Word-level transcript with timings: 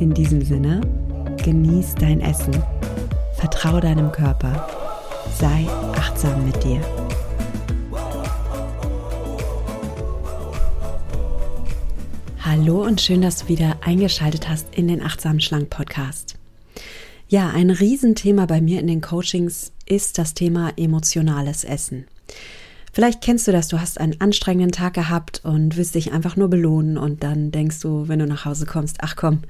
In 0.00 0.14
diesem 0.14 0.40
Sinne, 0.40 0.80
genieß 1.44 1.94
dein 1.96 2.22
Essen, 2.22 2.54
vertraue 3.34 3.82
deinem 3.82 4.10
Körper, 4.10 4.66
sei 5.38 5.66
achtsam 5.94 6.46
mit 6.46 6.64
dir. 6.64 6.80
Hallo 12.40 12.82
und 12.82 13.02
schön, 13.02 13.20
dass 13.20 13.42
du 13.42 13.48
wieder 13.48 13.76
eingeschaltet 13.84 14.48
hast 14.48 14.74
in 14.74 14.88
den 14.88 15.02
Achtsamen 15.02 15.40
Schlank 15.40 15.68
Podcast. 15.68 16.36
Ja, 17.28 17.50
ein 17.50 17.68
Riesenthema 17.68 18.46
bei 18.46 18.62
mir 18.62 18.80
in 18.80 18.86
den 18.86 19.02
Coachings 19.02 19.70
ist 19.84 20.16
das 20.16 20.32
Thema 20.32 20.72
emotionales 20.78 21.62
Essen. 21.62 22.06
Vielleicht 22.92 23.20
kennst 23.20 23.46
du 23.46 23.52
das, 23.52 23.68
du 23.68 23.80
hast 23.80 24.00
einen 24.00 24.20
anstrengenden 24.20 24.72
Tag 24.72 24.94
gehabt 24.94 25.42
und 25.44 25.76
willst 25.76 25.94
dich 25.94 26.12
einfach 26.12 26.36
nur 26.36 26.48
belohnen 26.48 26.98
und 26.98 27.22
dann 27.22 27.52
denkst 27.52 27.80
du, 27.80 28.08
wenn 28.08 28.18
du 28.18 28.26
nach 28.26 28.44
Hause 28.44 28.66
kommst, 28.66 28.96
ach 29.00 29.14
komm, 29.14 29.42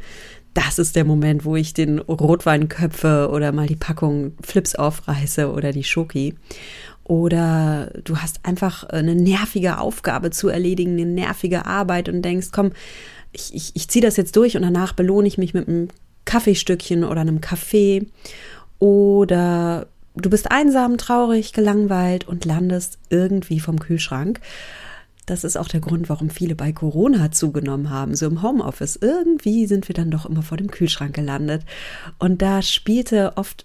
das 0.55 0.79
ist 0.79 0.97
der 0.97 1.05
Moment, 1.05 1.45
wo 1.45 1.57
ich 1.57 1.75
den 1.75 1.99
Rotwein 1.99 2.69
köpfe 2.69 3.31
oder 3.33 3.53
mal 3.53 3.67
die 3.67 3.77
Packung 3.77 4.33
Flips 4.43 4.75
aufreiße 4.75 5.51
oder 5.53 5.73
die 5.73 5.85
Schoki. 5.85 6.35
Oder 7.05 7.91
du 8.05 8.19
hast 8.19 8.45
einfach 8.45 8.85
eine 8.85 9.15
nervige 9.15 9.79
Aufgabe 9.79 10.31
zu 10.31 10.49
erledigen, 10.49 10.93
eine 10.93 11.07
nervige 11.07 11.67
Arbeit 11.67 12.09
und 12.09 12.23
denkst, 12.23 12.49
komm, 12.53 12.73
ich, 13.33 13.55
ich, 13.55 13.73
ich 13.75 13.89
ziehe 13.89 14.05
das 14.05 14.17
jetzt 14.17 14.37
durch 14.37 14.57
und 14.57 14.63
danach 14.63 14.93
belohne 14.93 15.29
ich 15.29 15.39
mich 15.39 15.55
mit 15.55 15.69
einem 15.69 15.89
Kaffeestückchen 16.25 17.05
oder 17.05 17.21
einem 17.21 17.41
Kaffee. 17.41 18.07
Oder 18.79 19.89
du 20.15 20.31
bist 20.31 20.51
einsam, 20.51 20.99
traurig, 20.99 21.53
gelangweilt 21.53 22.27
und 22.29 22.45
landest 22.45 22.99
irgendwie 23.09 23.61
vom 23.61 23.79
Kühlschrank. 23.79 24.41
Das 25.31 25.45
ist 25.45 25.57
auch 25.57 25.69
der 25.69 25.79
Grund, 25.79 26.09
warum 26.09 26.29
viele 26.29 26.57
bei 26.57 26.73
Corona 26.73 27.31
zugenommen 27.31 27.89
haben, 27.89 28.17
so 28.17 28.27
im 28.27 28.43
Homeoffice. 28.43 28.99
Irgendwie 29.01 29.67
sind 29.67 29.87
wir 29.87 29.95
dann 29.95 30.11
doch 30.11 30.27
immer 30.27 30.43
vor 30.43 30.59
dem 30.59 30.73
Kühlschrank 30.73 31.15
gelandet. 31.15 31.63
Und 32.19 32.43
da 32.43 32.63
spielte 32.63 33.37
oft 33.37 33.65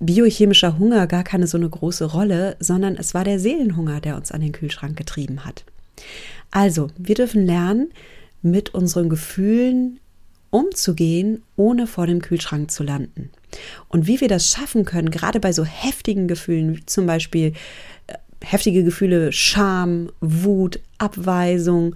biochemischer 0.00 0.76
Hunger 0.76 1.06
gar 1.06 1.22
keine 1.22 1.46
so 1.46 1.58
eine 1.58 1.68
große 1.70 2.06
Rolle, 2.06 2.56
sondern 2.58 2.96
es 2.96 3.14
war 3.14 3.22
der 3.22 3.38
Seelenhunger, 3.38 4.00
der 4.00 4.16
uns 4.16 4.32
an 4.32 4.40
den 4.40 4.50
Kühlschrank 4.50 4.96
getrieben 4.96 5.44
hat. 5.44 5.64
Also, 6.50 6.88
wir 6.98 7.14
dürfen 7.14 7.46
lernen, 7.46 7.92
mit 8.42 8.74
unseren 8.74 9.08
Gefühlen 9.08 10.00
umzugehen, 10.50 11.42
ohne 11.54 11.86
vor 11.86 12.08
dem 12.08 12.20
Kühlschrank 12.20 12.72
zu 12.72 12.82
landen. 12.82 13.30
Und 13.86 14.08
wie 14.08 14.20
wir 14.20 14.28
das 14.28 14.50
schaffen 14.50 14.84
können, 14.84 15.12
gerade 15.12 15.38
bei 15.38 15.52
so 15.52 15.64
heftigen 15.64 16.26
Gefühlen, 16.26 16.76
wie 16.76 16.84
zum 16.84 17.06
Beispiel 17.06 17.52
äh, 18.08 18.14
heftige 18.42 18.84
Gefühle, 18.84 19.32
Scham, 19.32 20.10
Wut, 20.20 20.80
Abweisung, 20.98 21.94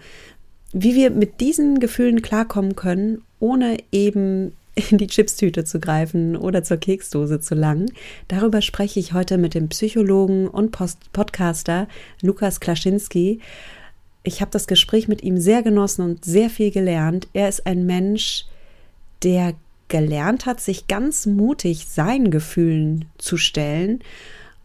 wie 0.73 0.95
wir 0.95 1.11
mit 1.11 1.41
diesen 1.41 1.81
Gefühlen 1.81 2.23
klarkommen 2.23 2.77
können, 2.77 3.23
ohne 3.41 3.79
eben 3.93 4.53
in 4.75 4.99
die 4.99 5.07
Chipstüte 5.07 5.65
zu 5.65 5.81
greifen 5.81 6.37
oder 6.37 6.63
zur 6.63 6.79
Keksdose 6.79 7.41
zu 7.41 7.55
langen. 7.55 7.93
Darüber 8.29 8.63
spreche 8.63 9.01
ich 9.01 9.13
heute 9.13 9.37
mit 9.37 9.55
dem 9.55 9.69
Psychologen 9.69 10.49
und 10.49 10.73
Post 10.73 11.13
Podcaster 11.13 11.89
Lukas 12.23 12.59
Klaschinski. 12.61 13.41
Ich 14.23 14.41
habe 14.41 14.51
das 14.51 14.67
Gespräch 14.67 15.09
mit 15.09 15.23
ihm 15.23 15.39
sehr 15.39 15.63
genossen 15.63 16.03
und 16.03 16.25
sehr 16.25 16.49
viel 16.49 16.71
gelernt. 16.71 17.29
Er 17.35 17.49
ist 17.49 17.67
ein 17.67 17.85
Mensch, 17.85 18.47
der 19.23 19.55
gelernt 19.89 20.47
hat, 20.47 20.61
sich 20.61 20.89
ganz 20.89 21.27
mutig 21.27 21.87
seinen 21.87 22.31
Gefühlen 22.31 23.05
zu 23.19 23.37
stellen, 23.37 24.01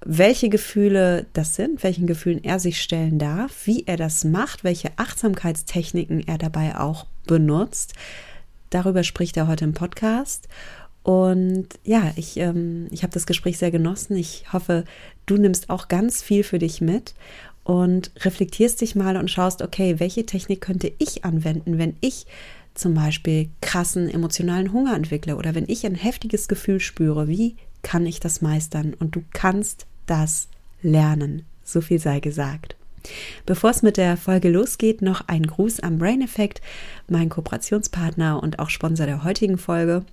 welche 0.09 0.47
Gefühle 0.47 1.25
das 1.34 1.56
sind, 1.56 1.84
welchen 1.84 2.07
Gefühlen 2.07 2.41
er 2.41 2.59
sich 2.59 2.81
stellen 2.81 3.19
darf, 3.19 3.68
wie 3.68 3.84
er 3.88 3.97
das 3.97 4.23
macht, 4.23 4.63
welche 4.63 4.91
Achtsamkeitstechniken 4.95 6.25
er 6.25 6.38
dabei 6.38 6.79
auch 6.79 7.06
benutzt. 7.28 7.94
Darüber 8.69 9.03
spricht 9.03 9.35
er 9.35 9.50
heute 9.50 9.66
im 9.66 9.73
Podcast. 9.73 10.47
Und 11.03 11.67
ja, 11.84 12.13
ich, 12.16 12.38
ähm, 12.38 12.88
ich 12.90 13.03
habe 13.03 13.12
das 13.12 13.25
Gespräch 13.25 13.57
sehr 13.57 13.69
genossen. 13.69 14.16
Ich 14.16 14.53
hoffe, 14.53 14.85
du 15.25 15.35
nimmst 15.35 15.69
auch 15.69 15.90
ganz 15.90 16.23
viel 16.23 16.44
für 16.44 16.57
dich 16.57 16.79
mit 16.79 17.13
und 17.66 18.12
reflektierst 18.19 18.79
dich 18.79 18.96
mal 18.96 19.17
und 19.17 19.29
schaust, 19.29 19.62
okay, 19.62 20.00
welche 20.00 20.25
Technik 20.25 20.62
könnte 20.62 20.90
ich 21.00 21.25
anwenden, 21.25 21.78
wenn 21.78 21.97
ich 22.00 22.28
zum 22.75 22.94
Beispiel 22.94 23.50
krassen 23.59 24.09
emotionalen 24.09 24.72
Hunger 24.72 24.96
entwickle 24.96 25.35
oder 25.35 25.53
wenn 25.53 25.67
ich 25.67 25.85
ein 25.85 25.96
heftiges 25.96 26.47
Gefühl 26.47 26.79
spüre, 26.79 27.28
wie 27.28 27.57
kann 27.81 28.06
ich 28.06 28.22
das 28.22 28.41
meistern? 28.41 28.94
Und 28.94 29.13
du 29.17 29.23
kannst 29.34 29.85
das 30.07 30.47
lernen. 30.81 31.45
So 31.63 31.81
viel 31.81 32.00
sei 32.00 32.19
gesagt. 32.19 32.75
Bevor 33.45 33.69
es 33.69 33.84
mit 33.84 33.97
der 33.97 34.18
Folge 34.18 34.50
losgeht, 34.50 35.01
noch 35.01 35.28
ein 35.28 35.44
Gruß 35.44 35.79
am 35.81 35.97
Brain 35.97 36.22
Effect, 36.22 36.62
mein 37.07 37.29
Kooperationspartner 37.29 38.41
und 38.41 38.59
auch 38.59 38.69
Sponsor 38.69 39.06
der 39.06 39.23
heutigen 39.23 39.57
Folge. 39.57 40.03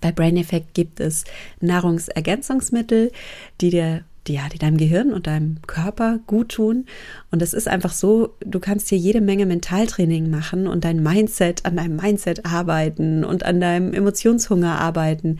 Bei 0.00 0.12
Brain 0.12 0.36
Effect 0.36 0.74
gibt 0.74 1.00
es 1.00 1.24
Nahrungsergänzungsmittel, 1.60 3.12
die 3.60 3.70
dir 3.70 4.04
die, 4.28 4.34
ja, 4.34 4.48
die 4.52 4.58
deinem 4.58 4.76
Gehirn 4.76 5.12
und 5.12 5.26
deinem 5.26 5.56
Körper 5.66 6.20
gut 6.26 6.50
tun. 6.50 6.86
Und 7.30 7.42
es 7.42 7.54
ist 7.54 7.68
einfach 7.68 7.92
so, 7.92 8.34
du 8.44 8.60
kannst 8.60 8.88
hier 8.88 8.98
jede 8.98 9.20
Menge 9.20 9.46
Mentaltraining 9.46 10.30
machen 10.30 10.66
und 10.66 10.84
dein 10.84 11.02
Mindset, 11.02 11.64
an 11.64 11.76
deinem 11.76 11.96
Mindset 11.96 12.46
arbeiten 12.46 13.24
und 13.24 13.44
an 13.44 13.60
deinem 13.60 13.92
Emotionshunger 13.92 14.78
arbeiten. 14.78 15.38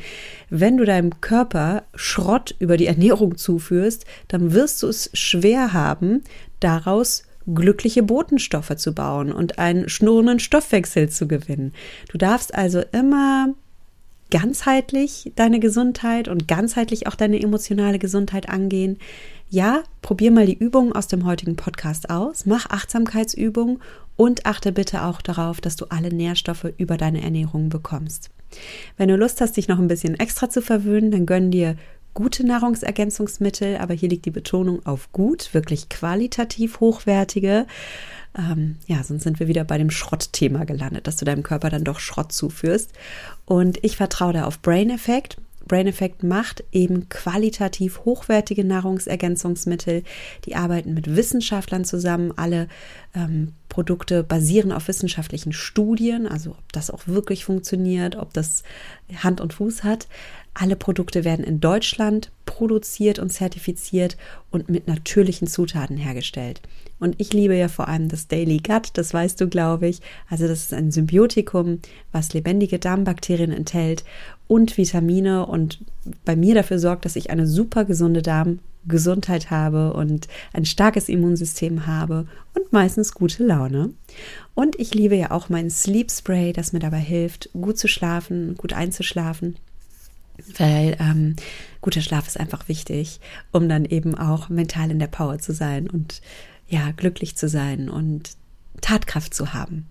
Wenn 0.50 0.76
du 0.76 0.84
deinem 0.84 1.20
Körper 1.20 1.84
Schrott 1.94 2.54
über 2.58 2.76
die 2.76 2.86
Ernährung 2.86 3.36
zuführst, 3.36 4.04
dann 4.28 4.52
wirst 4.52 4.82
du 4.82 4.88
es 4.88 5.10
schwer 5.12 5.72
haben, 5.72 6.22
daraus 6.60 7.24
glückliche 7.54 8.02
Botenstoffe 8.02 8.76
zu 8.76 8.94
bauen 8.94 9.32
und 9.32 9.58
einen 9.58 9.88
schnurrenden 9.88 10.38
Stoffwechsel 10.38 11.08
zu 11.08 11.26
gewinnen. 11.28 11.72
Du 12.10 12.18
darfst 12.18 12.54
also 12.54 12.82
immer 12.92 13.54
ganzheitlich 14.30 15.32
deine 15.36 15.60
Gesundheit 15.60 16.28
und 16.28 16.48
ganzheitlich 16.48 17.06
auch 17.06 17.14
deine 17.14 17.40
emotionale 17.40 17.98
Gesundheit 17.98 18.48
angehen. 18.48 18.98
Ja, 19.50 19.82
probier 20.02 20.30
mal 20.30 20.46
die 20.46 20.58
Übungen 20.58 20.92
aus 20.92 21.08
dem 21.08 21.24
heutigen 21.24 21.56
Podcast 21.56 22.10
aus, 22.10 22.44
mach 22.44 22.68
Achtsamkeitsübungen 22.68 23.80
und 24.16 24.44
achte 24.44 24.72
bitte 24.72 25.04
auch 25.04 25.22
darauf, 25.22 25.60
dass 25.60 25.76
du 25.76 25.86
alle 25.88 26.12
Nährstoffe 26.12 26.66
über 26.76 26.96
deine 26.96 27.22
Ernährung 27.22 27.70
bekommst. 27.70 28.30
Wenn 28.96 29.08
du 29.08 29.16
Lust 29.16 29.40
hast, 29.40 29.56
dich 29.56 29.68
noch 29.68 29.78
ein 29.78 29.88
bisschen 29.88 30.18
extra 30.18 30.50
zu 30.50 30.60
verwöhnen, 30.60 31.10
dann 31.10 31.24
gönn 31.24 31.50
dir 31.50 31.76
gute 32.14 32.44
Nahrungsergänzungsmittel, 32.44 33.76
aber 33.76 33.94
hier 33.94 34.08
liegt 34.08 34.26
die 34.26 34.30
Betonung 34.30 34.84
auf 34.84 35.12
gut, 35.12 35.54
wirklich 35.54 35.88
qualitativ 35.88 36.80
hochwertige 36.80 37.66
ähm, 38.36 38.76
ja, 38.86 39.02
sonst 39.02 39.24
sind 39.24 39.40
wir 39.40 39.48
wieder 39.48 39.64
bei 39.64 39.78
dem 39.78 39.90
Schrottthema 39.90 40.64
gelandet, 40.64 41.06
dass 41.06 41.16
du 41.16 41.24
deinem 41.24 41.42
Körper 41.42 41.70
dann 41.70 41.84
doch 41.84 42.00
Schrott 42.00 42.32
zuführst. 42.32 42.92
Und 43.44 43.82
ich 43.84 43.96
vertraue 43.96 44.32
da 44.32 44.44
auf 44.44 44.60
Brain 44.60 44.90
Effect. 44.90 45.38
Brain 45.66 45.86
Effect 45.86 46.22
macht 46.22 46.64
eben 46.72 47.08
qualitativ 47.10 48.00
hochwertige 48.04 48.64
Nahrungsergänzungsmittel. 48.64 50.02
Die 50.46 50.56
arbeiten 50.56 50.94
mit 50.94 51.14
Wissenschaftlern 51.14 51.84
zusammen. 51.84 52.32
Alle 52.36 52.68
ähm, 53.14 53.52
Produkte 53.68 54.24
basieren 54.24 54.72
auf 54.72 54.88
wissenschaftlichen 54.88 55.52
Studien, 55.52 56.26
also 56.26 56.52
ob 56.52 56.72
das 56.72 56.90
auch 56.90 57.06
wirklich 57.06 57.44
funktioniert, 57.44 58.16
ob 58.16 58.32
das 58.32 58.62
Hand 59.22 59.40
und 59.40 59.52
Fuß 59.52 59.84
hat. 59.84 60.08
Alle 60.54 60.74
Produkte 60.74 61.24
werden 61.24 61.44
in 61.44 61.60
Deutschland 61.60 62.32
produziert 62.46 63.18
und 63.18 63.30
zertifiziert 63.30 64.16
und 64.50 64.70
mit 64.70 64.88
natürlichen 64.88 65.46
Zutaten 65.46 65.96
hergestellt. 65.98 66.62
Und 67.00 67.20
ich 67.20 67.32
liebe 67.32 67.56
ja 67.56 67.68
vor 67.68 67.88
allem 67.88 68.08
das 68.08 68.26
Daily 68.26 68.58
Gut, 68.58 68.90
das 68.94 69.14
weißt 69.14 69.40
du, 69.40 69.48
glaube 69.48 69.88
ich. 69.88 70.00
Also 70.28 70.48
das 70.48 70.64
ist 70.64 70.74
ein 70.74 70.90
Symbiotikum, 70.90 71.80
was 72.12 72.34
lebendige 72.34 72.78
Darmbakterien 72.78 73.52
enthält 73.52 74.04
und 74.46 74.76
Vitamine 74.76 75.46
und 75.46 75.78
bei 76.24 76.34
mir 76.34 76.54
dafür 76.54 76.78
sorgt, 76.78 77.04
dass 77.04 77.16
ich 77.16 77.30
eine 77.30 77.46
super 77.46 77.84
gesunde 77.84 78.22
Darmgesundheit 78.22 79.50
habe 79.50 79.92
und 79.92 80.26
ein 80.52 80.64
starkes 80.64 81.08
Immunsystem 81.08 81.86
habe 81.86 82.26
und 82.54 82.72
meistens 82.72 83.12
gute 83.12 83.44
Laune. 83.44 83.90
Und 84.54 84.78
ich 84.80 84.94
liebe 84.94 85.16
ja 85.16 85.30
auch 85.30 85.48
mein 85.48 85.70
Sleep 85.70 86.10
Spray, 86.10 86.52
das 86.52 86.72
mir 86.72 86.80
dabei 86.80 87.00
hilft, 87.00 87.50
gut 87.52 87.78
zu 87.78 87.86
schlafen, 87.88 88.56
gut 88.56 88.72
einzuschlafen 88.72 89.56
weil 90.56 90.96
ähm, 91.00 91.36
guter 91.80 92.00
Schlaf 92.00 92.26
ist 92.26 92.38
einfach 92.38 92.68
wichtig, 92.68 93.20
um 93.52 93.68
dann 93.68 93.84
eben 93.84 94.14
auch 94.14 94.48
mental 94.48 94.90
in 94.90 94.98
der 94.98 95.08
Power 95.08 95.38
zu 95.38 95.52
sein 95.52 95.88
und 95.88 96.20
ja, 96.68 96.92
glücklich 96.92 97.36
zu 97.36 97.48
sein 97.48 97.88
und 97.88 98.30
Tatkraft 98.80 99.34
zu 99.34 99.52
haben. 99.54 99.86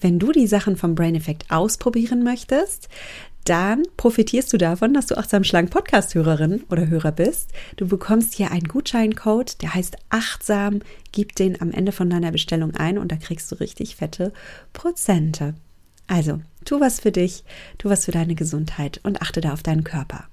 wenn 0.00 0.18
du 0.18 0.32
die 0.32 0.48
Sachen 0.48 0.76
vom 0.76 0.96
Brain 0.96 1.14
Effect 1.14 1.50
ausprobieren 1.50 2.24
möchtest, 2.24 2.88
dann 3.44 3.82
profitierst 3.96 4.52
du 4.52 4.58
davon, 4.58 4.94
dass 4.94 5.06
du 5.06 5.16
achtsam 5.16 5.42
schlank 5.44 5.70
Podcast-Hörerin 5.70 6.64
oder 6.70 6.88
Hörer 6.88 7.12
bist. 7.12 7.50
Du 7.76 7.88
bekommst 7.88 8.34
hier 8.34 8.52
einen 8.52 8.68
Gutscheincode, 8.68 9.60
der 9.62 9.74
heißt 9.74 9.96
achtsam. 10.10 10.80
Gib 11.10 11.34
den 11.34 11.60
am 11.60 11.72
Ende 11.72 11.92
von 11.92 12.08
deiner 12.08 12.30
Bestellung 12.30 12.74
ein 12.74 12.98
und 12.98 13.10
da 13.10 13.16
kriegst 13.16 13.50
du 13.50 13.56
richtig 13.56 13.96
fette 13.96 14.32
Prozente. 14.72 15.54
Also, 16.06 16.40
tu 16.64 16.80
was 16.80 17.00
für 17.00 17.12
dich, 17.12 17.42
tu 17.78 17.88
was 17.88 18.04
für 18.04 18.12
deine 18.12 18.34
Gesundheit 18.34 19.00
und 19.02 19.22
achte 19.22 19.40
da 19.40 19.52
auf 19.52 19.62
deinen 19.62 19.84
Körper. 19.84 20.24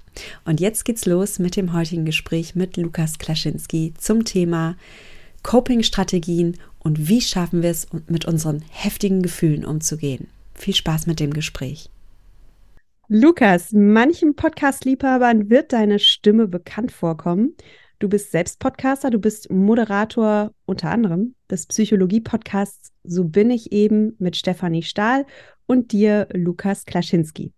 Und 0.44 0.60
jetzt 0.60 0.84
geht's 0.84 1.06
los 1.06 1.38
mit 1.38 1.56
dem 1.56 1.72
heutigen 1.72 2.04
Gespräch 2.04 2.54
mit 2.54 2.76
Lukas 2.76 3.18
Klaschinski 3.18 3.94
zum 3.98 4.24
Thema 4.24 4.76
Coping-Strategien 5.42 6.56
und 6.78 7.08
wie 7.08 7.20
schaffen 7.20 7.62
wir 7.62 7.70
es, 7.70 7.86
mit 8.08 8.24
unseren 8.26 8.62
heftigen 8.70 9.22
Gefühlen 9.22 9.64
umzugehen. 9.64 10.28
Viel 10.54 10.74
Spaß 10.74 11.06
mit 11.06 11.20
dem 11.20 11.32
Gespräch. 11.32 11.90
Lukas, 13.08 13.72
manchen 13.72 14.36
Podcast-Liebhabern 14.36 15.50
wird 15.50 15.72
deine 15.72 15.98
Stimme 15.98 16.46
bekannt 16.46 16.92
vorkommen. 16.92 17.56
Du 17.98 18.08
bist 18.08 18.30
selbst 18.30 18.60
Podcaster, 18.60 19.10
du 19.10 19.18
bist 19.18 19.50
Moderator 19.50 20.52
unter 20.64 20.90
anderem 20.90 21.34
des 21.50 21.66
Psychologie-Podcasts 21.66 22.92
So 23.02 23.24
bin 23.24 23.50
ich 23.50 23.72
eben 23.72 24.14
mit 24.18 24.36
Stefanie 24.36 24.82
Stahl 24.82 25.26
und 25.66 25.92
dir, 25.92 26.28
Lukas 26.32 26.84
Klaschinski. 26.84 27.52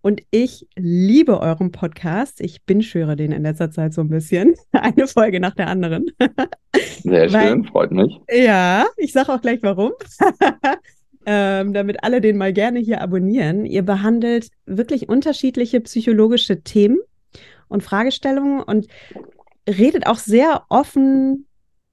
Und 0.00 0.22
ich 0.30 0.66
liebe 0.76 1.40
euren 1.40 1.70
Podcast. 1.70 2.40
Ich 2.40 2.64
bin 2.64 2.82
schwöre 2.82 3.16
den 3.16 3.32
in 3.32 3.42
letzter 3.42 3.70
Zeit 3.70 3.94
so 3.94 4.00
ein 4.00 4.08
bisschen. 4.08 4.54
Eine 4.72 5.06
Folge 5.06 5.40
nach 5.40 5.54
der 5.54 5.68
anderen. 5.68 6.06
Sehr 7.02 7.32
Weil, 7.32 7.48
schön, 7.48 7.64
freut 7.64 7.92
mich. 7.92 8.20
Ja, 8.30 8.86
ich 8.96 9.12
sage 9.12 9.32
auch 9.32 9.40
gleich 9.40 9.60
warum 9.62 9.92
ähm, 11.26 11.72
damit 11.72 12.02
alle 12.02 12.20
den 12.20 12.36
mal 12.36 12.52
gerne 12.52 12.80
hier 12.80 13.00
abonnieren. 13.00 13.64
Ihr 13.64 13.82
behandelt 13.82 14.48
wirklich 14.66 15.08
unterschiedliche 15.08 15.80
psychologische 15.80 16.62
Themen 16.62 16.98
und 17.68 17.82
Fragestellungen 17.82 18.62
und 18.62 18.88
redet 19.68 20.06
auch 20.06 20.18
sehr 20.18 20.64
offen 20.68 21.46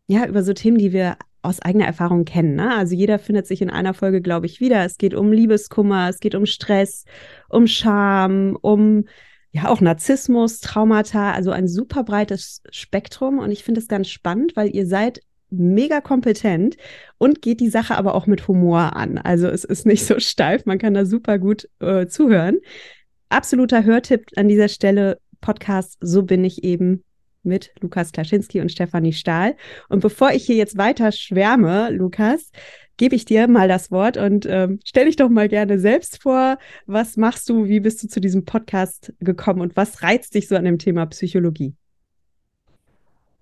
ja, 0.08 0.26
über 0.26 0.42
so 0.42 0.54
Themen, 0.54 0.80
die 0.80 0.92
wir 0.92 1.18
aus 1.42 1.62
eigener 1.62 1.86
Erfahrung 1.86 2.26
kennen. 2.26 2.56
Ne? 2.56 2.76
Also 2.76 2.96
jeder 2.96 3.20
findet 3.20 3.48
sich 3.48 3.62
in 3.62 3.70
einer 3.70 3.94
Folge, 3.94 4.22
glaube 4.22 4.46
ich, 4.46 4.60
wieder. 4.60 4.84
Es 4.86 4.98
geht 4.98 5.14
um 5.14 5.32
Liebeskummer, 5.32 6.10
es 6.10 6.20
geht 6.20 6.36
um 6.36 6.46
Stress, 6.46 7.06
um 7.48 7.68
Scham, 7.68 8.58
um 8.62 9.06
ja 9.52 9.68
auch 9.68 9.82
Narzissmus, 9.82 10.60
Traumata, 10.60 11.32
also 11.32 11.52
ein 11.52 11.68
super 11.68 12.04
breites 12.04 12.62
Spektrum. 12.72 13.40
Und 13.40 13.52
ich 13.52 13.64
finde 13.64 13.80
es 13.80 13.88
ganz 13.88 14.10
spannend, 14.10 14.56
weil 14.56 14.76
ihr 14.76 14.86
seid 14.86 15.22
mega 15.50 16.02
kompetent 16.02 16.78
und 17.18 17.42
geht 17.42 17.60
die 17.60 17.70
Sache 17.70 17.96
aber 17.98 18.14
auch 18.16 18.28
mit 18.28 18.48
Humor 18.48 18.96
an. 18.96 19.18
Also 19.18 19.48
es 19.48 19.64
ist 19.64 19.86
nicht 19.86 20.06
so 20.06 20.20
steif, 20.20 20.66
man 20.66 20.78
kann 20.78 20.94
da 20.94 21.06
super 21.06 21.40
gut 21.40 21.68
äh, 21.80 22.08
zuhören. 22.08 22.58
Absoluter 23.30 23.84
Hörtipp 23.84 24.28
an 24.36 24.48
dieser 24.48 24.68
Stelle, 24.68 25.20
Podcast 25.42 25.98
So 26.02 26.24
bin 26.24 26.44
ich 26.44 26.64
eben 26.64 27.04
mit 27.44 27.72
Lukas 27.82 28.12
Klaschinski 28.12 28.62
und 28.62 28.72
Stefanie 28.72 29.14
Stahl. 29.14 29.56
Und 29.90 30.02
bevor 30.02 30.32
ich 30.32 30.46
hier 30.46 30.56
jetzt 30.56 30.78
weiter 30.78 31.12
schwärme, 31.12 31.90
Lukas, 31.92 32.52
gebe 32.98 33.16
ich 33.16 33.26
dir 33.26 33.48
mal 33.48 33.68
das 33.68 33.92
Wort 33.92 34.18
und 34.18 34.46
ähm, 34.48 34.80
stell 34.84 35.06
dich 35.06 35.16
doch 35.16 35.30
mal 35.30 35.48
gerne 35.48 35.80
selbst 35.80 36.22
vor. 36.22 36.58
Was 36.86 37.18
machst 37.18 37.50
du? 37.50 37.66
Wie 37.68 37.80
bist 37.80 38.04
du 38.04 38.08
zu 38.08 38.20
diesem 38.20 38.46
Podcast 38.46 39.14
gekommen 39.20 39.62
und 39.62 39.76
was 39.76 40.04
reizt 40.04 40.36
dich 40.36 40.48
so 40.48 40.56
an 40.56 40.66
dem 40.66 40.78
Thema 40.78 41.06
Psychologie? 41.06 41.74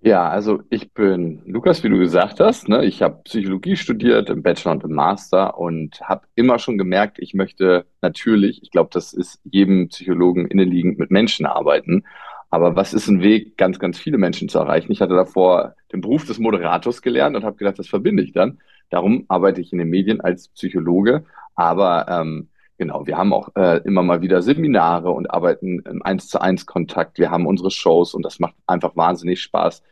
Ja, 0.00 0.28
also 0.28 0.62
ich 0.70 0.92
bin 0.92 1.42
Lukas, 1.44 1.82
wie 1.82 1.88
du 1.88 1.98
gesagt 1.98 2.38
hast. 2.38 2.68
Ne? 2.68 2.84
Ich 2.84 3.02
habe 3.02 3.20
Psychologie 3.24 3.74
studiert 3.74 4.30
im 4.30 4.44
Bachelor 4.44 4.72
und 4.72 4.84
im 4.84 4.92
Master 4.92 5.58
und 5.58 6.00
habe 6.02 6.24
immer 6.36 6.60
schon 6.60 6.78
gemerkt, 6.78 7.18
ich 7.18 7.34
möchte 7.34 7.84
natürlich, 8.00 8.62
ich 8.62 8.70
glaube, 8.70 8.90
das 8.92 9.12
ist 9.12 9.40
jedem 9.42 9.88
Psychologen 9.88 10.46
innenliegend 10.46 11.00
mit 11.00 11.10
Menschen 11.10 11.46
arbeiten. 11.46 12.04
Aber 12.50 12.76
was 12.76 12.94
ist 12.94 13.08
ein 13.08 13.22
Weg, 13.22 13.56
ganz, 13.56 13.78
ganz 13.78 13.98
viele 13.98 14.18
Menschen 14.18 14.48
zu 14.48 14.58
erreichen? 14.58 14.90
Ich 14.92 15.00
hatte 15.00 15.14
davor 15.14 15.74
den 15.92 16.00
Beruf 16.00 16.24
des 16.24 16.38
Moderators 16.38 17.02
gelernt 17.02 17.36
und 17.36 17.44
habe 17.44 17.56
gedacht, 17.56 17.78
das 17.78 17.88
verbinde 17.88 18.22
ich 18.22 18.32
dann. 18.32 18.58
Darum 18.90 19.26
arbeite 19.28 19.60
ich 19.60 19.72
in 19.72 19.78
den 19.78 19.90
Medien 19.90 20.20
als 20.20 20.48
Psychologe. 20.48 21.24
Aber 21.54 22.06
ähm, 22.08 22.48
Genau, 22.78 23.08
wir 23.08 23.18
haben 23.18 23.32
auch 23.32 23.48
äh, 23.56 23.78
immer 23.84 24.04
mal 24.04 24.22
wieder 24.22 24.40
Seminare 24.40 25.10
und 25.10 25.28
arbeiten 25.32 25.80
im 25.80 26.00
Eins 26.04 26.28
zu 26.28 26.40
eins 26.40 26.64
Kontakt. 26.64 27.18
Wir 27.18 27.28
haben 27.28 27.44
unsere 27.44 27.72
Shows 27.72 28.14
und 28.14 28.22
das 28.22 28.38
macht 28.38 28.54
einfach 28.68 28.94
wahnsinnig 28.94 29.42
Spaß. 29.42 29.82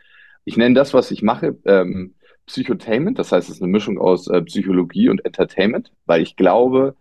Ich 0.45 0.57
nenne 0.57 0.77
das, 0.77 0.95
was 0.95 1.11
ich 1.11 1.21
mache, 1.21 1.59
ähm, 1.65 2.15
Psychotainment. 2.47 3.19
Das 3.19 3.33
heißt, 3.33 3.49
es 3.49 3.57
ist 3.57 3.63
eine 3.63 3.73
Mischung 3.73 3.99
aus 3.99 4.29
äh, 4.29 4.41
Psychologie 4.43 5.09
und 5.09 5.25
Entertainment, 5.25 5.91
weil 6.07 6.23
ich 6.23 6.37
glaube, 6.37 6.95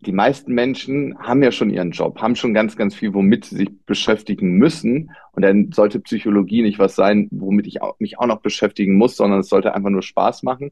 die 0.00 0.12
meisten 0.12 0.52
Menschen 0.52 1.18
haben 1.18 1.42
ja 1.42 1.50
schon 1.50 1.70
ihren 1.70 1.90
Job, 1.90 2.20
haben 2.20 2.36
schon 2.36 2.52
ganz, 2.52 2.76
ganz 2.76 2.94
viel, 2.94 3.14
womit 3.14 3.46
sie 3.46 3.56
sich 3.56 3.70
beschäftigen 3.86 4.52
müssen. 4.52 5.10
Und 5.32 5.42
dann 5.42 5.72
sollte 5.72 6.00
Psychologie 6.00 6.62
nicht 6.62 6.78
was 6.78 6.94
sein, 6.94 7.28
womit 7.30 7.66
ich 7.66 7.80
auch, 7.80 7.98
mich 7.98 8.18
auch 8.18 8.26
noch 8.26 8.40
beschäftigen 8.40 8.96
muss, 8.96 9.16
sondern 9.16 9.40
es 9.40 9.48
sollte 9.48 9.74
einfach 9.74 9.90
nur 9.90 10.02
Spaß 10.02 10.42
machen 10.42 10.70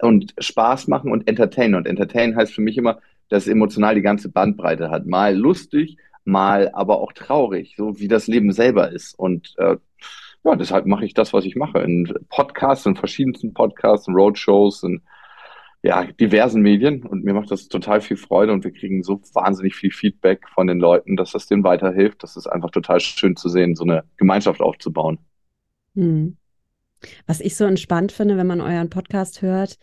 und 0.00 0.34
Spaß 0.38 0.88
machen 0.88 1.12
und 1.12 1.28
entertainen. 1.28 1.76
Und 1.76 1.86
entertainen 1.86 2.36
heißt 2.36 2.52
für 2.52 2.62
mich 2.62 2.76
immer, 2.76 2.98
dass 3.28 3.46
emotional 3.46 3.94
die 3.94 4.02
ganze 4.02 4.28
Bandbreite 4.28 4.90
hat. 4.90 5.06
Mal 5.06 5.36
lustig, 5.36 5.96
mal 6.24 6.70
aber 6.72 7.00
auch 7.00 7.12
traurig, 7.12 7.74
so 7.76 8.00
wie 8.00 8.08
das 8.08 8.26
Leben 8.26 8.52
selber 8.52 8.90
ist. 8.90 9.16
Und 9.16 9.54
äh, 9.58 9.76
ja, 10.42 10.56
deshalb 10.56 10.86
mache 10.86 11.04
ich 11.04 11.14
das, 11.14 11.32
was 11.32 11.44
ich 11.44 11.54
mache. 11.54 11.78
In 11.78 12.12
Podcasts, 12.28 12.86
in 12.86 12.96
verschiedensten 12.96 13.54
Podcasts, 13.54 14.08
in 14.08 14.14
Roadshows, 14.14 14.82
in 14.82 15.00
ja, 15.84 16.04
diversen 16.04 16.62
Medien. 16.62 17.04
Und 17.04 17.24
mir 17.24 17.34
macht 17.34 17.50
das 17.50 17.68
total 17.68 18.00
viel 18.00 18.16
Freude 18.16 18.52
und 18.52 18.64
wir 18.64 18.72
kriegen 18.72 19.02
so 19.02 19.20
wahnsinnig 19.34 19.76
viel 19.76 19.90
Feedback 19.90 20.48
von 20.48 20.66
den 20.66 20.78
Leuten, 20.78 21.14
dass 21.14 21.32
das 21.32 21.46
denen 21.46 21.62
weiterhilft. 21.62 22.22
Das 22.22 22.36
ist 22.36 22.46
einfach 22.46 22.70
total 22.70 23.00
schön 23.00 23.36
zu 23.36 23.50
sehen, 23.50 23.76
so 23.76 23.84
eine 23.84 24.02
Gemeinschaft 24.16 24.62
aufzubauen. 24.62 25.18
Hm. 25.94 26.38
Was 27.26 27.40
ich 27.40 27.54
so 27.54 27.66
entspannt 27.66 28.12
finde, 28.12 28.38
wenn 28.38 28.46
man 28.46 28.62
euren 28.62 28.88
Podcast 28.88 29.42
hört, 29.42 29.78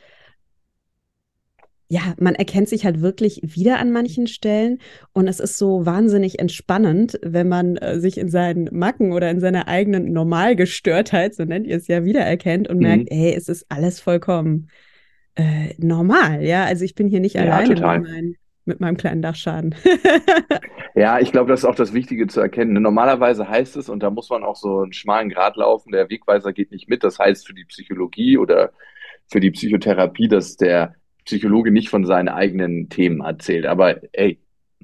ja, 1.88 2.16
man 2.18 2.34
erkennt 2.34 2.70
sich 2.70 2.84
halt 2.84 3.02
wirklich 3.02 3.42
wieder 3.44 3.78
an 3.78 3.92
manchen 3.92 4.26
Stellen 4.26 4.80
und 5.12 5.28
es 5.28 5.40
ist 5.40 5.58
so 5.58 5.86
wahnsinnig 5.86 6.40
entspannend, 6.40 7.20
wenn 7.22 7.48
man 7.48 7.76
äh, 7.78 8.00
sich 8.00 8.18
in 8.18 8.30
seinen 8.30 8.70
Macken 8.72 9.12
oder 9.12 9.30
in 9.30 9.42
seiner 9.42 9.68
eigenen 9.68 10.14
Normalgestörtheit, 10.14 11.36
so 11.36 11.44
nennt 11.44 11.68
ihr 11.68 11.76
es 11.76 11.88
ja, 11.88 12.06
wiedererkennt 12.06 12.70
und 12.70 12.78
mhm. 12.78 12.84
merkt, 12.84 13.10
hey, 13.12 13.36
es 13.36 13.50
ist 13.50 13.66
alles 13.70 14.00
vollkommen 14.00 14.70
äh, 15.36 15.74
normal, 15.78 16.44
ja. 16.44 16.66
Also 16.66 16.86
ich 16.86 16.96
bin 16.96 17.08
hier 17.08 17.20
nicht 17.20 17.36
ja, 17.36 17.44
alleine 17.44 17.70
mit, 17.70 17.82
mein, 17.82 18.36
mit, 18.66 18.80
meinem 18.80 18.98
kleinen 18.98 19.22
Dachschaden. 19.22 19.76
ja, 20.96 21.20
ich 21.20 21.32
glaube, 21.32 21.50
das 21.50 21.62
ist 21.62 21.66
auch 21.66 21.76
das 21.76 21.94
Wichtige 21.94 22.28
zu 22.28 22.42
erkennen. 22.42 22.82
Normalerweise 22.82 23.48
heißt 23.48 23.78
es, 23.78 23.90
und 23.90 24.04
da 24.04 24.10
muss 24.10 24.30
man 24.30 24.44
auch 24.44 24.56
so 24.56 24.82
einen 24.82 24.94
schmalen 24.94 25.30
Grat 25.30 25.56
laufen, 25.56 25.92
der 25.92 26.10
Wegweiser 26.10 26.54
geht 26.54 26.72
nicht 26.72 26.90
mit. 26.90 27.04
Das 27.04 27.20
heißt 27.20 27.48
für 27.48 27.54
die 27.54 27.66
Psychologie 27.66 28.38
oder 28.38 28.72
für 29.28 29.40
die 29.40 29.52
Psychotherapie, 29.52 30.28
dass 30.28 30.58
der 30.58 30.96
Psychologe 31.26 31.72
nicht 31.72 31.90
von 31.90 32.06
seinen 32.06 32.30
eigenen 32.30 32.90
Themen 32.90 33.22
erzählt. 33.22 33.66
Aber 33.66 34.02
ey, 34.14 34.40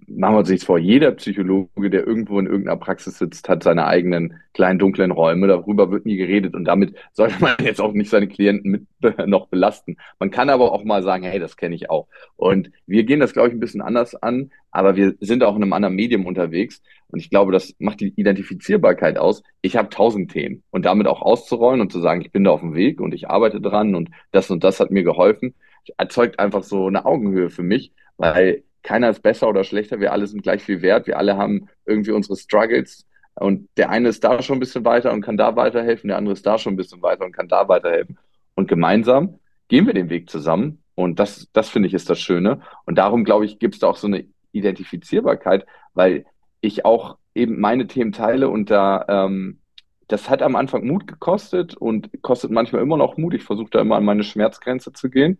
machen 0.07 0.35
wir 0.35 0.39
uns 0.39 0.49
nichts 0.49 0.65
vor, 0.65 0.77
jeder 0.77 1.11
Psychologe, 1.11 1.89
der 1.89 2.05
irgendwo 2.05 2.39
in 2.39 2.45
irgendeiner 2.45 2.77
Praxis 2.77 3.17
sitzt, 3.17 3.49
hat 3.49 3.63
seine 3.63 3.87
eigenen 3.87 4.39
kleinen 4.53 4.79
dunklen 4.79 5.11
Räume. 5.11 5.47
Darüber 5.47 5.91
wird 5.91 6.05
nie 6.05 6.17
geredet 6.17 6.55
und 6.55 6.65
damit 6.65 6.95
sollte 7.13 7.35
man 7.39 7.55
jetzt 7.63 7.81
auch 7.81 7.93
nicht 7.93 8.09
seine 8.09 8.27
Klienten 8.27 8.71
mit 8.71 9.27
noch 9.27 9.47
belasten. 9.47 9.97
Man 10.19 10.31
kann 10.31 10.49
aber 10.49 10.71
auch 10.71 10.83
mal 10.83 11.03
sagen, 11.03 11.23
hey, 11.23 11.39
das 11.39 11.57
kenne 11.57 11.75
ich 11.75 11.89
auch. 11.89 12.07
Und 12.35 12.71
wir 12.85 13.03
gehen 13.03 13.19
das, 13.19 13.33
glaube 13.33 13.49
ich, 13.49 13.53
ein 13.53 13.59
bisschen 13.59 13.81
anders 13.81 14.15
an, 14.15 14.51
aber 14.71 14.95
wir 14.95 15.15
sind 15.19 15.43
auch 15.43 15.55
in 15.55 15.63
einem 15.63 15.73
anderen 15.73 15.95
Medium 15.95 16.25
unterwegs. 16.25 16.81
Und 17.09 17.19
ich 17.19 17.29
glaube, 17.29 17.51
das 17.51 17.73
macht 17.79 17.99
die 17.99 18.13
Identifizierbarkeit 18.15 19.17
aus. 19.17 19.43
Ich 19.61 19.77
habe 19.77 19.89
tausend 19.89 20.31
Themen 20.31 20.63
und 20.71 20.85
damit 20.85 21.07
auch 21.07 21.21
auszurollen 21.21 21.81
und 21.81 21.91
zu 21.91 21.99
sagen, 21.99 22.21
ich 22.21 22.31
bin 22.31 22.43
da 22.43 22.51
auf 22.51 22.61
dem 22.61 22.75
Weg 22.75 22.99
und 22.99 23.13
ich 23.13 23.29
arbeite 23.29 23.61
dran 23.61 23.95
und 23.95 24.09
das 24.31 24.49
und 24.51 24.63
das 24.63 24.79
hat 24.79 24.91
mir 24.91 25.03
geholfen 25.03 25.53
erzeugt 25.97 26.39
einfach 26.39 26.63
so 26.63 26.87
eine 26.87 27.05
Augenhöhe 27.05 27.49
für 27.49 27.63
mich, 27.63 27.93
weil 28.17 28.63
keiner 28.83 29.09
ist 29.09 29.21
besser 29.21 29.49
oder 29.49 29.63
schlechter, 29.63 29.99
wir 29.99 30.11
alle 30.11 30.27
sind 30.27 30.43
gleich 30.43 30.63
viel 30.63 30.81
wert, 30.81 31.07
wir 31.07 31.17
alle 31.17 31.37
haben 31.37 31.69
irgendwie 31.85 32.11
unsere 32.11 32.37
Struggles 32.37 33.05
und 33.35 33.69
der 33.77 33.89
eine 33.89 34.09
ist 34.09 34.23
da 34.23 34.41
schon 34.41 34.57
ein 34.57 34.61
bisschen 34.61 34.85
weiter 34.85 35.11
und 35.11 35.21
kann 35.21 35.37
da 35.37 35.55
weiterhelfen, 35.55 36.07
der 36.07 36.17
andere 36.17 36.33
ist 36.33 36.45
da 36.45 36.57
schon 36.57 36.73
ein 36.73 36.77
bisschen 36.77 37.01
weiter 37.01 37.25
und 37.25 37.33
kann 37.33 37.47
da 37.47 37.67
weiterhelfen. 37.67 38.17
Und 38.55 38.67
gemeinsam 38.67 39.39
gehen 39.67 39.85
wir 39.85 39.93
den 39.93 40.09
Weg 40.09 40.29
zusammen 40.29 40.81
und 40.95 41.19
das, 41.19 41.47
das 41.53 41.69
finde 41.69 41.87
ich 41.87 41.93
ist 41.93 42.09
das 42.09 42.19
Schöne. 42.19 42.61
Und 42.85 42.97
darum, 42.97 43.23
glaube 43.23 43.45
ich, 43.45 43.59
gibt 43.59 43.75
es 43.75 43.79
da 43.79 43.87
auch 43.87 43.97
so 43.97 44.07
eine 44.07 44.25
Identifizierbarkeit, 44.51 45.67
weil 45.93 46.25
ich 46.61 46.85
auch 46.85 47.17
eben 47.35 47.59
meine 47.59 47.85
Themen 47.85 48.11
teile 48.11 48.49
und 48.49 48.71
da 48.71 49.05
ähm, 49.07 49.59
das 50.07 50.29
hat 50.29 50.41
am 50.41 50.55
Anfang 50.55 50.87
Mut 50.87 51.05
gekostet 51.05 51.75
und 51.75 52.09
kostet 52.21 52.49
manchmal 52.49 52.81
immer 52.81 52.97
noch 52.97 53.17
Mut. 53.17 53.33
Ich 53.33 53.43
versuche 53.43 53.69
da 53.71 53.81
immer 53.81 53.97
an 53.97 54.05
meine 54.05 54.23
Schmerzgrenze 54.23 54.93
zu 54.93 55.09
gehen. 55.09 55.37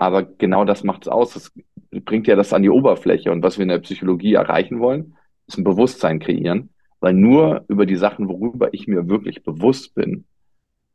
Aber 0.00 0.22
genau 0.22 0.64
das 0.64 0.82
macht 0.82 1.02
es 1.02 1.08
aus. 1.08 1.34
Das 1.34 1.52
bringt 1.90 2.26
ja 2.26 2.34
das 2.34 2.54
an 2.54 2.62
die 2.62 2.70
Oberfläche. 2.70 3.30
Und 3.30 3.42
was 3.42 3.58
wir 3.58 3.64
in 3.64 3.68
der 3.68 3.80
Psychologie 3.80 4.32
erreichen 4.32 4.80
wollen, 4.80 5.14
ist 5.46 5.58
ein 5.58 5.64
Bewusstsein 5.64 6.20
kreieren. 6.20 6.70
Weil 7.00 7.12
nur 7.12 7.66
über 7.68 7.84
die 7.84 7.96
Sachen, 7.96 8.26
worüber 8.26 8.72
ich 8.72 8.88
mir 8.88 9.10
wirklich 9.10 9.42
bewusst 9.42 9.94
bin, 9.94 10.24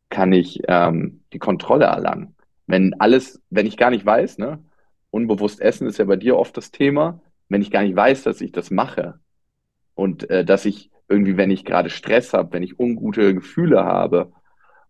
kann 0.09 0.33
ich 0.33 0.63
ähm, 0.67 1.21
die 1.33 1.39
Kontrolle 1.39 1.85
erlangen. 1.85 2.33
Wenn 2.65 2.95
alles, 3.00 3.39
wenn 3.51 3.67
ich 3.67 3.77
gar 3.77 3.91
nicht 3.91 4.07
weiß, 4.07 4.39
ne, 4.39 4.57
unbewusst 5.12 5.62
essen 5.62 5.88
ist 5.88 6.00
ja 6.00 6.05
bei 6.05 6.15
dir 6.15 6.35
oft 6.35 6.57
das 6.57 6.71
Thema, 6.71 7.21
wenn 7.47 7.62
ich 7.62 7.69
gar 7.69 7.83
nicht 7.83 7.95
weiß, 7.95 8.24
dass 8.24 8.41
ich 8.41 8.51
das 8.51 8.71
mache 8.71 9.19
und 9.93 10.27
äh, 10.31 10.43
dass 10.43 10.65
ich 10.65 10.89
irgendwie, 11.07 11.38
wenn 11.38 11.51
ich 11.51 11.63
gerade 11.63 11.91
Stress 11.91 12.33
habe, 12.33 12.53
wenn 12.53 12.63
ich 12.63 12.79
ungute 12.79 13.35
Gefühle 13.35 13.83
habe 13.83 14.31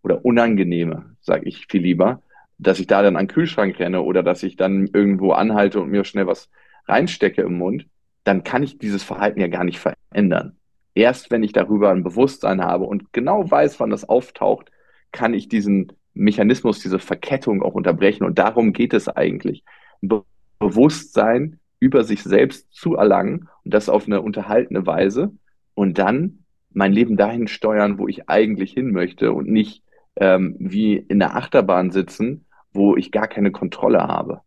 oder 0.04 0.24
unangenehme, 0.24 1.18
sage 1.20 1.50
ich 1.50 1.68
viel 1.68 1.82
lieber, 1.82 2.22
dass 2.58 2.80
ich 2.80 2.88
da 2.88 3.02
dann 3.02 3.16
an 3.16 3.28
den 3.28 3.34
Kühlschrank 3.34 3.80
renne 3.80 4.02
oder 4.02 4.24
dass 4.24 4.44
ich 4.44 4.56
dann 4.56 4.88
irgendwo 4.88 5.32
anhalte 5.32 5.82
und 5.82 5.90
mir 5.90 6.04
schnell 6.06 6.28
was 6.28 6.50
reinstecke 6.88 7.42
im 7.42 7.58
Mund, 7.58 7.88
dann 8.24 8.44
kann 8.44 8.64
ich 8.64 8.78
dieses 8.78 9.04
Verhalten 9.04 9.40
ja 9.40 9.48
gar 9.48 9.64
nicht 9.64 9.80
verändern. 9.80 10.58
Erst 10.94 11.30
wenn 11.32 11.44
ich 11.44 11.52
darüber 11.52 11.92
ein 11.92 12.04
Bewusstsein 12.04 12.64
habe 12.64 12.86
und 12.86 13.12
genau 13.12 13.50
weiß, 13.50 13.80
wann 13.80 13.90
das 13.90 14.08
auftaucht, 14.08 14.72
kann 15.12 15.34
ich 15.34 15.50
diesen 15.50 15.92
Mechanismus, 16.14 16.80
diese 16.80 17.00
Verkettung 17.00 17.62
auch 17.62 17.74
unterbrechen. 17.74 18.24
Und 18.24 18.40
darum 18.40 18.74
geht 18.74 18.94
es 18.94 19.08
eigentlich. 19.10 19.64
Be 20.02 20.24
Bewusstsein 20.58 21.60
über 21.82 22.06
sich 22.06 22.24
selbst 22.24 22.74
zu 22.74 22.96
erlangen 22.96 23.50
und 23.66 23.74
das 23.74 23.90
auf 23.90 24.08
eine 24.08 24.22
unterhaltene 24.22 24.88
Weise 24.88 25.34
und 25.74 25.98
dann 25.98 26.46
mein 26.72 26.94
Leben 26.94 27.18
dahin 27.18 27.48
steuern, 27.48 28.00
wo 28.00 28.08
ich 28.08 28.30
eigentlich 28.30 28.72
hin 28.72 28.92
möchte 28.92 29.34
und 29.34 29.50
nicht 29.50 29.84
ähm, 30.16 30.56
wie 30.60 30.96
in 30.96 31.20
der 31.20 31.36
Achterbahn 31.36 31.92
sitzen, 31.92 32.45
wo 32.76 32.96
ich 32.96 33.12
gar 33.12 33.28
keine 33.28 33.52
Kontrolle 33.52 34.00
habe. 34.00 34.42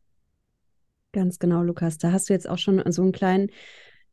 Ganz 1.12 1.38
genau, 1.38 1.62
Lukas. 1.62 1.99
Da 1.99 2.12
hast 2.12 2.28
du 2.28 2.35
jetzt 2.35 2.49
auch 2.49 2.58
schon 2.58 2.82
so 2.92 3.02
einen 3.02 3.12
kleinen 3.12 3.50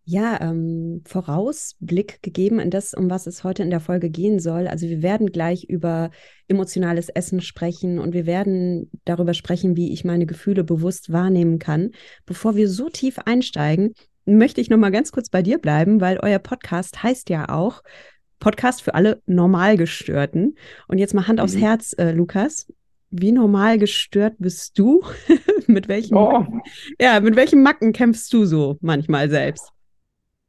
ja, 0.08 0.40
ähm, 0.40 1.02
Vorausblick 1.06 2.22
gegeben 2.22 2.60
in 2.60 2.70
das, 2.70 2.94
um 2.94 3.10
was 3.10 3.26
es 3.26 3.44
heute 3.44 3.64
in 3.64 3.72
der 3.72 3.80
Folge 3.80 4.12
gehen 4.12 4.40
soll. 4.40 4.68
Also 4.68 4.88
wir 4.88 5.02
werden 5.02 5.32
gleich 5.32 5.64
über 5.64 6.12
emotionales 6.48 7.10
Essen 7.10 7.42
sprechen 7.42 7.98
und 7.98 8.14
wir 8.14 8.28
werden 8.28 8.92
darüber 9.04 9.34
sprechen, 9.34 9.76
wie 9.76 9.92
ich 9.92 10.06
meine 10.06 10.28
Gefühle 10.28 10.64
bewusst 10.64 11.12
wahrnehmen 11.12 11.58
kann. 11.58 11.92
Bevor 12.28 12.56
wir 12.56 12.70
so 12.70 12.90
tief 12.90 13.18
einsteigen, 13.26 13.94
möchte 14.26 14.62
ich 14.62 14.70
noch 14.70 14.78
mal 14.78 14.92
ganz 14.92 15.12
kurz 15.12 15.30
bei 15.30 15.42
dir 15.42 15.58
bleiben, 15.58 16.00
weil 16.02 16.20
euer 16.22 16.40
Podcast 16.40 17.02
heißt 17.02 17.30
ja 17.32 17.50
auch 17.50 17.82
Podcast 18.40 18.84
für 18.84 18.94
alle 18.94 19.24
Normalgestörten. 19.26 20.56
Und 20.88 21.00
jetzt 21.00 21.16
mal 21.16 21.28
Hand 21.28 21.40
mhm. 21.40 21.44
aufs 21.44 21.58
Herz, 21.58 21.96
äh, 21.98 22.12
Lukas. 22.12 22.68
Wie 23.18 23.32
normal 23.32 23.78
gestört 23.78 24.36
bist 24.40 24.78
du? 24.78 25.04
mit 25.68 25.88
welchen 25.88 26.16
oh. 26.16 26.40
Macken, 26.40 26.62
ja, 27.00 27.20
mit 27.20 27.36
welchen 27.36 27.64
Macken 27.64 27.94
kämpfst 27.94 28.32
du 28.34 28.46
so 28.46 28.78
manchmal 28.82 29.30
selbst? 29.30 29.72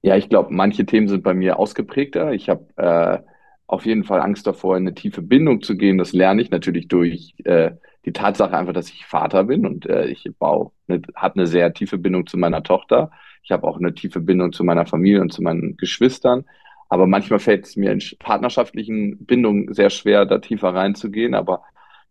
Ja, 0.03 0.17
ich 0.17 0.29
glaube, 0.29 0.53
manche 0.53 0.85
Themen 0.85 1.09
sind 1.09 1.23
bei 1.23 1.35
mir 1.35 1.59
ausgeprägter. 1.59 2.33
Ich 2.33 2.49
habe 2.49 2.67
äh, 2.77 3.19
auf 3.67 3.87
jeden 3.87 4.05
Fall 4.05 4.21
Angst 4.21 4.47
davor, 4.47 4.77
in 4.77 4.85
eine 4.85 4.95
tiefe 4.95 5.23
Bindung 5.23 5.63
zu 5.63 5.77
gehen. 5.77 5.99
Das 5.99 6.13
lerne 6.13 6.43
ich 6.43 6.51
natürlich 6.51 6.89
durch 6.89 7.35
äh, 7.45 7.73
die 8.05 8.13
Tatsache 8.13 8.57
einfach, 8.57 8.73
dass 8.73 8.91
ich 8.91 9.07
Vater 9.07 9.45
bin 9.45 9.67
und 9.67 9.87
äh, 9.87 10.07
ich 10.07 10.29
baue, 10.39 10.71
ne, 10.87 11.03
habe 11.15 11.37
eine 11.37 11.47
sehr 11.47 11.73
tiefe 11.73 11.99
Bindung 11.99 12.27
zu 12.27 12.37
meiner 12.37 12.63
Tochter. 12.63 13.11
Ich 13.43 13.51
habe 13.51 13.67
auch 13.67 13.79
eine 13.79 13.95
tiefe 13.95 14.21
Bindung 14.21 14.53
zu 14.53 14.65
meiner 14.65 14.87
Familie 14.87 15.21
und 15.21 15.33
zu 15.33 15.43
meinen 15.43 15.77
Geschwistern. 15.77 16.45
Aber 16.89 17.07
manchmal 17.07 17.41
fällt 17.41 17.65
es 17.65 17.77
mir 17.77 17.91
in 17.91 18.01
partnerschaftlichen 18.19 19.25
Bindungen 19.25 19.75
sehr 19.75 19.91
schwer, 19.91 20.25
da 20.25 20.39
tiefer 20.39 20.73
reinzugehen. 20.73 21.35
Aber 21.35 21.63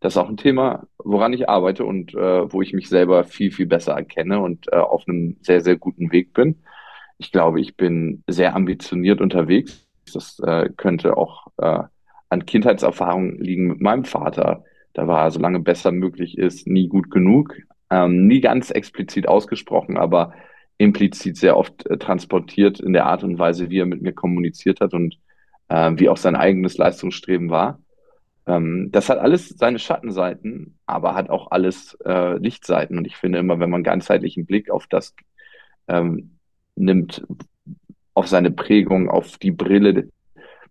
das 0.05 0.13
ist 0.13 0.17
auch 0.19 0.29
ein 0.29 0.37
Thema, 0.37 0.85
woran 0.99 1.33
ich 1.33 1.49
arbeite 1.49 1.83
und 1.83 2.13
äh, 2.13 2.53
wo 2.53 2.61
ich 2.61 2.73
mich 2.73 2.89
selber 2.89 3.23
viel, 3.23 3.49
viel 3.49 3.65
besser 3.65 3.93
erkenne 3.93 4.39
und 4.39 4.71
äh, 4.71 4.75
auf 4.75 5.07
einem 5.07 5.37
sehr, 5.41 5.61
sehr 5.61 5.77
guten 5.77 6.11
Weg 6.11 6.31
bin. 6.31 6.61
Ich 7.17 7.31
glaube, 7.31 7.59
ich 7.59 7.75
bin 7.75 8.23
sehr 8.27 8.55
ambitioniert 8.55 9.19
unterwegs. 9.19 9.87
Das 10.13 10.37
äh, 10.45 10.69
könnte 10.77 11.17
auch 11.17 11.47
äh, 11.57 11.79
an 12.29 12.45
Kindheitserfahrungen 12.45 13.39
liegen 13.39 13.65
mit 13.65 13.81
meinem 13.81 14.05
Vater. 14.05 14.63
Da 14.93 15.07
war, 15.07 15.31
solange 15.31 15.61
besser 15.61 15.91
möglich 15.91 16.37
ist, 16.37 16.67
nie 16.67 16.87
gut 16.87 17.09
genug. 17.09 17.55
Ähm, 17.89 18.27
nie 18.27 18.41
ganz 18.41 18.69
explizit 18.69 19.27
ausgesprochen, 19.27 19.97
aber 19.97 20.33
implizit 20.77 21.35
sehr 21.37 21.57
oft 21.57 21.83
äh, 21.87 21.97
transportiert 21.97 22.79
in 22.79 22.93
der 22.93 23.07
Art 23.07 23.23
und 23.23 23.39
Weise, 23.39 23.71
wie 23.71 23.79
er 23.79 23.87
mit 23.87 24.03
mir 24.03 24.13
kommuniziert 24.13 24.81
hat 24.81 24.93
und 24.93 25.17
äh, 25.67 25.93
wie 25.95 26.09
auch 26.09 26.17
sein 26.17 26.35
eigenes 26.35 26.77
Leistungsstreben 26.77 27.49
war. 27.49 27.79
Ähm, 28.47 28.89
das 28.91 29.09
hat 29.09 29.19
alles 29.19 29.49
seine 29.49 29.79
Schattenseiten, 29.79 30.77
aber 30.85 31.15
hat 31.15 31.29
auch 31.29 31.51
alles 31.51 31.97
äh, 32.05 32.37
Lichtseiten. 32.37 32.97
Und 32.97 33.05
ich 33.05 33.17
finde 33.17 33.39
immer, 33.39 33.59
wenn 33.59 33.69
man 33.69 33.83
ganzheitlichen 33.83 34.45
Blick 34.45 34.69
auf 34.69 34.87
das 34.87 35.15
ähm, 35.87 36.37
nimmt, 36.75 37.25
auf 38.13 38.27
seine 38.27 38.51
Prägung, 38.51 39.09
auf 39.09 39.37
die 39.37 39.51
Brille, 39.51 40.09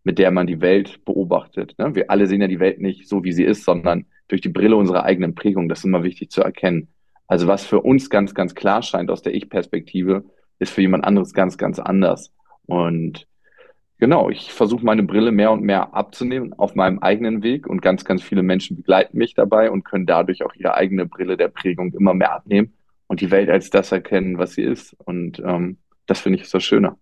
mit 0.03 0.19
der 0.19 0.31
man 0.31 0.47
die 0.47 0.61
Welt 0.61 1.05
beobachtet. 1.05 1.75
Ne? 1.79 1.95
Wir 1.95 2.11
alle 2.11 2.27
sehen 2.27 2.41
ja 2.41 2.49
die 2.49 2.61
Welt 2.61 2.81
nicht 2.81 3.09
so, 3.09 3.25
wie 3.25 3.33
sie 3.33 3.45
ist, 3.45 3.65
sondern 3.65 4.07
durch 4.29 4.41
die 4.41 4.49
Brille 4.51 4.77
unserer 4.77 5.05
eigenen 5.05 5.35
Prägung. 5.35 5.69
Das 5.69 5.81
ist 5.81 5.85
immer 5.85 6.05
wichtig 6.05 6.31
zu 6.31 6.43
erkennen. 6.43 6.89
Also 7.27 7.47
was 7.47 7.65
für 7.65 7.81
uns 7.81 8.11
ganz, 8.11 8.35
ganz 8.35 8.55
klar 8.55 8.83
scheint 8.83 9.11
aus 9.11 9.23
der 9.23 9.35
Ich-Perspektive, 9.35 10.25
ist 10.59 10.73
für 10.73 10.83
jemand 10.83 11.05
anderes 11.05 11.33
ganz, 11.33 11.59
ganz 11.59 11.79
anders. 11.79 12.33
Und 12.67 13.27
genau, 14.05 14.29
ich 14.29 14.53
versuche 14.53 14.85
meine 14.85 15.03
Brille 15.03 15.33
mehr 15.33 15.51
und 15.51 15.63
mehr 15.63 15.95
abzunehmen 15.95 16.53
auf 16.53 16.75
meinem 16.75 16.99
eigenen 16.99 17.43
Weg 17.43 17.67
und 17.67 17.81
ganz, 17.81 18.05
ganz 18.05 18.23
viele 18.23 18.43
Menschen 18.43 18.77
begleiten 18.77 19.17
mich 19.17 19.33
dabei 19.33 19.71
und 19.71 19.83
können 19.83 20.05
dadurch 20.05 20.45
auch 20.45 20.55
ihre 20.57 20.75
eigene 20.75 21.07
Brille 21.07 21.39
der 21.39 21.49
Prägung 21.49 21.91
immer 21.95 22.13
mehr 22.13 22.35
abnehmen 22.35 22.75
und 23.07 23.23
die 23.23 23.31
Welt 23.31 23.49
als 23.49 23.71
das 23.71 23.93
erkennen, 23.93 24.37
was 24.37 24.53
sie 24.53 24.63
ist. 24.63 24.95
Und 25.07 25.39
ähm, 25.39 25.79
das 26.05 26.21
finde 26.21 26.37
ich 26.37 26.45
ist 26.45 26.53
das 26.53 26.63
Schöne. 26.63 26.97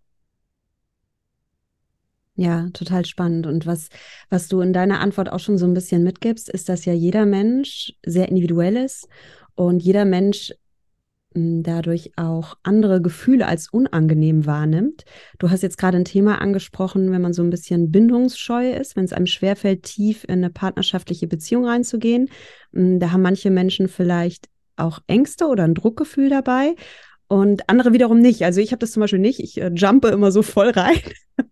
Ja, 2.36 2.68
total 2.72 3.04
spannend. 3.04 3.48
Und 3.48 3.66
was, 3.66 3.88
was 4.30 4.46
du 4.46 4.60
in 4.60 4.72
deiner 4.72 5.00
Antwort 5.00 5.28
auch 5.32 5.40
schon 5.40 5.58
so 5.58 5.66
ein 5.66 5.74
bisschen 5.74 6.04
mitgibst, 6.04 6.48
ist, 6.48 6.68
dass 6.68 6.84
ja 6.84 6.92
jeder 6.92 7.26
Mensch 7.26 7.94
sehr 8.06 8.28
individuell 8.28 8.76
ist 8.76 9.08
und 9.56 9.82
jeder 9.82 10.04
Mensch 10.04 10.52
dadurch 11.34 12.12
auch 12.16 12.56
andere 12.62 13.00
Gefühle 13.00 13.46
als 13.46 13.68
unangenehm 13.68 14.46
wahrnimmt. 14.46 15.04
Du 15.38 15.50
hast 15.50 15.62
jetzt 15.62 15.78
gerade 15.78 15.96
ein 15.96 16.04
Thema 16.04 16.40
angesprochen, 16.40 17.10
wenn 17.12 17.22
man 17.22 17.32
so 17.32 17.42
ein 17.42 17.50
bisschen 17.50 17.90
bindungsscheu 17.90 18.72
ist, 18.72 18.96
wenn 18.96 19.04
es 19.04 19.12
einem 19.12 19.26
schwerfällt, 19.26 19.82
tief 19.82 20.24
in 20.24 20.34
eine 20.34 20.50
partnerschaftliche 20.50 21.26
Beziehung 21.26 21.66
reinzugehen. 21.66 22.28
Da 22.72 23.12
haben 23.12 23.22
manche 23.22 23.50
Menschen 23.50 23.88
vielleicht 23.88 24.48
auch 24.76 25.00
Ängste 25.06 25.46
oder 25.46 25.64
ein 25.64 25.74
Druckgefühl 25.74 26.30
dabei 26.30 26.74
und 27.32 27.70
andere 27.70 27.94
wiederum 27.94 28.20
nicht. 28.20 28.44
Also 28.44 28.60
ich 28.60 28.72
habe 28.72 28.80
das 28.80 28.92
zum 28.92 29.00
Beispiel 29.00 29.18
nicht. 29.18 29.40
Ich 29.40 29.58
äh, 29.58 29.70
jumpe 29.74 30.08
immer 30.08 30.30
so 30.30 30.42
voll 30.42 30.68
rein 30.68 31.00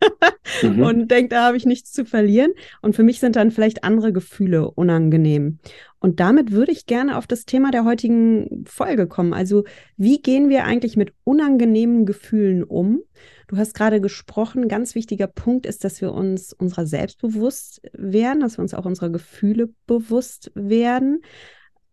mhm. 0.62 0.82
und 0.82 1.10
denke, 1.10 1.30
da 1.30 1.46
habe 1.46 1.56
ich 1.56 1.64
nichts 1.64 1.90
zu 1.92 2.04
verlieren. 2.04 2.52
Und 2.82 2.94
für 2.94 3.02
mich 3.02 3.18
sind 3.18 3.34
dann 3.34 3.50
vielleicht 3.50 3.82
andere 3.82 4.12
Gefühle 4.12 4.70
unangenehm. 4.70 5.58
Und 6.00 6.18
damit 6.18 6.50
würde 6.50 6.72
ich 6.72 6.86
gerne 6.86 7.16
auf 7.18 7.26
das 7.26 7.44
Thema 7.44 7.70
der 7.70 7.84
heutigen 7.84 8.64
Folge 8.66 9.06
kommen. 9.06 9.34
Also 9.34 9.64
wie 9.98 10.20
gehen 10.20 10.48
wir 10.48 10.64
eigentlich 10.64 10.96
mit 10.96 11.12
unangenehmen 11.24 12.06
Gefühlen 12.06 12.64
um? 12.64 13.02
Du 13.48 13.58
hast 13.58 13.74
gerade 13.74 14.00
gesprochen, 14.00 14.66
ganz 14.66 14.94
wichtiger 14.94 15.26
Punkt 15.26 15.66
ist, 15.66 15.84
dass 15.84 16.00
wir 16.00 16.12
uns 16.12 16.54
unserer 16.54 16.86
selbst 16.86 17.20
bewusst 17.20 17.82
werden, 17.92 18.40
dass 18.40 18.56
wir 18.56 18.62
uns 18.62 18.72
auch 18.72 18.86
unserer 18.86 19.10
Gefühle 19.10 19.68
bewusst 19.86 20.50
werden. 20.54 21.20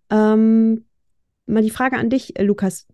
Ähm, 0.10 0.86
mal 1.46 1.64
die 1.64 1.70
Frage 1.70 1.98
an 1.98 2.10
dich, 2.10 2.34
Lukas. 2.40 2.88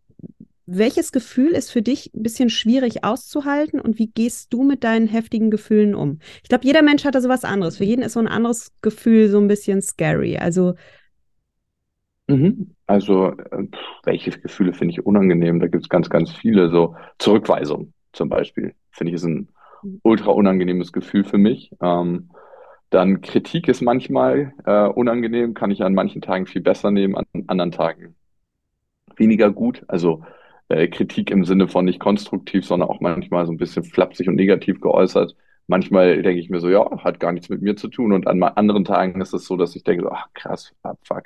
Welches 0.66 1.12
Gefühl 1.12 1.52
ist 1.52 1.72
für 1.72 1.82
dich 1.82 2.12
ein 2.16 2.24
bisschen 2.24 2.50
schwierig 2.50 3.04
auszuhalten 3.04 3.82
und 3.82 4.00
wie 4.00 4.08
gehst 4.08 4.54
du 4.54 4.64
mit 4.64 4.86
deinen 4.86 5.08
heftigen 5.08 5.52
Gefühlen 5.52 5.94
um? 5.94 6.20
Ich 6.42 6.48
glaube, 6.48 6.66
jeder 6.66 6.82
Mensch 6.82 7.04
hat 7.04 7.16
da 7.16 7.22
so 7.22 7.28
was 7.28 7.44
anderes. 7.44 7.78
Für 7.78 7.84
jeden 7.84 8.02
ist 8.02 8.14
so 8.14 8.22
ein 8.22 8.30
anderes 8.30 8.72
Gefühl 8.82 9.30
so 9.30 9.40
ein 9.40 9.50
bisschen 9.50 9.82
scary. 9.82 10.38
Also 10.38 10.76
Mhm. 12.36 12.72
Also, 12.88 13.30
äh, 13.30 13.68
welche 14.04 14.32
Gefühle 14.32 14.74
finde 14.74 14.94
ich 14.94 15.06
unangenehm? 15.06 15.60
Da 15.60 15.68
gibt 15.68 15.84
es 15.84 15.90
ganz, 15.90 16.10
ganz 16.10 16.32
viele. 16.32 16.70
So 16.70 16.96
Zurückweisung 17.20 17.94
zum 18.12 18.30
Beispiel, 18.30 18.74
finde 18.92 19.12
ich, 19.12 19.16
ist 19.16 19.26
ein 19.26 19.50
mhm. 19.82 20.00
ultra 20.04 20.32
unangenehmes 20.32 20.92
Gefühl 20.92 21.24
für 21.24 21.38
mich. 21.38 21.72
Ähm, 21.82 22.30
dann 22.90 23.22
Kritik 23.22 23.68
ist 23.68 23.82
manchmal 23.82 24.54
äh, 24.66 24.86
unangenehm, 24.86 25.56
kann 25.56 25.72
ich 25.72 25.84
an 25.84 25.96
manchen 25.96 26.22
Tagen 26.22 26.46
viel 26.46 26.62
besser 26.62 26.92
nehmen, 26.92 27.16
an 27.16 27.26
anderen 27.48 27.72
Tagen 27.72 28.16
weniger 29.18 29.52
gut. 29.52 29.84
Also 29.88 30.24
äh, 30.70 30.88
Kritik 30.88 31.32
im 31.32 31.46
Sinne 31.46 31.68
von 31.68 31.86
nicht 31.86 32.00
konstruktiv, 32.00 32.66
sondern 32.66 32.90
auch 32.90 33.02
manchmal 33.02 33.46
so 33.46 33.52
ein 33.52 33.58
bisschen 33.58 33.84
flapsig 33.84 34.28
und 34.28 34.36
negativ 34.36 34.80
geäußert. 34.82 35.36
Manchmal 35.68 36.22
denke 36.22 36.40
ich 36.40 36.50
mir 36.50 36.60
so, 36.60 36.70
ja, 36.70 37.04
hat 37.04 37.20
gar 37.20 37.32
nichts 37.32 37.50
mit 37.50 37.62
mir 37.62 37.76
zu 37.76 37.88
tun. 37.88 38.12
Und 38.12 38.28
an 38.28 38.44
anderen 38.44 38.86
Tagen 38.86 39.22
ist 39.22 39.34
es 39.34 39.46
so, 39.46 39.58
dass 39.58 39.76
ich 39.76 39.84
denke, 39.84 40.12
ach 40.12 40.28
krass, 40.34 40.74
fuck, 41.04 41.26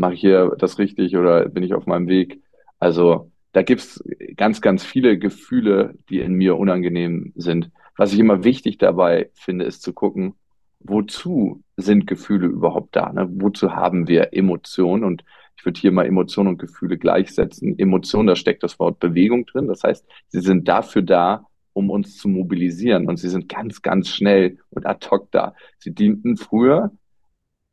mache 0.00 0.14
ich 0.14 0.20
hier 0.20 0.56
das 0.58 0.78
richtig 0.78 1.16
oder 1.16 1.48
bin 1.48 1.62
ich 1.62 1.74
auf 1.74 1.86
meinem 1.86 2.08
Weg? 2.08 2.42
Also 2.78 3.30
da 3.52 3.62
gibt's 3.62 4.02
ganz, 4.36 4.60
ganz 4.60 4.82
viele 4.82 5.18
Gefühle, 5.18 5.94
die 6.08 6.20
in 6.20 6.34
mir 6.34 6.56
unangenehm 6.56 7.32
sind. 7.36 7.70
Was 7.96 8.12
ich 8.12 8.18
immer 8.18 8.42
wichtig 8.42 8.78
dabei 8.78 9.30
finde, 9.34 9.66
ist 9.66 9.82
zu 9.82 9.92
gucken, 9.92 10.34
wozu 10.80 11.62
sind 11.76 12.06
Gefühle 12.06 12.46
überhaupt 12.46 12.96
da? 12.96 13.12
Ne? 13.12 13.28
Wozu 13.30 13.72
haben 13.72 14.08
wir 14.08 14.32
Emotionen? 14.32 15.04
Und 15.04 15.22
ich 15.56 15.66
würde 15.66 15.78
hier 15.78 15.92
mal 15.92 16.06
Emotionen 16.06 16.48
und 16.48 16.58
Gefühle 16.58 16.96
gleichsetzen. 16.96 17.78
Emotionen, 17.78 18.28
da 18.28 18.36
steckt 18.36 18.62
das 18.62 18.78
Wort 18.78 18.98
Bewegung 19.00 19.44
drin. 19.44 19.68
Das 19.68 19.82
heißt, 19.82 20.06
sie 20.28 20.40
sind 20.40 20.66
dafür 20.66 21.02
da, 21.02 21.44
um 21.74 21.90
uns 21.90 22.16
zu 22.16 22.28
mobilisieren. 22.28 23.06
Und 23.06 23.18
sie 23.18 23.28
sind 23.28 23.50
ganz, 23.50 23.82
ganz 23.82 24.08
schnell 24.08 24.58
und 24.70 24.86
ad 24.86 25.06
hoc 25.10 25.30
da. 25.30 25.54
Sie 25.78 25.92
dienten 25.92 26.38
früher 26.38 26.90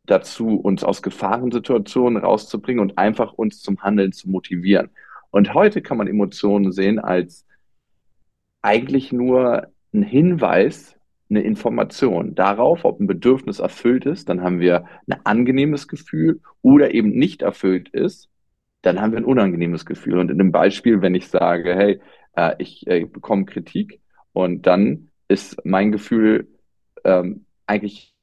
dazu, 0.07 0.55
uns 0.55 0.83
aus 0.83 1.01
Gefahrensituationen 1.01 2.23
rauszubringen 2.23 2.81
und 2.81 2.97
einfach 2.97 3.33
uns 3.33 3.61
zum 3.61 3.81
Handeln 3.81 4.11
zu 4.11 4.29
motivieren. 4.29 4.89
Und 5.29 5.53
heute 5.53 5.81
kann 5.81 5.97
man 5.97 6.07
Emotionen 6.07 6.71
sehen 6.71 6.99
als 6.99 7.45
eigentlich 8.61 9.11
nur 9.11 9.67
ein 9.93 10.03
Hinweis, 10.03 10.95
eine 11.29 11.41
Information 11.41 12.35
darauf, 12.35 12.85
ob 12.85 12.99
ein 12.99 13.07
Bedürfnis 13.07 13.59
erfüllt 13.59 14.05
ist. 14.05 14.29
Dann 14.29 14.41
haben 14.41 14.59
wir 14.59 14.85
ein 15.07 15.19
angenehmes 15.25 15.87
Gefühl 15.87 16.39
oder 16.61 16.93
eben 16.93 17.11
nicht 17.11 17.41
erfüllt 17.41 17.89
ist. 17.89 18.29
Dann 18.81 19.01
haben 19.01 19.11
wir 19.11 19.19
ein 19.19 19.25
unangenehmes 19.25 19.85
Gefühl. 19.85 20.19
Und 20.19 20.31
in 20.31 20.37
dem 20.37 20.51
Beispiel, 20.51 21.01
wenn 21.01 21.15
ich 21.15 21.27
sage, 21.27 21.75
hey, 21.75 21.99
äh, 22.35 22.55
ich 22.59 22.87
äh, 22.87 23.05
bekomme 23.05 23.45
Kritik 23.45 23.99
und 24.31 24.65
dann 24.67 25.09
ist 25.27 25.57
mein 25.65 25.91
Gefühl 25.91 26.47
ähm, 27.03 27.45
eigentlich 27.65 28.13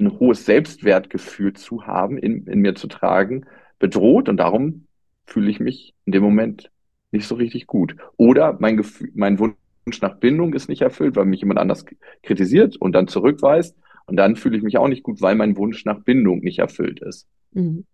ein 0.00 0.18
hohes 0.18 0.44
Selbstwertgefühl 0.44 1.52
zu 1.54 1.86
haben, 1.86 2.18
in, 2.18 2.46
in 2.46 2.60
mir 2.60 2.74
zu 2.74 2.88
tragen, 2.88 3.46
bedroht 3.78 4.28
und 4.28 4.36
darum 4.36 4.86
fühle 5.26 5.50
ich 5.50 5.60
mich 5.60 5.94
in 6.04 6.12
dem 6.12 6.22
Moment 6.22 6.70
nicht 7.10 7.26
so 7.26 7.34
richtig 7.34 7.66
gut. 7.66 7.96
Oder 8.16 8.56
mein 8.60 8.76
Gefühl, 8.76 9.10
mein 9.14 9.38
Wunsch 9.38 9.56
nach 10.02 10.16
Bindung 10.16 10.54
ist 10.54 10.68
nicht 10.68 10.82
erfüllt, 10.82 11.16
weil 11.16 11.24
mich 11.24 11.40
jemand 11.40 11.60
anders 11.60 11.84
kritisiert 12.22 12.76
und 12.76 12.92
dann 12.92 13.08
zurückweist. 13.08 13.76
Und 14.06 14.16
dann 14.16 14.36
fühle 14.36 14.56
ich 14.56 14.62
mich 14.62 14.76
auch 14.76 14.88
nicht 14.88 15.02
gut, 15.02 15.22
weil 15.22 15.34
mein 15.34 15.56
Wunsch 15.56 15.84
nach 15.84 16.00
Bindung 16.00 16.40
nicht 16.40 16.58
erfüllt 16.58 17.00
ist. 17.00 17.26
Mhm. 17.52 17.86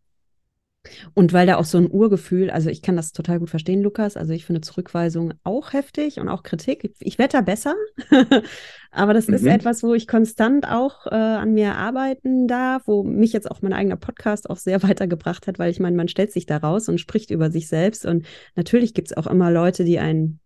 Und 1.12 1.34
weil 1.34 1.46
da 1.46 1.56
auch 1.56 1.64
so 1.64 1.76
ein 1.76 1.90
Urgefühl, 1.90 2.50
also 2.50 2.70
ich 2.70 2.80
kann 2.80 2.96
das 2.96 3.12
total 3.12 3.38
gut 3.38 3.50
verstehen, 3.50 3.82
Lukas. 3.82 4.16
Also 4.16 4.32
ich 4.32 4.46
finde 4.46 4.62
Zurückweisung 4.62 5.34
auch 5.44 5.75
heftig 5.75 6.18
und 6.18 6.28
auch 6.28 6.42
Kritik. 6.42 6.94
Ich 7.00 7.18
werde 7.18 7.32
da 7.32 7.40
besser, 7.42 7.75
aber 8.90 9.12
das 9.12 9.28
mhm. 9.28 9.34
ist 9.34 9.46
etwas, 9.46 9.82
wo 9.82 9.92
ich 9.92 10.06
konstant 10.06 10.66
auch 10.66 11.06
äh, 11.06 11.14
an 11.14 11.52
mir 11.52 11.75
arbeiten 11.75 12.49
darf, 12.49 12.84
wo 12.87 13.02
mich 13.02 13.32
jetzt 13.34 13.50
auch 13.50 13.60
mein 13.60 13.75
eigener 13.75 13.96
Podcast 13.96 14.49
auch 14.49 14.56
sehr 14.56 14.82
weitergebracht 14.82 15.46
hat, 15.46 15.58
weil 15.58 15.70
ich 15.70 15.80
meine, 15.80 15.96
man 15.96 16.08
stellt 16.08 16.32
sich 16.32 16.46
da 16.46 16.56
raus 16.56 16.88
und 16.88 16.99
spricht 16.99 17.30
über 17.30 17.50
sich 17.50 17.68
selbst. 17.68 18.06
Und 18.06 18.25
natürlich 18.56 18.94
gibt 18.94 19.10
es 19.10 19.16
auch 19.16 19.26
immer 19.26 19.50
Leute, 19.50 19.84
die 19.84 19.99
einen 19.99 20.40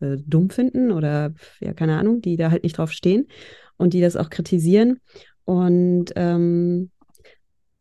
äh, 0.00 0.16
dumm 0.26 0.48
finden 0.48 0.92
oder 0.92 1.34
ja, 1.60 1.74
keine 1.74 1.98
Ahnung, 1.98 2.22
die 2.22 2.36
da 2.36 2.50
halt 2.50 2.62
nicht 2.62 2.78
drauf 2.78 2.90
stehen 2.90 3.28
und 3.76 3.92
die 3.92 4.00
das 4.00 4.16
auch 4.16 4.30
kritisieren. 4.30 5.00
Und 5.44 6.06
ähm, 6.16 6.90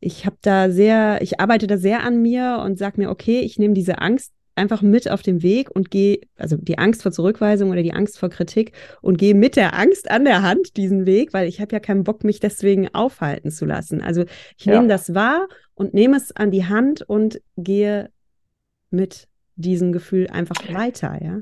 ich 0.03 0.25
habe 0.25 0.37
da 0.41 0.69
sehr, 0.69 1.21
ich 1.21 1.39
arbeite 1.39 1.67
da 1.67 1.77
sehr 1.77 2.03
an 2.03 2.21
mir 2.21 2.61
und 2.63 2.77
sage 2.77 2.99
mir, 2.99 3.09
okay, 3.09 3.39
ich 3.39 3.57
nehme 3.57 3.73
diese 3.73 3.99
Angst 3.99 4.33
einfach 4.55 4.81
mit 4.81 5.09
auf 5.09 5.21
dem 5.23 5.41
Weg 5.41 5.71
und 5.71 5.89
gehe, 5.89 6.19
also 6.35 6.57
die 6.57 6.77
Angst 6.77 7.01
vor 7.01 7.11
Zurückweisung 7.11 7.71
oder 7.71 7.81
die 7.81 7.93
Angst 7.93 8.19
vor 8.19 8.29
Kritik 8.29 8.73
und 9.01 9.17
gehe 9.17 9.33
mit 9.33 9.55
der 9.55 9.73
Angst 9.73 10.11
an 10.11 10.25
der 10.25 10.43
Hand 10.43 10.77
diesen 10.77 11.05
Weg, 11.05 11.33
weil 11.33 11.47
ich 11.47 11.59
habe 11.59 11.73
ja 11.73 11.79
keinen 11.79 12.03
Bock, 12.03 12.23
mich 12.23 12.39
deswegen 12.39 12.93
aufhalten 12.93 13.49
zu 13.49 13.65
lassen. 13.65 14.01
Also 14.01 14.25
ich 14.57 14.65
ja. 14.65 14.75
nehme 14.75 14.87
das 14.87 15.15
wahr 15.15 15.47
und 15.73 15.93
nehme 15.93 16.17
es 16.17 16.35
an 16.35 16.51
die 16.51 16.65
Hand 16.65 17.01
und 17.01 17.41
gehe 17.57 18.11
mit 18.91 19.27
diesem 19.55 19.91
Gefühl 19.91 20.27
einfach 20.27 20.57
weiter, 20.73 21.17
ja. 21.23 21.39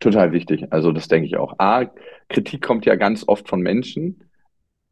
Total 0.00 0.32
wichtig. 0.32 0.66
Also 0.70 0.92
das 0.92 1.08
denke 1.08 1.26
ich 1.26 1.36
auch. 1.36 1.58
A, 1.58 1.90
Kritik 2.28 2.62
kommt 2.62 2.84
ja 2.84 2.96
ganz 2.96 3.26
oft 3.26 3.48
von 3.48 3.60
Menschen, 3.60 4.24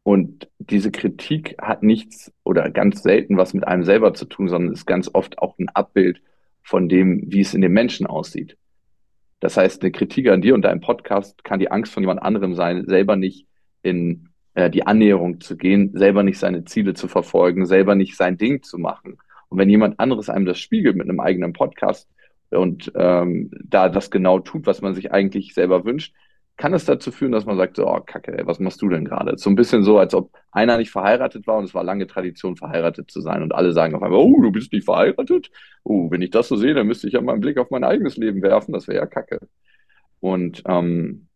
und 0.03 0.49
diese 0.59 0.91
Kritik 0.91 1.55
hat 1.61 1.81
nichts 1.81 2.31
oder 2.43 2.69
ganz 2.69 3.03
selten 3.03 3.37
was 3.37 3.53
mit 3.53 3.65
einem 3.65 3.83
selber 3.83 4.13
zu 4.13 4.25
tun, 4.25 4.49
sondern 4.49 4.73
ist 4.73 4.85
ganz 4.85 5.09
oft 5.13 5.39
auch 5.39 5.57
ein 5.57 5.69
Abbild 5.69 6.21
von 6.61 6.89
dem, 6.89 7.23
wie 7.27 7.41
es 7.41 7.53
in 7.53 7.61
dem 7.61 7.73
Menschen 7.73 8.05
aussieht. 8.05 8.57
Das 9.39 9.57
heißt, 9.57 9.81
eine 9.81 9.91
Kritik 9.91 10.27
an 10.29 10.41
dir 10.41 10.55
und 10.55 10.61
deinem 10.61 10.81
Podcast 10.81 11.43
kann 11.43 11.59
die 11.59 11.71
Angst 11.71 11.93
von 11.93 12.03
jemand 12.03 12.21
anderem 12.21 12.53
sein, 12.53 12.85
selber 12.85 13.15
nicht 13.15 13.47
in 13.81 14.29
äh, 14.55 14.69
die 14.69 14.85
Annäherung 14.85 15.41
zu 15.41 15.57
gehen, 15.57 15.91
selber 15.93 16.23
nicht 16.23 16.39
seine 16.39 16.65
Ziele 16.65 16.93
zu 16.93 17.07
verfolgen, 17.07 17.65
selber 17.65 17.95
nicht 17.95 18.15
sein 18.15 18.37
Ding 18.37 18.61
zu 18.61 18.77
machen. 18.77 19.17
Und 19.49 19.57
wenn 19.57 19.69
jemand 19.69 19.99
anderes 19.99 20.29
einem 20.29 20.45
das 20.45 20.59
spiegelt 20.59 20.95
mit 20.95 21.09
einem 21.09 21.19
eigenen 21.19 21.53
Podcast 21.53 22.09
und 22.49 22.91
ähm, 22.95 23.51
da 23.63 23.89
das 23.89 24.11
genau 24.11 24.39
tut, 24.39 24.65
was 24.65 24.81
man 24.81 24.95
sich 24.95 25.11
eigentlich 25.11 25.53
selber 25.53 25.85
wünscht, 25.85 26.13
kann 26.55 26.73
es 26.73 26.85
dazu 26.85 27.11
führen, 27.11 27.31
dass 27.31 27.45
man 27.45 27.57
sagt, 27.57 27.77
so, 27.77 27.87
oh, 27.87 27.99
Kacke, 27.99 28.37
ey, 28.37 28.45
was 28.45 28.59
machst 28.59 28.81
du 28.81 28.89
denn 28.89 29.05
gerade? 29.05 29.37
So 29.37 29.49
ein 29.49 29.55
bisschen 29.55 29.83
so, 29.83 29.97
als 29.97 30.13
ob 30.13 30.31
einer 30.51 30.77
nicht 30.77 30.91
verheiratet 30.91 31.47
war 31.47 31.57
und 31.57 31.65
es 31.65 31.73
war 31.73 31.83
lange 31.83 32.05
Tradition, 32.05 32.55
verheiratet 32.55 33.09
zu 33.09 33.21
sein. 33.21 33.41
Und 33.41 33.53
alle 33.55 33.73
sagen 33.73 33.95
auf 33.95 34.03
einmal, 34.03 34.19
oh, 34.19 34.39
du 34.41 34.51
bist 34.51 34.71
nicht 34.71 34.85
verheiratet? 34.85 35.49
Oh, 35.83 36.11
wenn 36.11 36.21
ich 36.21 36.29
das 36.29 36.47
so 36.47 36.55
sehe, 36.55 36.73
dann 36.75 36.87
müsste 36.87 37.07
ich 37.07 37.13
ja 37.13 37.21
mal 37.21 37.33
einen 37.33 37.41
Blick 37.41 37.57
auf 37.57 37.71
mein 37.71 37.83
eigenes 37.83 38.17
Leben 38.17 38.41
werfen. 38.41 38.73
Das 38.73 38.87
wäre 38.87 38.99
ja 38.99 39.05
Kacke. 39.07 39.39
Und 40.19 40.63
ähm, 40.67 41.27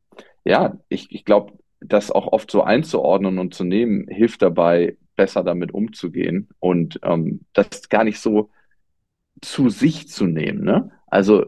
ja, 0.45 0.77
ich, 0.88 1.12
ich 1.12 1.25
glaube, 1.25 1.53
das 1.80 2.12
auch 2.12 2.27
oft 2.27 2.49
so 2.51 2.63
einzuordnen 2.63 3.39
und 3.39 3.53
zu 3.53 3.63
nehmen, 3.63 4.08
hilft 4.08 4.41
dabei, 4.41 4.97
besser 5.15 5.43
damit 5.43 5.73
umzugehen 5.73 6.47
und 6.60 6.99
ähm, 7.03 7.41
das 7.53 7.89
gar 7.89 8.03
nicht 8.03 8.19
so 8.19 8.51
zu 9.41 9.69
sich 9.69 10.08
zu 10.08 10.25
nehmen. 10.25 10.63
Ne? 10.63 10.91
Also 11.08 11.45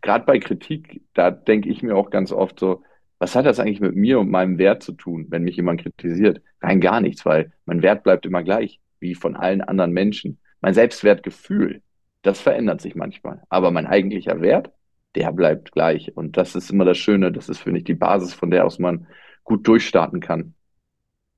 gerade 0.00 0.24
bei 0.24 0.38
Kritik, 0.38 1.02
da 1.14 1.30
denke 1.30 1.68
ich 1.68 1.82
mir 1.82 1.96
auch 1.96 2.10
ganz 2.10 2.32
oft 2.32 2.58
so, 2.58 2.82
was 3.22 3.36
hat 3.36 3.46
das 3.46 3.60
eigentlich 3.60 3.78
mit 3.78 3.94
mir 3.94 4.18
und 4.18 4.32
meinem 4.32 4.58
Wert 4.58 4.82
zu 4.82 4.90
tun, 4.90 5.26
wenn 5.28 5.44
mich 5.44 5.54
jemand 5.54 5.80
kritisiert? 5.80 6.42
Rein 6.60 6.80
gar 6.80 7.00
nichts, 7.00 7.24
weil 7.24 7.52
mein 7.66 7.80
Wert 7.80 8.02
bleibt 8.02 8.26
immer 8.26 8.42
gleich, 8.42 8.80
wie 8.98 9.14
von 9.14 9.36
allen 9.36 9.60
anderen 9.60 9.92
Menschen. 9.92 10.40
Mein 10.60 10.74
Selbstwertgefühl, 10.74 11.82
das 12.22 12.40
verändert 12.40 12.80
sich 12.80 12.96
manchmal. 12.96 13.40
Aber 13.48 13.70
mein 13.70 13.86
eigentlicher 13.86 14.40
Wert, 14.40 14.72
der 15.14 15.30
bleibt 15.30 15.70
gleich. 15.70 16.16
Und 16.16 16.36
das 16.36 16.56
ist 16.56 16.68
immer 16.72 16.84
das 16.84 16.98
Schöne, 16.98 17.30
das 17.30 17.48
ist, 17.48 17.60
finde 17.60 17.78
ich, 17.78 17.84
die 17.84 17.94
Basis, 17.94 18.34
von 18.34 18.50
der 18.50 18.66
aus 18.66 18.80
man 18.80 19.06
gut 19.44 19.68
durchstarten 19.68 20.18
kann. 20.18 20.54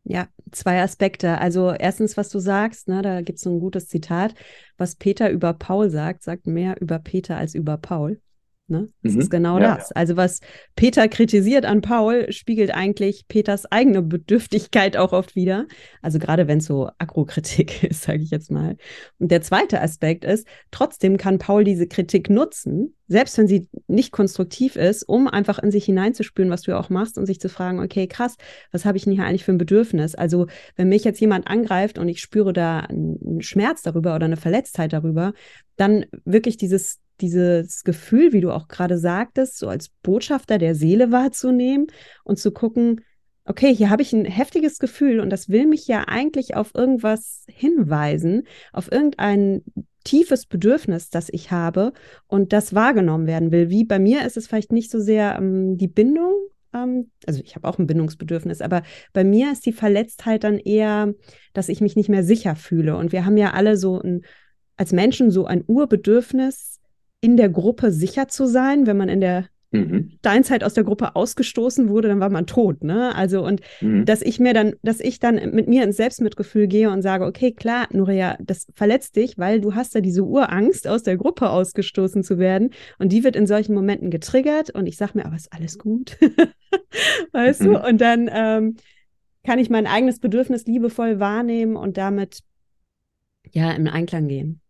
Ja, 0.05 0.29
zwei 0.53 0.81
Aspekte. 0.81 1.37
Also 1.39 1.71
erstens, 1.71 2.17
was 2.17 2.31
du 2.31 2.39
sagst, 2.39 2.89
ne, 2.89 3.03
da 3.03 3.21
gibt 3.21 3.37
es 3.37 3.45
so 3.45 3.51
ein 3.51 3.61
gutes 3.61 3.89
Zitat, 3.89 4.35
was 4.79 4.97
Peter 4.97 5.31
über 5.31 5.53
Paul 5.53 5.91
sagt, 5.91 6.23
sagt 6.23 6.47
mehr 6.47 6.81
über 6.81 6.99
Peter 6.99 7.37
als 7.37 7.55
über 7.55 7.77
Paul. 7.77 8.23
Ne? 8.67 8.89
Das 9.03 9.13
mhm. 9.13 9.21
ist 9.21 9.31
genau 9.31 9.59
ja, 9.59 9.77
das. 9.77 9.93
Also 9.93 10.17
was 10.17 10.41
Peter 10.75 11.07
kritisiert 11.09 11.67
an 11.67 11.83
Paul, 11.83 12.33
spiegelt 12.33 12.71
eigentlich 12.71 13.29
Peters 13.29 13.71
eigene 13.71 14.01
Bedürftigkeit 14.01 14.97
auch 14.97 15.13
oft 15.13 15.37
wieder. 15.37 15.67
Also 16.01 16.19
gerade 16.19 16.49
wenn 16.49 16.59
es 16.59 16.65
so 16.65 16.89
Agrokritik 16.97 17.83
ist, 17.91 18.05
sage 18.05 18.23
ich 18.23 18.31
jetzt 18.31 18.51
mal. 18.51 18.79
Und 19.19 19.31
der 19.31 19.43
zweite 19.43 19.83
Aspekt 19.83 20.25
ist, 20.25 20.47
trotzdem 20.71 21.19
kann 21.19 21.39
Paul 21.39 21.65
diese 21.65 21.87
Kritik 21.87 22.31
nutzen, 22.31 22.95
selbst 23.07 23.37
wenn 23.37 23.49
sie 23.49 23.69
nicht 23.87 24.13
konstruktiv 24.13 24.77
ist, 24.77 25.03
um 25.03 25.29
einfach 25.29 25.59
in 25.59 25.71
sich 25.71 25.85
hineinzuspüren, 25.85 26.51
was 26.51 26.63
du 26.63 26.71
ja 26.71 26.81
auch 26.81 26.89
machst 26.89 27.19
und 27.19 27.27
sich 27.27 27.41
zu 27.41 27.51
fragen, 27.51 27.81
okay, 27.81 28.07
krass, 28.07 28.37
was 28.73 28.87
habe 28.87 28.97
ich 28.97 29.05
denn 29.05 29.13
hier 29.13 29.25
eigentlich 29.25 29.45
für 29.45 29.53
ein 29.53 29.59
Bedürfnis? 29.59 30.15
Also 30.15 30.47
wenn 30.77 30.89
mich 30.89 31.05
jetzt 31.05 31.21
jemand 31.21 31.49
angreift 31.49 31.99
und 31.99 32.09
ich 32.09 32.23
spüre 32.23 32.55
da 32.55 32.81
einen 32.81 33.43
Schmerz 33.43 33.83
darüber 33.83 34.15
oder 34.15 34.25
eine 34.25 34.39
Verletztheit 34.39 34.95
darüber, 34.95 35.35
dann 35.77 36.07
wirklich 36.25 36.57
dieses 36.57 37.04
dieses 37.21 37.85
Gefühl, 37.85 38.33
wie 38.33 38.41
du 38.41 38.51
auch 38.51 38.69
gerade 38.69 38.99
sagtest, 38.99 39.59
so 39.59 39.69
als 39.69 39.91
Botschafter 40.03 40.59
der 40.59 40.75
Seele 40.75 41.13
wahrzunehmen 41.13 41.87
und 42.25 42.39
zu 42.39 42.51
gucken, 42.53 43.01
okay, 43.45 43.75
hier 43.75 43.91
habe 43.91 44.03
ich 44.03 44.13
ein 44.13 44.25
heftiges 44.25 44.79
Gefühl 44.79 45.21
und 45.21 45.31
das 45.31 45.49
will 45.49 45.67
mich 45.67 45.87
ja 45.87 46.05
eigentlich 46.07 46.57
auf 46.57 46.75
irgendwas 46.75 47.45
hinweisen, 47.49 48.45
auf 48.73 48.91
irgendein 48.91 49.63
tiefes 50.03 50.47
Bedürfnis, 50.47 51.11
das 51.11 51.29
ich 51.31 51.51
habe 51.51 51.93
und 52.27 52.53
das 52.53 52.75
wahrgenommen 52.75 53.27
werden 53.27 53.53
will. 53.53 53.71
Wie 53.71 53.85
bei 53.85 53.99
mir 53.99 54.27
ist 54.27 54.37
es 54.37 54.47
vielleicht 54.47 54.73
nicht 54.73 54.91
so 54.91 54.99
sehr 54.99 55.37
ähm, 55.39 55.77
die 55.77 55.89
Bindung, 55.89 56.35
ähm, 56.75 57.11
also 57.27 57.41
ich 57.43 57.55
habe 57.57 57.69
auch 57.69 57.79
ein 57.79 57.87
Bindungsbedürfnis, 57.87 58.61
aber 58.61 58.83
bei 59.13 59.25
mir 59.25 59.53
ist 59.53 59.65
die 59.67 59.73
Verletztheit 59.73 60.45
dann 60.45 60.59
eher, 60.59 61.15
dass 61.53 61.69
ich 61.69 61.81
mich 61.81 61.97
nicht 61.97 62.09
mehr 62.09 62.25
sicher 62.25 62.57
fühle. 62.57 62.97
Und 62.97 63.13
wir 63.13 63.25
haben 63.25 63.37
ja 63.37 63.53
alle 63.53 63.77
so 63.77 64.01
ein, 64.01 64.23
als 64.77 64.93
Menschen 64.93 65.31
so 65.31 65.47
ein 65.47 65.65
Urbedürfnis, 65.67 66.74
in 67.25 67.39
der 67.39 67.49
Gruppe 67.49 67.91
sicher 67.91 68.29
zu 68.29 68.47
sein. 68.47 68.87
Wenn 68.87 68.99
man 68.99 69.09
in 69.09 69.23
der 69.23 69.47
mhm. 69.71 70.11
Steinzeit 70.19 70.63
aus 70.63 70.75
der 70.75 70.85
Gruppe 70.85 71.17
ausgestoßen 71.17 71.89
wurde, 71.89 72.09
dann 72.09 72.21
war 72.21 72.29
man 72.29 72.47
tot, 72.47 72.85
ne? 72.85 73.15
Also 73.15 73.43
und 73.43 73.63
mhm. 73.81 74.05
dass 74.05 74.21
ich 74.21 74.39
mir 74.39 74.53
dann, 74.53 74.75
dass 74.83 75.01
ich 75.01 75.21
dann 75.21 75.37
mit 75.53 75.67
mir 75.67 75.85
ins 75.85 75.97
Selbstmitgefühl 75.97 76.67
gehe 76.67 76.91
und 76.91 77.01
sage, 77.01 77.25
okay, 77.25 77.53
klar, 77.53 77.89
Nuria, 77.93 78.37
das 78.43 78.67
verletzt 78.75 79.17
dich, 79.17 79.39
weil 79.39 79.63
du 79.63 79.75
hast 79.75 79.95
ja 79.95 80.03
diese 80.03 80.23
Urangst, 80.23 80.87
aus 80.87 81.03
der 81.03 81.17
Gruppe 81.17 81.49
ausgestoßen 81.49 82.23
zu 82.23 82.39
werden 82.39 82.75
und 82.99 83.11
die 83.11 83.25
wird 83.25 83.37
in 83.37 83.47
solchen 83.47 83.75
Momenten 83.75 84.11
getriggert 84.11 84.69
und 84.69 84.87
ich 84.87 84.99
sage 84.99 85.13
mir, 85.15 85.25
aber 85.25 85.37
ist 85.37 85.51
alles 85.51 85.79
gut, 85.79 86.19
weißt 87.33 87.63
mhm. 87.63 87.65
du? 87.65 87.89
Und 87.89 88.01
dann 88.03 88.29
ähm, 88.31 88.77
kann 89.45 89.59
ich 89.59 89.71
mein 89.71 89.87
eigenes 89.87 90.21
Bedürfnis 90.21 90.67
liebevoll 90.67 91.21
wahrnehmen 91.21 91.77
und 91.77 91.97
damit 91.97 92.41
ja 93.51 93.71
im 93.73 93.87
Einklang 93.87 94.29
gehen. 94.29 94.61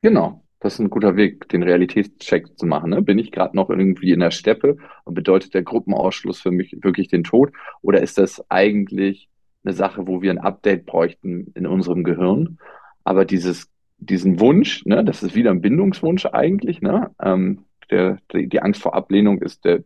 Genau. 0.00 0.42
Das 0.60 0.74
ist 0.74 0.78
ein 0.78 0.90
guter 0.90 1.16
Weg, 1.16 1.48
den 1.48 1.62
Realitätscheck 1.62 2.58
zu 2.58 2.66
machen. 2.66 2.90
Ne? 2.90 3.00
Bin 3.00 3.18
ich 3.18 3.32
gerade 3.32 3.56
noch 3.56 3.70
irgendwie 3.70 4.12
in 4.12 4.20
der 4.20 4.30
Steppe 4.30 4.76
und 5.04 5.14
bedeutet 5.14 5.54
der 5.54 5.62
Gruppenausschluss 5.62 6.40
für 6.40 6.50
mich 6.50 6.76
wirklich 6.82 7.08
den 7.08 7.24
Tod? 7.24 7.52
Oder 7.80 8.02
ist 8.02 8.18
das 8.18 8.44
eigentlich 8.50 9.30
eine 9.64 9.72
Sache, 9.72 10.06
wo 10.06 10.20
wir 10.20 10.30
ein 10.30 10.38
Update 10.38 10.84
bräuchten 10.84 11.50
in 11.54 11.66
unserem 11.66 12.04
Gehirn? 12.04 12.58
Aber 13.04 13.24
dieses, 13.24 13.70
diesen 13.96 14.38
Wunsch, 14.38 14.84
ne, 14.84 15.02
das 15.02 15.22
ist 15.22 15.34
wieder 15.34 15.50
ein 15.50 15.62
Bindungswunsch 15.62 16.26
eigentlich. 16.26 16.82
Ne? 16.82 17.10
Ähm, 17.22 17.64
der, 17.90 18.18
die, 18.32 18.46
die 18.46 18.60
Angst 18.60 18.82
vor 18.82 18.94
Ablehnung 18.94 19.40
ist 19.40 19.64
der, 19.64 19.82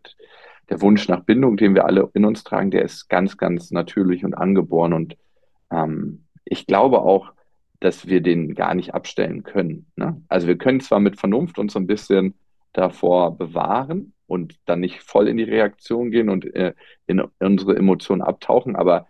der 0.71 0.81
Wunsch 0.81 1.09
nach 1.09 1.21
Bindung, 1.21 1.57
den 1.57 1.77
wir 1.77 1.85
alle 1.85 2.11
in 2.15 2.25
uns 2.25 2.43
tragen, 2.43 2.73
der 2.73 2.83
ist 2.83 3.09
ganz, 3.09 3.37
ganz 3.37 3.71
natürlich 3.71 4.25
und 4.25 4.35
angeboren. 4.35 4.93
Und 4.93 5.17
ähm, 5.71 6.25
ich 6.45 6.67
glaube 6.67 7.01
auch, 7.03 7.33
dass 7.85 8.07
wir 8.07 8.23
den 8.23 8.55
gar 8.55 8.75
nicht 8.75 8.95
abstellen 8.95 9.43
können. 9.43 9.85
Ne? 9.95 10.23
Also 10.29 10.47
wir 10.47 10.57
können 10.57 10.81
zwar 10.81 11.01
mit 11.01 11.21
Vernunft 11.21 11.59
uns 11.59 11.75
so 11.75 11.79
ein 11.79 11.87
bisschen 11.87 12.33
davor 12.73 13.37
bewahren 13.37 14.15
und 14.27 14.59
dann 14.65 14.81
nicht 14.81 15.03
voll 15.03 15.29
in 15.29 15.37
die 15.37 15.45
Reaktion 15.45 16.11
gehen 16.11 16.31
und 16.31 16.47
äh, 16.55 16.73
in 17.07 17.23
unsere 17.41 17.77
Emotionen 17.77 18.23
abtauchen, 18.23 18.75
aber 18.75 19.07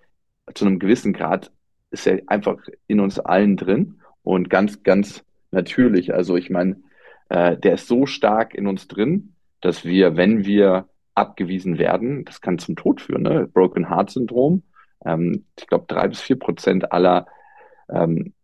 zu 0.55 0.67
einem 0.67 0.81
gewissen 0.81 1.13
Grad 1.13 1.53
ist 1.93 2.09
er 2.09 2.21
einfach 2.27 2.57
in 2.89 2.99
uns 2.99 3.21
allen 3.21 3.57
drin 3.57 4.01
und 4.25 4.51
ganz, 4.51 4.83
ganz 4.83 5.25
natürlich. 5.53 6.13
Also 6.13 6.37
ich 6.37 6.51
meine, 6.51 6.83
äh, 7.29 7.57
der 7.57 7.75
ist 7.75 7.87
so 7.87 8.07
stark 8.07 8.55
in 8.55 8.67
uns 8.67 8.89
drin, 8.89 9.35
dass 9.61 9.85
wir, 9.85 10.17
wenn 10.17 10.45
wir 10.45 10.89
abgewiesen 11.15 11.79
werden, 11.79 12.25
das 12.25 12.41
kann 12.41 12.59
zum 12.59 12.75
Tod 12.75 13.01
führen, 13.01 13.23
ne? 13.23 13.47
Broken 13.47 13.89
Heart 13.89 14.11
Syndrom. 14.11 14.65
Ähm, 15.05 15.45
ich 15.57 15.69
glaube, 15.69 15.85
drei 15.87 16.09
bis 16.09 16.21
vier 16.21 16.41
Prozent 16.41 16.91
aller 16.91 17.29
ähm, 17.89 18.35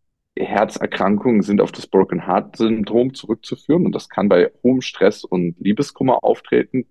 Herzerkrankungen 0.45 1.43
sind 1.43 1.61
auf 1.61 1.73
das 1.73 1.87
Broken 1.87 2.27
Heart 2.27 2.57
Syndrom 2.57 3.15
zurückzuführen 3.15 3.87
und 3.87 3.95
das 3.95 4.09
kann 4.09 4.29
bei 4.29 4.51
hohem 4.63 4.81
Stress 4.81 5.25
und 5.25 5.57
Liebeskummer 5.59 6.25
auftreten 6.25 6.87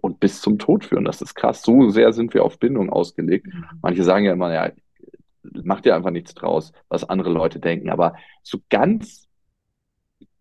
und 0.00 0.20
bis 0.20 0.40
zum 0.40 0.58
Tod 0.58 0.84
führen. 0.84 1.04
Das 1.04 1.22
ist 1.22 1.34
krass. 1.34 1.62
So 1.62 1.90
sehr 1.90 2.12
sind 2.12 2.34
wir 2.34 2.44
auf 2.44 2.58
Bindung 2.58 2.90
ausgelegt. 2.90 3.46
Mhm. 3.46 3.64
Manche 3.82 4.04
sagen 4.04 4.24
ja 4.24 4.32
immer, 4.32 4.52
ja, 4.52 4.70
macht 5.42 5.86
ja 5.86 5.96
einfach 5.96 6.10
nichts 6.10 6.34
draus, 6.34 6.72
was 6.88 7.04
andere 7.04 7.30
Leute 7.30 7.58
denken. 7.58 7.90
Aber 7.90 8.14
so 8.42 8.58
ganz 8.70 9.28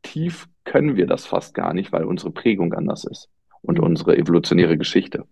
tief 0.01 0.47
können 0.63 0.95
wir 0.95 1.07
das 1.07 1.25
fast 1.25 1.53
gar 1.53 1.73
nicht, 1.73 1.91
weil 1.91 2.05
unsere 2.05 2.31
Prägung 2.31 2.73
anders 2.73 3.03
ist 3.03 3.29
und 3.61 3.77
mhm. 3.77 3.85
unsere 3.85 4.17
evolutionäre 4.17 4.77
Geschichte. 4.77 5.25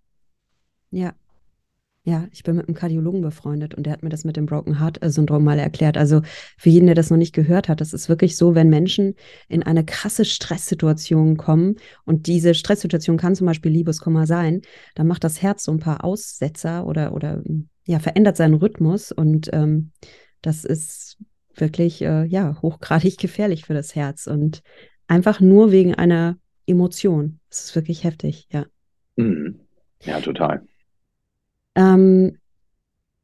Ja, 0.91 1.13
ja, 2.09 2.27
ich 2.31 2.41
bin 2.41 2.55
mit 2.55 2.67
einem 2.67 2.75
Kardiologen 2.75 3.21
befreundet 3.21 3.75
und 3.75 3.85
der 3.85 3.93
hat 3.93 4.01
mir 4.01 4.09
das 4.09 4.23
mit 4.23 4.35
dem 4.35 4.47
Broken 4.47 4.79
Heart 4.79 4.99
Syndrom 5.03 5.43
mal 5.43 5.59
erklärt. 5.59 5.95
Also 5.95 6.21
für 6.57 6.69
jeden, 6.69 6.87
der 6.87 6.95
das 6.95 7.11
noch 7.11 7.17
nicht 7.17 7.35
gehört 7.35 7.69
hat, 7.69 7.81
das 7.81 7.93
ist 7.93 8.09
wirklich 8.09 8.35
so, 8.35 8.55
wenn 8.55 8.69
Menschen 8.69 9.13
in 9.47 9.61
eine 9.61 9.85
krasse 9.85 10.25
Stresssituation 10.25 11.37
kommen 11.37 11.75
und 12.05 12.25
diese 12.25 12.55
Stresssituation 12.55 13.17
kann 13.17 13.35
zum 13.35 13.45
Beispiel 13.45 13.71
Liebeskummer 13.71 14.25
sein, 14.25 14.61
dann 14.95 15.07
macht 15.07 15.23
das 15.23 15.43
Herz 15.43 15.63
so 15.63 15.71
ein 15.71 15.79
paar 15.79 16.03
Aussetzer 16.03 16.87
oder, 16.87 17.13
oder 17.13 17.43
ja, 17.85 17.99
verändert 17.99 18.37
seinen 18.37 18.55
Rhythmus 18.55 19.11
und 19.11 19.49
ähm, 19.53 19.91
das 20.41 20.65
ist 20.65 21.17
wirklich 21.53 22.01
äh, 22.01 22.25
ja 22.25 22.59
hochgradig 22.61 23.17
gefährlich 23.19 23.65
für 23.65 23.75
das 23.75 23.93
Herz 23.93 24.25
und 24.25 24.63
einfach 25.07 25.39
nur 25.41 25.71
wegen 25.71 25.93
einer 25.93 26.37
Emotion. 26.65 27.39
Das 27.49 27.65
ist 27.65 27.75
wirklich 27.75 28.03
heftig, 28.03 28.47
ja. 28.51 28.65
Mhm. 29.15 29.59
Ja, 30.03 30.19
total. 30.21 30.65
Ähm, 31.79 32.37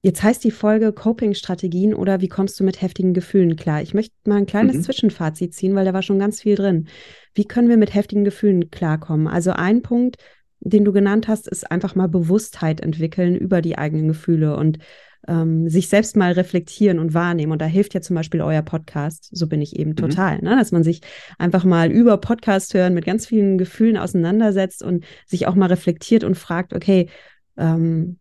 jetzt 0.02 0.24
heißt 0.24 0.44
die 0.44 0.52
Folge 0.52 0.94
Coping-Strategien 0.94 1.94
oder 1.94 2.22
wie 2.22 2.30
kommst 2.30 2.60
du 2.60 2.63
mit 2.63 2.82
heftigen 2.82 3.13
Gefühlen 3.13 3.56
klar? 3.56 3.82
Ich 3.82 3.94
möchte 3.94 4.15
mal 4.26 4.38
ein 4.38 4.46
kleines 4.46 4.78
mhm. 4.78 4.84
Zwischenfazit 4.84 5.54
ziehen, 5.54 5.76
weil 5.76 5.86
da 5.86 5.94
war 5.94 6.04
schon 6.04 6.20
ganz 6.20 6.41
viel 6.41 6.56
drin. 6.56 6.88
Wie 7.34 7.46
können 7.46 7.70
wir 7.70 7.78
mit 7.78 7.94
heftigen 7.94 8.24
Gefühlen 8.24 8.72
klarkommen? 8.72 9.28
Also 9.28 9.52
ein 9.52 9.82
Punkt, 9.82 10.18
den 10.62 10.86
du 10.86 10.94
genannt 10.94 11.28
hast, 11.28 11.48
ist 11.48 11.70
einfach 11.70 11.96
mal 11.96 12.08
Bewusstheit 12.08 12.80
entwickeln 12.80 13.36
über 13.36 13.62
die 13.62 13.78
eigenen 13.78 14.08
Gefühle 14.08 14.56
und 14.56 14.80
ähm, 15.28 15.70
sich 15.70 15.89
selbst 15.89 16.15
mal 16.15 16.32
reflektieren 16.32 17.00
und 17.00 17.13
wahrnehmen. 17.13 17.52
Und 17.52 17.62
da 17.62 17.65
hilft 17.65 17.94
ja 17.94 18.02
zum 18.02 18.15
Beispiel 18.15 18.41
euer 18.41 18.62
Podcast, 18.62 19.30
so 19.32 19.48
bin 19.48 19.62
ich 19.62 19.76
eben 19.76 19.91
mhm. 19.91 19.96
total, 19.96 20.39
ne? 20.41 20.56
dass 20.56 20.72
man 20.72 20.84
sich 20.84 21.02
einfach 21.39 21.65
mal 21.65 21.91
über 21.91 22.18
Podcast 22.18 22.74
hören 22.74 22.94
mit 22.94 23.06
ganz 23.06 23.26
vielen 23.26 23.58
Gefühlen 23.58 23.98
auseinandersetzt 23.98 24.82
und 24.82 25.04
sich 25.26 25.48
auch 25.48 25.56
mal 25.56 25.68
reflektiert 25.68 26.24
und 26.24 26.36
fragt, 26.36 26.74
okay, 26.74 27.10
ähm, 27.58 28.20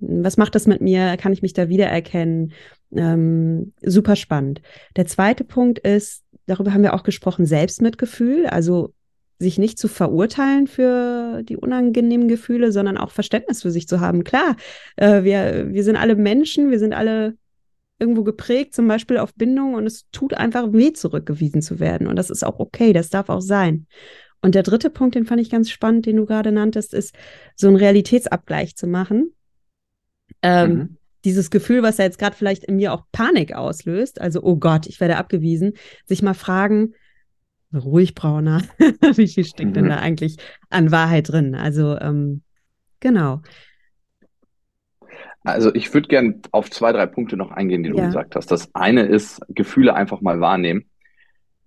was 0.00 0.36
macht 0.36 0.54
das 0.54 0.66
mit 0.66 0.80
mir? 0.80 1.16
Kann 1.16 1.32
ich 1.32 1.42
mich 1.42 1.52
da 1.52 1.68
wiedererkennen? 1.68 2.52
Ähm, 2.94 3.72
super 3.82 4.16
spannend. 4.16 4.62
Der 4.96 5.06
zweite 5.06 5.44
Punkt 5.44 5.78
ist, 5.80 6.24
darüber 6.46 6.72
haben 6.72 6.82
wir 6.82 6.94
auch 6.94 7.02
gesprochen, 7.02 7.46
Selbstmitgefühl, 7.46 8.46
also 8.46 8.94
sich 9.40 9.58
nicht 9.58 9.78
zu 9.78 9.86
verurteilen 9.86 10.66
für 10.66 11.42
die 11.42 11.56
unangenehmen 11.56 12.28
Gefühle, 12.28 12.72
sondern 12.72 12.96
auch 12.96 13.10
Verständnis 13.10 13.62
für 13.62 13.70
sich 13.70 13.86
zu 13.86 14.00
haben. 14.00 14.24
Klar, 14.24 14.56
äh, 14.96 15.22
wir, 15.22 15.72
wir 15.72 15.84
sind 15.84 15.96
alle 15.96 16.16
Menschen, 16.16 16.70
wir 16.70 16.78
sind 16.78 16.92
alle 16.92 17.36
irgendwo 18.00 18.22
geprägt, 18.24 18.74
zum 18.74 18.88
Beispiel 18.88 19.18
auf 19.18 19.34
Bindung, 19.34 19.74
und 19.74 19.86
es 19.86 20.08
tut 20.10 20.34
einfach 20.34 20.72
weh, 20.72 20.92
zurückgewiesen 20.92 21.62
zu 21.62 21.80
werden. 21.80 22.06
Und 22.06 22.16
das 22.16 22.30
ist 22.30 22.44
auch 22.44 22.58
okay, 22.58 22.92
das 22.92 23.10
darf 23.10 23.28
auch 23.28 23.40
sein. 23.40 23.86
Und 24.40 24.54
der 24.54 24.62
dritte 24.62 24.90
Punkt, 24.90 25.16
den 25.16 25.24
fand 25.24 25.40
ich 25.40 25.50
ganz 25.50 25.68
spannend, 25.70 26.06
den 26.06 26.16
du 26.16 26.26
gerade 26.26 26.52
nanntest, 26.52 26.94
ist, 26.94 27.14
so 27.56 27.66
einen 27.66 27.76
Realitätsabgleich 27.76 28.76
zu 28.76 28.86
machen 28.86 29.32
ähm, 30.42 30.70
mhm. 30.70 30.94
Dieses 31.24 31.50
Gefühl, 31.50 31.82
was 31.82 31.98
ja 31.98 32.04
jetzt 32.04 32.18
gerade 32.18 32.36
vielleicht 32.36 32.64
in 32.64 32.76
mir 32.76 32.92
auch 32.92 33.02
Panik 33.10 33.52
auslöst, 33.52 34.20
also 34.20 34.40
oh 34.42 34.56
Gott, 34.56 34.86
ich 34.86 35.00
werde 35.00 35.16
abgewiesen, 35.16 35.72
sich 36.06 36.22
mal 36.22 36.34
fragen, 36.34 36.94
ruhig 37.74 38.14
brauner, 38.14 38.62
wie 39.16 39.26
viel 39.26 39.44
steckt 39.44 39.70
mhm. 39.70 39.74
denn 39.74 39.88
da 39.88 39.96
eigentlich 39.96 40.36
an 40.70 40.92
Wahrheit 40.92 41.30
drin? 41.30 41.54
Also 41.54 41.98
ähm, 41.98 42.42
genau. 43.00 43.42
Also 45.42 45.74
ich 45.74 45.92
würde 45.92 46.08
gerne 46.08 46.40
auf 46.52 46.70
zwei, 46.70 46.92
drei 46.92 47.06
Punkte 47.06 47.36
noch 47.36 47.50
eingehen, 47.50 47.82
die 47.82 47.90
du 47.90 47.96
ja. 47.96 48.06
gesagt 48.06 48.36
hast. 48.36 48.50
Das 48.50 48.74
eine 48.74 49.02
ist, 49.02 49.40
Gefühle 49.48 49.94
einfach 49.94 50.20
mal 50.20 50.40
wahrnehmen. 50.40 50.84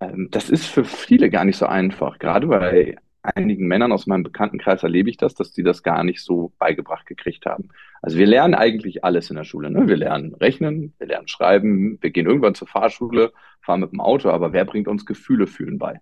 Ähm, 0.00 0.28
das 0.30 0.50
ist 0.50 0.66
für 0.66 0.84
viele 0.84 1.30
gar 1.30 1.44
nicht 1.44 1.58
so 1.58 1.66
einfach, 1.66 2.18
gerade 2.18 2.46
bei 2.46 2.96
einigen 3.22 3.66
Männern 3.66 3.92
aus 3.92 4.06
meinem 4.06 4.24
Bekanntenkreis 4.24 4.82
erlebe 4.82 5.08
ich 5.08 5.16
das, 5.16 5.34
dass 5.34 5.52
die 5.52 5.62
das 5.62 5.82
gar 5.82 6.04
nicht 6.04 6.22
so 6.22 6.52
beigebracht 6.58 7.06
gekriegt 7.06 7.46
haben. 7.46 7.68
Also 8.00 8.18
wir 8.18 8.26
lernen 8.26 8.54
eigentlich 8.54 9.04
alles 9.04 9.30
in 9.30 9.36
der 9.36 9.44
Schule. 9.44 9.70
Ne? 9.70 9.86
Wir 9.86 9.96
lernen 9.96 10.34
rechnen, 10.34 10.94
wir 10.98 11.06
lernen 11.06 11.28
schreiben, 11.28 11.98
wir 12.00 12.10
gehen 12.10 12.26
irgendwann 12.26 12.54
zur 12.54 12.68
Fahrschule, 12.68 13.32
fahren 13.60 13.80
mit 13.80 13.92
dem 13.92 14.00
Auto, 14.00 14.30
aber 14.30 14.52
wer 14.52 14.64
bringt 14.64 14.88
uns 14.88 15.06
Gefühle 15.06 15.46
fühlen 15.46 15.78
bei? 15.78 16.00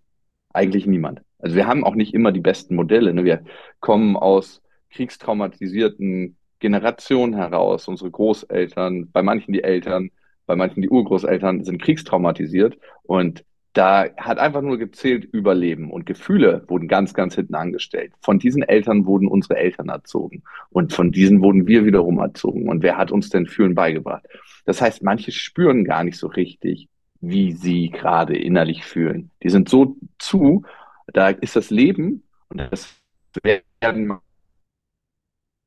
Eigentlich 0.52 0.86
niemand. 0.86 1.22
Also 1.38 1.56
wir 1.56 1.66
haben 1.66 1.84
auch 1.84 1.94
nicht 1.94 2.14
immer 2.14 2.32
die 2.32 2.40
besten 2.40 2.74
Modelle. 2.74 3.12
Ne? 3.12 3.24
Wir 3.24 3.44
kommen 3.80 4.16
aus 4.16 4.62
kriegstraumatisierten 4.90 6.36
Generationen 6.58 7.34
heraus. 7.34 7.86
Unsere 7.86 8.10
Großeltern, 8.10 9.10
bei 9.10 9.22
manchen 9.22 9.52
die 9.52 9.62
Eltern, 9.62 10.10
bei 10.46 10.56
manchen 10.56 10.82
die 10.82 10.88
Urgroßeltern 10.88 11.64
sind 11.64 11.80
kriegstraumatisiert 11.80 12.78
und 13.02 13.44
da 13.72 14.06
hat 14.16 14.38
einfach 14.38 14.62
nur 14.62 14.78
gezählt 14.78 15.24
Überleben 15.24 15.90
und 15.90 16.04
Gefühle 16.04 16.64
wurden 16.66 16.88
ganz, 16.88 17.14
ganz 17.14 17.36
hinten 17.36 17.54
angestellt. 17.54 18.12
Von 18.20 18.38
diesen 18.38 18.62
Eltern 18.62 19.06
wurden 19.06 19.28
unsere 19.28 19.56
Eltern 19.56 19.88
erzogen 19.88 20.42
und 20.70 20.92
von 20.92 21.12
diesen 21.12 21.40
wurden 21.40 21.66
wir 21.66 21.84
wiederum 21.84 22.18
erzogen. 22.18 22.68
Und 22.68 22.82
wer 22.82 22.96
hat 22.96 23.12
uns 23.12 23.30
denn 23.30 23.46
Fühlen 23.46 23.74
beigebracht? 23.74 24.26
Das 24.64 24.80
heißt, 24.80 25.02
manche 25.02 25.30
spüren 25.30 25.84
gar 25.84 26.02
nicht 26.02 26.18
so 26.18 26.26
richtig, 26.26 26.88
wie 27.20 27.52
sie 27.52 27.90
gerade 27.90 28.36
innerlich 28.36 28.84
fühlen. 28.84 29.30
Die 29.42 29.50
sind 29.50 29.68
so 29.68 29.96
zu, 30.18 30.64
da 31.12 31.28
ist 31.28 31.54
das 31.54 31.70
Leben, 31.70 32.24
und 32.48 32.58
das 32.58 33.00
werden 33.42 34.18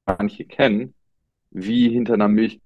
manche 0.05 0.45
kennen, 0.45 0.93
wie 1.51 1.89
hinter 1.89 2.15
einer 2.15 2.27
Milch. 2.27 2.59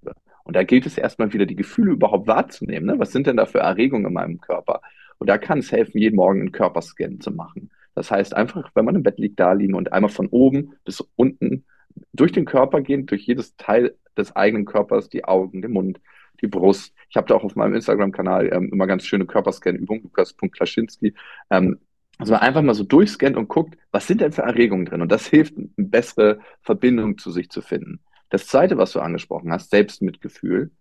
Und 0.44 0.56
da 0.56 0.64
gilt 0.64 0.86
es 0.86 0.98
erstmal 0.98 1.34
wieder, 1.34 1.46
die 1.46 1.56
Gefühle 1.56 1.92
überhaupt 1.92 2.28
wahrzunehmen. 2.28 2.88
Ne? 2.88 3.00
Was 3.00 3.12
sind 3.12 3.28
denn 3.28 3.38
da 3.38 3.46
für 3.46 3.60
Erregungen 3.60 4.08
in 4.08 4.14
meinem 4.14 4.40
Körper? 4.40 4.82
Und 5.20 5.28
da 5.28 5.38
kann 5.38 5.60
es 5.60 5.72
helfen, 5.72 5.98
jeden 5.98 6.16
Morgen 6.16 6.42
einen 6.42 6.52
Körperscan 6.52 7.20
zu 7.20 7.32
machen. 7.32 7.72
Das 7.96 8.12
heißt 8.12 8.36
einfach, 8.36 8.70
wenn 8.76 8.86
man 8.86 8.96
im 8.96 9.04
Bett 9.04 9.18
liegt, 9.18 9.40
da 9.40 9.54
liegen 9.54 9.74
und 9.74 9.92
einmal 9.92 10.12
von 10.12 10.28
oben 10.28 10.74
bis 10.86 11.02
unten 11.16 11.66
durch 12.14 12.32
den 12.32 12.46
Körper 12.46 12.82
gehen, 12.82 13.08
durch 13.08 13.26
jedes 13.26 13.56
Teil 13.58 13.96
des 14.16 14.36
eigenen 14.36 14.66
Körpers, 14.66 15.10
die 15.10 15.26
Augen, 15.26 15.62
den 15.62 15.72
Mund, 15.72 16.00
die 16.42 16.48
Brust. 16.48 16.94
Ich 17.10 17.18
habe 17.18 17.28
da 17.28 17.36
auch 17.36 17.44
auf 17.44 17.56
meinem 17.56 17.74
Instagram-Kanal 17.74 18.54
ähm, 18.54 18.70
immer 18.72 18.86
ganz 18.88 19.06
schöne 19.06 19.26
Körperscan-Übungen, 19.26 20.04
Lukas.klaschinski. 20.04 21.16
Ähm, 21.50 21.80
also 22.20 22.34
man 22.34 22.42
einfach 22.42 22.62
mal 22.62 22.74
so 22.74 22.84
durchscannt 22.84 23.38
und 23.38 23.48
guckt, 23.48 23.78
was 23.92 24.08
sind 24.08 24.22
denn 24.22 24.32
für 24.32 24.42
Erregungen 24.42 24.86
drin? 24.86 25.02
Und 25.02 25.12
das 25.12 25.28
hilft, 25.28 25.58
eine 25.58 25.68
bessere 25.78 26.40
Verbindung 26.62 27.18
zu 27.18 27.32
sich 27.32 27.50
zu 27.50 27.62
finden. 27.62 28.00
Das 28.30 28.48
zweite, 28.48 28.78
was 28.78 28.92
du 28.92 29.00
angesprochen 29.00 29.52
hast, 29.52 29.70
Selbstmitgefühl, 29.70 30.72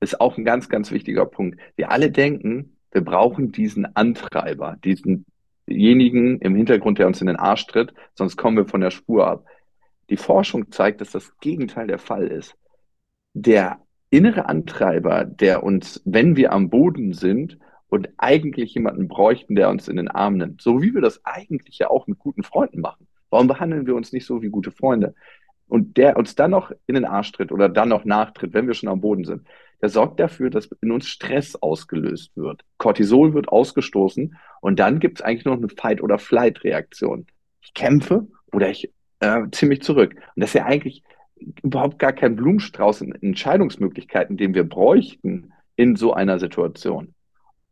ist 0.00 0.20
auch 0.20 0.36
ein 0.36 0.44
ganz, 0.44 0.68
ganz 0.68 0.90
wichtiger 0.90 1.26
Punkt. 1.26 1.58
Wir 1.76 1.90
alle 1.90 2.10
denken, 2.10 2.75
wir 2.96 3.04
brauchen 3.04 3.52
diesen 3.52 3.94
Antreiber, 3.94 4.78
diesenjenigen 4.82 6.40
im 6.40 6.56
Hintergrund, 6.56 6.98
der 6.98 7.06
uns 7.06 7.20
in 7.20 7.26
den 7.26 7.36
Arsch 7.36 7.66
tritt, 7.66 7.92
sonst 8.14 8.38
kommen 8.38 8.56
wir 8.56 8.64
von 8.64 8.80
der 8.80 8.90
Spur 8.90 9.26
ab. 9.26 9.44
Die 10.08 10.16
Forschung 10.16 10.72
zeigt, 10.72 11.02
dass 11.02 11.10
das 11.10 11.38
Gegenteil 11.40 11.88
der 11.88 11.98
Fall 11.98 12.26
ist. 12.26 12.56
Der 13.34 13.80
innere 14.08 14.48
Antreiber, 14.48 15.26
der 15.26 15.62
uns, 15.62 16.00
wenn 16.06 16.36
wir 16.36 16.54
am 16.54 16.70
Boden 16.70 17.12
sind 17.12 17.58
und 17.88 18.08
eigentlich 18.16 18.72
jemanden 18.72 19.08
bräuchten, 19.08 19.56
der 19.56 19.68
uns 19.68 19.88
in 19.88 19.96
den 19.96 20.08
Arm 20.08 20.38
nimmt, 20.38 20.62
so 20.62 20.80
wie 20.80 20.94
wir 20.94 21.02
das 21.02 21.22
eigentlich 21.22 21.76
ja 21.76 21.90
auch 21.90 22.06
mit 22.06 22.18
guten 22.18 22.44
Freunden 22.44 22.80
machen. 22.80 23.06
Warum 23.28 23.46
behandeln 23.46 23.86
wir 23.86 23.94
uns 23.94 24.14
nicht 24.14 24.24
so 24.24 24.40
wie 24.40 24.48
gute 24.48 24.70
Freunde? 24.70 25.14
Und 25.68 25.98
der 25.98 26.16
uns 26.16 26.34
dann 26.34 26.52
noch 26.52 26.72
in 26.86 26.94
den 26.94 27.04
Arsch 27.04 27.32
tritt 27.32 27.52
oder 27.52 27.68
dann 27.68 27.90
noch 27.90 28.06
nachtritt, 28.06 28.54
wenn 28.54 28.66
wir 28.66 28.72
schon 28.72 28.88
am 28.88 29.02
Boden 29.02 29.24
sind, 29.24 29.46
der 29.82 29.88
sorgt 29.88 30.20
dafür, 30.20 30.50
dass 30.50 30.68
in 30.80 30.92
uns 30.92 31.06
Stress 31.06 31.56
ausgelöst 31.56 32.36
wird. 32.36 32.62
Cortisol 32.78 33.34
wird 33.34 33.48
ausgestoßen 33.48 34.36
und 34.60 34.78
dann 34.78 35.00
gibt 35.00 35.18
es 35.18 35.24
eigentlich 35.24 35.44
noch 35.44 35.56
eine 35.56 35.68
Fight- 35.68 36.02
oder 36.02 36.18
Flight-Reaktion. 36.18 37.26
Ich 37.60 37.74
kämpfe 37.74 38.26
oder 38.52 38.70
ich 38.70 38.90
äh, 39.20 39.42
ziehe 39.52 39.68
mich 39.68 39.82
zurück. 39.82 40.14
Und 40.14 40.40
das 40.40 40.50
ist 40.50 40.54
ja 40.54 40.66
eigentlich 40.66 41.02
überhaupt 41.62 41.98
gar 41.98 42.12
kein 42.12 42.36
Blumenstrauß 42.36 43.02
in 43.02 43.12
Entscheidungsmöglichkeiten, 43.14 44.36
den 44.36 44.54
wir 44.54 44.64
bräuchten 44.64 45.52
in 45.76 45.96
so 45.96 46.14
einer 46.14 46.38
Situation. 46.38 47.14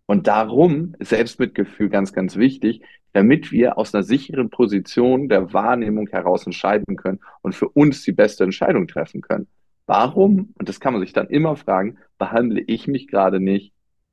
Und 0.07 0.27
darum 0.27 0.95
ist 0.99 1.09
Selbstmitgefühl 1.09 1.89
ganz, 1.89 2.13
ganz 2.13 2.37
wichtig, 2.37 2.83
damit 3.15 3.53
wir 3.53 3.79
aus 3.79 3.95
einer 3.95 4.03
sicheren 4.03 4.51
Position 4.51 5.29
der 5.29 5.53
Wahrnehmung 5.53 6.09
heraus 6.09 6.45
entscheiden 6.45 6.97
können 6.97 7.21
und 7.41 7.55
für 7.55 7.69
uns 7.69 8.03
die 8.03 8.13
beste 8.13 8.45
Entscheidung 8.45 8.87
treffen 8.87 9.23
können. 9.23 9.47
Warum, 9.87 10.55
und 10.59 10.69
das 10.69 10.81
kann 10.81 10.95
man 10.95 11.03
sich 11.03 11.13
dann 11.13 11.29
immer 11.29 11.57
fragen, 11.57 11.99
behandle 12.19 12.61
ich 12.61 12.87
mich 12.87 13.07
gerade 13.07 13.41
nicht 13.41 13.73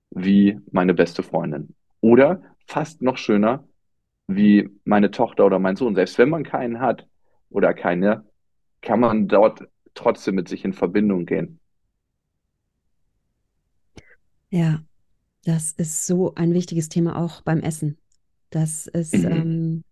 wie 0.09 0.59
meine 0.71 0.93
beste 0.93 1.23
Freundin? 1.23 1.75
Oder 2.01 2.41
fast 2.65 3.01
noch 3.01 3.17
schöner, 3.17 3.67
wie 4.27 4.69
meine 4.83 5.11
Tochter 5.11 5.45
oder 5.45 5.59
mein 5.59 5.75
Sohn. 5.75 5.95
Selbst 5.95 6.17
wenn 6.17 6.29
man 6.29 6.43
keinen 6.43 6.79
hat 6.79 7.07
oder 7.49 7.73
keine, 7.73 8.25
kann 8.81 8.99
man 8.99 9.27
dort 9.27 9.67
trotzdem 9.93 10.35
mit 10.35 10.49
sich 10.49 10.65
in 10.65 10.73
Verbindung 10.73 11.25
gehen. 11.25 11.59
Ja, 14.49 14.81
das 15.45 15.71
ist 15.71 16.05
so 16.05 16.35
ein 16.35 16.53
wichtiges 16.53 16.89
Thema 16.89 17.17
auch 17.17 17.41
beim 17.41 17.61
Essen. 17.61 17.97
Das 18.49 18.87
ist 18.87 19.13
mhm. 19.13 19.31
ähm, 19.31 19.83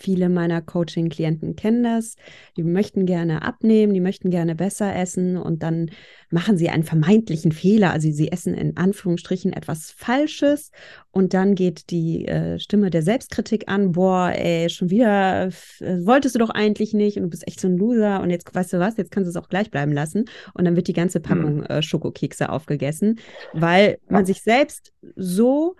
Viele 0.00 0.28
meiner 0.28 0.62
Coaching-Klienten 0.62 1.56
kennen 1.56 1.82
das. 1.82 2.14
Die 2.56 2.62
möchten 2.62 3.04
gerne 3.04 3.42
abnehmen, 3.42 3.92
die 3.92 4.00
möchten 4.00 4.30
gerne 4.30 4.54
besser 4.54 4.94
essen 4.94 5.36
und 5.36 5.64
dann 5.64 5.90
machen 6.30 6.56
sie 6.56 6.68
einen 6.68 6.84
vermeintlichen 6.84 7.50
Fehler. 7.50 7.92
Also 7.92 8.08
sie 8.12 8.30
essen 8.30 8.54
in 8.54 8.76
Anführungsstrichen 8.76 9.52
etwas 9.52 9.90
Falsches 9.90 10.70
und 11.10 11.34
dann 11.34 11.56
geht 11.56 11.90
die 11.90 12.28
äh, 12.28 12.60
Stimme 12.60 12.90
der 12.90 13.02
Selbstkritik 13.02 13.64
an. 13.66 13.90
Boah, 13.90 14.30
ey, 14.32 14.70
schon 14.70 14.90
wieder 14.90 15.48
äh, 15.48 16.06
wolltest 16.06 16.36
du 16.36 16.38
doch 16.38 16.50
eigentlich 16.50 16.94
nicht 16.94 17.16
und 17.16 17.24
du 17.24 17.30
bist 17.30 17.48
echt 17.48 17.58
so 17.58 17.66
ein 17.66 17.76
Loser 17.76 18.20
und 18.20 18.30
jetzt 18.30 18.54
weißt 18.54 18.74
du 18.74 18.78
was, 18.78 18.98
jetzt 18.98 19.10
kannst 19.10 19.26
du 19.26 19.30
es 19.30 19.44
auch 19.44 19.48
gleich 19.48 19.72
bleiben 19.72 19.92
lassen 19.92 20.26
und 20.54 20.64
dann 20.64 20.76
wird 20.76 20.86
die 20.86 20.92
ganze 20.92 21.18
Packung 21.18 21.56
mhm. 21.56 21.64
äh, 21.64 21.82
Schokokekse 21.82 22.50
aufgegessen, 22.50 23.18
weil 23.52 23.98
man 24.08 24.24
sich 24.26 24.42
selbst 24.42 24.92
so 25.16 25.74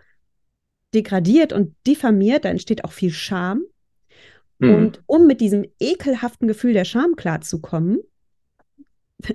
degradiert 0.93 1.53
und 1.53 1.77
diffamiert, 1.87 2.45
da 2.45 2.49
entsteht 2.49 2.85
auch 2.85 2.93
viel 2.93 3.11
Scham 3.11 3.63
Mhm. 4.59 4.75
Und 4.75 5.03
um 5.07 5.27
mit 5.27 5.41
diesem 5.41 5.65
ekelhaften 5.79 6.49
Gefühl 6.49 6.73
der 6.73 6.85
Scham 6.85 7.17
klarzukommen, 7.17 8.01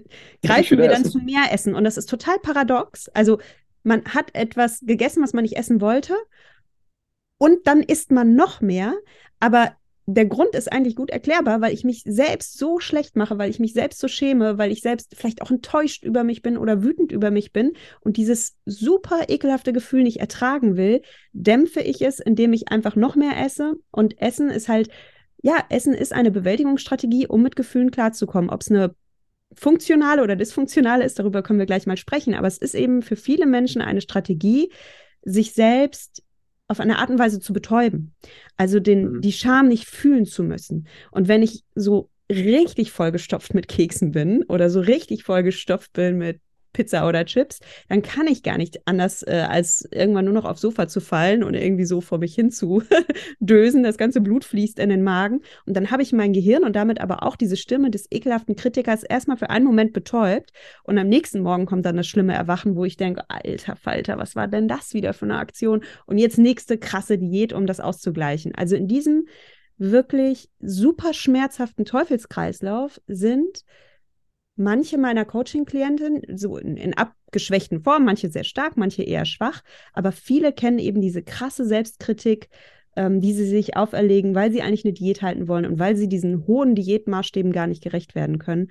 greifen 0.44 0.78
wir 0.78 0.90
dann 0.90 1.02
essen. 1.02 1.12
zu 1.12 1.20
mehr 1.20 1.52
Essen. 1.52 1.76
Und 1.76 1.84
das 1.84 1.98
ist 1.98 2.10
total 2.10 2.40
paradox. 2.40 3.10
Also 3.10 3.40
man 3.84 4.06
hat 4.06 4.34
etwas 4.34 4.82
gegessen, 4.82 5.24
was 5.24 5.34
man 5.34 5.44
nicht 5.44 5.58
essen 5.58 5.82
wollte. 5.82 6.16
Und 7.38 7.68
dann 7.68 7.84
isst 7.84 8.12
man 8.12 8.36
noch 8.36 8.62
mehr. 8.62 8.94
Aber 9.40 9.76
der 10.06 10.26
Grund 10.26 10.54
ist 10.54 10.72
eigentlich 10.72 10.96
gut 10.96 11.10
erklärbar, 11.10 11.62
weil 11.62 11.74
ich 11.74 11.86
mich 11.86 12.04
selbst 12.06 12.58
so 12.58 12.80
schlecht 12.80 13.16
mache, 13.16 13.38
weil 13.38 13.50
ich 13.50 13.60
mich 13.60 13.74
selbst 13.74 14.00
so 14.00 14.10
schäme, 14.10 14.58
weil 14.58 14.72
ich 14.72 14.82
selbst 14.82 15.16
vielleicht 15.16 15.42
auch 15.42 15.50
enttäuscht 15.50 16.04
über 16.04 16.26
mich 16.26 16.42
bin 16.42 16.58
oder 16.58 16.84
wütend 16.84 17.14
über 17.14 17.32
mich 17.32 17.54
bin 17.54 17.74
und 18.02 18.18
dieses 18.18 18.58
super 18.66 19.30
ekelhafte 19.30 19.72
Gefühl 19.72 20.04
nicht 20.04 20.20
ertragen 20.20 20.76
will, 20.76 21.02
dämpfe 21.32 21.80
ich 21.80 22.02
es, 22.02 22.20
indem 22.20 22.52
ich 22.52 22.70
einfach 22.70 22.98
noch 22.98 23.16
mehr 23.16 23.42
esse. 23.46 23.76
Und 23.92 24.22
Essen 24.22 24.50
ist 24.50 24.68
halt 24.68 24.90
ja, 25.44 25.64
Essen 25.70 25.94
ist 25.94 26.14
eine 26.14 26.32
Bewältigungsstrategie, 26.32 27.28
um 27.28 27.44
mit 27.44 27.58
Gefühlen 27.58 27.92
klarzukommen. 27.92 28.50
Ob 28.50 28.62
es 28.62 28.72
eine 28.72 28.96
funktionale 29.54 30.24
oder 30.24 30.38
dysfunktionale 30.38 31.04
ist, 31.04 31.20
darüber 31.20 31.44
können 31.44 31.60
wir 31.60 31.66
gleich 31.66 31.86
mal 31.86 31.98
sprechen. 31.98 32.34
Aber 32.34 32.48
es 32.48 32.58
ist 32.58 32.74
eben 32.74 33.02
für 33.02 33.18
viele 33.18 33.46
Menschen 33.46 33.82
eine 33.82 34.00
Strategie, 34.00 34.72
sich 35.22 35.52
selbst 35.52 36.24
auf 36.70 36.80
eine 36.80 36.98
Art 36.98 37.10
und 37.10 37.20
Weise 37.20 37.42
zu 37.42 37.52
betäuben. 37.52 38.16
Also 38.56 38.80
den, 38.80 39.16
mhm. 39.16 39.22
die 39.22 39.34
Scham 39.34 39.68
nicht 39.68 39.86
fühlen 39.86 40.26
zu 40.26 40.44
müssen. 40.44 40.88
Und 41.12 41.28
wenn 41.28 41.44
ich 41.44 41.66
so 41.76 42.10
richtig 42.32 42.94
vollgestopft 42.94 43.54
mit 43.54 43.68
Keksen 43.68 44.12
bin 44.12 44.44
oder 44.44 44.70
so 44.70 44.80
richtig 44.80 45.26
vollgestopft 45.26 45.92
bin 45.92 46.18
mit 46.18 46.40
Pizza 46.74 47.08
oder 47.08 47.26
Chips, 47.26 47.60
dann 47.88 48.02
kann 48.02 48.28
ich 48.28 48.44
gar 48.44 48.58
nicht 48.58 48.82
anders, 48.86 49.24
äh, 49.24 49.46
als 49.48 49.88
irgendwann 49.92 50.26
nur 50.26 50.34
noch 50.34 50.46
aufs 50.46 50.62
Sofa 50.62 50.88
zu 50.88 51.00
fallen 51.00 51.44
und 51.44 51.54
irgendwie 51.54 51.86
so 51.86 52.02
vor 52.02 52.18
mich 52.18 52.36
hin 52.36 52.52
zu 52.52 52.84
dösen. 53.40 53.84
Das 53.84 53.98
ganze 53.98 54.22
Blut 54.22 54.44
fließt 54.44 54.80
in 54.80 54.90
den 54.90 55.04
Magen. 55.04 55.42
Und 55.66 55.76
dann 55.78 55.92
habe 55.92 56.02
ich 56.02 56.12
mein 56.12 56.34
Gehirn 56.34 56.64
und 56.64 56.76
damit 56.76 57.00
aber 57.00 57.24
auch 57.24 57.36
diese 57.36 57.58
Stimme 57.58 57.92
des 57.92 58.08
ekelhaften 58.12 58.56
Kritikers 58.56 59.04
erstmal 59.04 59.38
für 59.38 59.50
einen 59.50 59.66
Moment 59.66 59.94
betäubt. 59.94 60.52
Und 60.84 60.98
am 60.98 61.08
nächsten 61.08 61.42
Morgen 61.42 61.66
kommt 61.66 61.86
dann 61.86 61.98
das 61.98 62.08
schlimme 62.08 62.34
Erwachen, 62.34 62.76
wo 62.76 62.86
ich 62.86 62.98
denke, 62.98 63.24
alter 63.30 63.76
Falter, 63.76 64.18
was 64.18 64.36
war 64.36 64.48
denn 64.48 64.68
das 64.68 64.94
wieder 64.94 65.14
für 65.14 65.26
eine 65.26 65.38
Aktion? 65.38 65.84
Und 66.06 66.18
jetzt 66.18 66.38
nächste 66.38 66.78
krasse 66.78 67.18
Diät, 67.18 67.54
um 67.54 67.66
das 67.66 67.80
auszugleichen. 67.80 68.54
Also 68.56 68.76
in 68.76 68.88
diesem 68.88 69.28
wirklich 69.78 70.50
super 70.60 71.14
schmerzhaften 71.14 71.86
Teufelskreislauf 71.86 73.02
sind 73.08 73.64
manche 74.56 74.98
meiner 74.98 75.26
Coaching-Klienten 75.26 76.38
so 76.38 76.58
in, 76.58 76.78
in, 76.78 76.94
abgeschwächten 76.94 77.82
Formen, 77.82 78.06
manche 78.06 78.30
sehr 78.30 78.44
stark, 78.44 78.78
manche 78.78 79.04
eher 79.04 79.26
schwach, 79.26 79.64
aber 79.94 80.12
viele 80.12 80.54
kennen 80.54 80.80
eben 80.80 81.02
diese 81.02 81.24
krasse 81.24 81.66
Selbstkritik, 81.66 82.50
ähm, 82.96 83.22
die 83.22 83.34
sie 83.34 83.48
sich 83.48 83.76
auferlegen, 83.76 84.36
weil 84.36 84.52
sie 84.52 84.62
eigentlich 84.62 84.86
eine 84.86 84.94
Diät 84.94 85.22
halten 85.22 85.48
wollen 85.48 85.66
und 85.66 85.80
weil 85.80 85.96
sie 85.96 86.08
diesen 86.08 86.46
hohen 86.46 86.76
Diätmaßstäben 86.76 87.52
gar 87.52 87.68
nicht 87.68 87.84
gerecht 87.84 88.16
werden 88.16 88.38
können. 88.38 88.70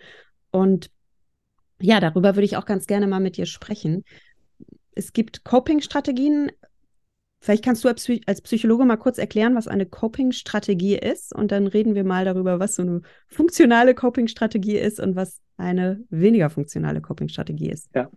Und 0.50 0.90
ja, 1.80 1.98
darüber 1.98 2.36
würde 2.36 2.44
ich 2.44 2.56
auch 2.56 2.66
ganz 2.66 2.86
gerne 2.86 3.08
mal 3.08 3.20
mit 3.20 3.36
dir 3.36 3.46
sprechen. 3.46 4.04
Es 4.94 5.12
gibt 5.12 5.42
Coping-Strategien, 5.42 6.52
Vielleicht 7.42 7.64
kannst 7.64 7.82
du 7.82 7.88
als 7.88 8.40
Psychologe 8.42 8.84
mal 8.84 8.96
kurz 8.96 9.18
erklären, 9.18 9.56
was 9.56 9.66
eine 9.66 9.84
Coping-Strategie 9.84 10.96
ist 10.96 11.34
und 11.34 11.50
dann 11.50 11.66
reden 11.66 11.96
wir 11.96 12.04
mal 12.04 12.24
darüber, 12.24 12.60
was 12.60 12.76
so 12.76 12.82
eine 12.82 13.02
funktionale 13.26 13.96
Coping-Strategie 13.96 14.78
ist 14.78 15.00
und 15.00 15.16
was 15.16 15.40
eine 15.56 16.04
weniger 16.08 16.50
funktionale 16.50 17.00
Coping-Strategie 17.00 17.68
ist. 17.68 17.90
Ja. 17.96 18.08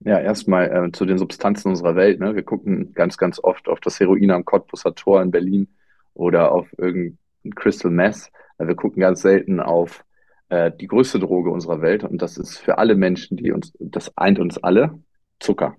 Ja, 0.00 0.18
erstmal 0.18 0.86
äh, 0.88 0.90
zu 0.90 1.06
den 1.06 1.18
Substanzen 1.18 1.68
unserer 1.68 1.94
Welt. 1.94 2.18
Ne? 2.18 2.34
Wir 2.34 2.42
gucken 2.42 2.92
ganz, 2.94 3.16
ganz 3.16 3.38
oft 3.38 3.68
auf 3.68 3.78
das 3.78 4.00
Heroin 4.00 4.32
am 4.32 4.44
Cottbusser 4.44 4.96
Tor 4.96 5.22
in 5.22 5.30
Berlin 5.30 5.68
oder 6.12 6.50
auf 6.50 6.66
irgendein 6.78 7.18
Crystal 7.54 7.92
Meth. 7.92 8.32
Wir 8.58 8.74
gucken 8.74 9.00
ganz 9.00 9.22
selten 9.22 9.60
auf 9.60 10.04
äh, 10.48 10.72
die 10.72 10.88
größte 10.88 11.20
Droge 11.20 11.50
unserer 11.50 11.80
Welt 11.80 12.02
und 12.02 12.20
das 12.20 12.38
ist 12.38 12.58
für 12.58 12.78
alle 12.78 12.96
Menschen, 12.96 13.36
die 13.36 13.52
uns, 13.52 13.72
das 13.78 14.18
eint 14.18 14.40
uns 14.40 14.58
alle, 14.58 14.98
Zucker. 15.38 15.76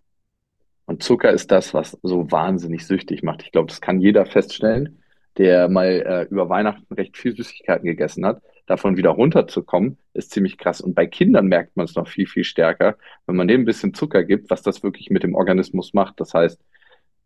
Und 0.87 1.03
Zucker 1.03 1.31
ist 1.31 1.51
das, 1.51 1.73
was 1.73 1.97
so 2.01 2.31
wahnsinnig 2.31 2.87
süchtig 2.87 3.21
macht. 3.21 3.43
Ich 3.43 3.51
glaube, 3.51 3.67
das 3.67 3.81
kann 3.81 3.99
jeder 3.99 4.25
feststellen, 4.25 5.03
der 5.37 5.67
mal 5.67 5.85
äh, 5.85 6.23
über 6.31 6.47
Weihnachten 6.47 6.91
recht 6.93 7.17
viel 7.17 7.35
Süßigkeiten 7.35 7.85
gegessen 7.85 8.25
hat. 8.25 8.41
Davon 8.67 8.95
wieder 8.95 9.09
runterzukommen, 9.09 9.97
ist 10.13 10.31
ziemlich 10.31 10.57
krass. 10.57 10.79
Und 10.79 10.95
bei 10.95 11.05
Kindern 11.05 11.47
merkt 11.47 11.75
man 11.75 11.85
es 11.85 11.95
noch 11.95 12.07
viel, 12.07 12.25
viel 12.25 12.45
stärker, 12.45 12.97
wenn 13.25 13.35
man 13.35 13.49
dem 13.49 13.61
ein 13.61 13.65
bisschen 13.65 13.93
Zucker 13.93 14.23
gibt, 14.23 14.49
was 14.49 14.61
das 14.61 14.81
wirklich 14.81 15.09
mit 15.09 15.23
dem 15.23 15.35
Organismus 15.35 15.93
macht. 15.93 16.21
Das 16.21 16.33
heißt, 16.33 16.59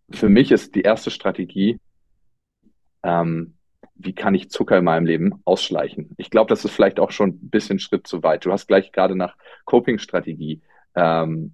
für 0.10 0.28
mich 0.28 0.52
ist 0.52 0.74
die 0.74 0.82
erste 0.82 1.12
Strategie, 1.12 1.80
ähm, 3.04 3.54
wie 3.94 4.14
kann 4.14 4.34
ich 4.34 4.50
Zucker 4.50 4.80
in 4.80 4.86
meinem 4.86 5.06
Leben 5.06 5.36
ausschleichen? 5.46 6.16
Ich 6.18 6.32
glaube, 6.32 6.50
das 6.50 6.66
ist 6.66 6.72
vielleicht 6.72 7.00
auch 7.00 7.12
schon 7.12 7.30
ein 7.30 7.50
bisschen 7.52 7.78
Schritt 7.78 8.08
zu 8.08 8.24
weit. 8.24 8.44
Du 8.44 8.52
hast 8.52 8.68
gleich 8.68 8.92
gerade 8.92 9.16
nach 9.16 9.36
Coping-Strategie 9.66 10.62
ähm, 10.96 11.54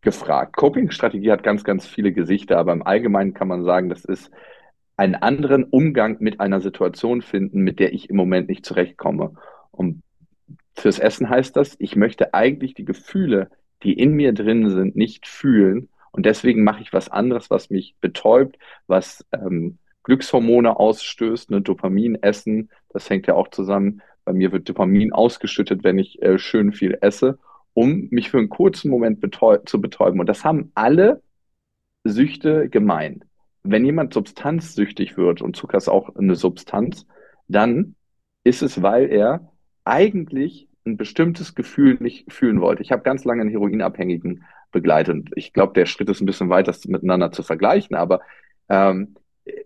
gefragt. 0.00 0.56
Coping-Strategie 0.56 1.30
hat 1.30 1.42
ganz, 1.42 1.64
ganz 1.64 1.86
viele 1.86 2.12
Gesichter, 2.12 2.58
aber 2.58 2.72
im 2.72 2.86
Allgemeinen 2.86 3.34
kann 3.34 3.48
man 3.48 3.64
sagen, 3.64 3.88
das 3.88 4.04
ist 4.04 4.30
einen 4.96 5.14
anderen 5.14 5.64
Umgang 5.64 6.16
mit 6.20 6.40
einer 6.40 6.60
Situation 6.60 7.22
finden, 7.22 7.60
mit 7.60 7.78
der 7.78 7.92
ich 7.92 8.10
im 8.10 8.16
Moment 8.16 8.48
nicht 8.48 8.66
zurechtkomme. 8.66 9.34
Und 9.70 10.02
fürs 10.74 10.98
Essen 10.98 11.28
heißt 11.28 11.56
das, 11.56 11.76
ich 11.78 11.96
möchte 11.96 12.34
eigentlich 12.34 12.74
die 12.74 12.84
Gefühle, 12.84 13.50
die 13.82 13.92
in 13.92 14.12
mir 14.12 14.32
drin 14.32 14.70
sind, 14.70 14.96
nicht 14.96 15.26
fühlen. 15.26 15.88
Und 16.10 16.26
deswegen 16.26 16.64
mache 16.64 16.82
ich 16.82 16.92
was 16.92 17.08
anderes, 17.08 17.50
was 17.50 17.70
mich 17.70 17.94
betäubt, 18.00 18.58
was 18.88 19.24
ähm, 19.32 19.78
Glückshormone 20.02 20.78
ausstößt, 20.78 21.50
ne, 21.50 21.60
Dopamin 21.60 22.16
essen, 22.22 22.70
das 22.88 23.08
hängt 23.08 23.26
ja 23.26 23.34
auch 23.34 23.48
zusammen. 23.48 24.02
Bei 24.24 24.32
mir 24.32 24.50
wird 24.52 24.68
Dopamin 24.68 25.12
ausgeschüttet, 25.12 25.84
wenn 25.84 25.98
ich 25.98 26.20
äh, 26.22 26.38
schön 26.38 26.72
viel 26.72 26.98
esse 27.00 27.38
um 27.78 28.08
mich 28.10 28.28
für 28.28 28.38
einen 28.38 28.48
kurzen 28.48 28.90
Moment 28.90 29.20
betäu 29.20 29.58
zu 29.58 29.80
betäuben. 29.80 30.18
Und 30.18 30.28
das 30.28 30.44
haben 30.44 30.72
alle 30.74 31.22
Süchte 32.02 32.68
gemein. 32.68 33.22
Wenn 33.62 33.84
jemand 33.84 34.12
substanzsüchtig 34.12 35.16
wird, 35.16 35.42
und 35.42 35.54
Zucker 35.54 35.78
ist 35.78 35.88
auch 35.88 36.16
eine 36.16 36.34
Substanz, 36.34 37.06
dann 37.46 37.94
ist 38.42 38.62
es, 38.62 38.82
weil 38.82 39.08
er 39.12 39.52
eigentlich 39.84 40.66
ein 40.86 40.96
bestimmtes 40.96 41.54
Gefühl 41.54 41.98
nicht 42.00 42.32
fühlen 42.32 42.60
wollte. 42.60 42.82
Ich 42.82 42.90
habe 42.90 43.04
ganz 43.04 43.24
lange 43.24 43.42
einen 43.42 43.50
Heroinabhängigen 43.50 44.42
begleitet. 44.72 45.28
Ich 45.36 45.52
glaube, 45.52 45.72
der 45.74 45.86
Schritt 45.86 46.10
ist 46.10 46.20
ein 46.20 46.26
bisschen 46.26 46.50
weit, 46.50 46.66
das 46.66 46.84
miteinander 46.86 47.30
zu 47.30 47.44
vergleichen, 47.44 47.94
aber 47.94 48.22
ähm, 48.68 49.14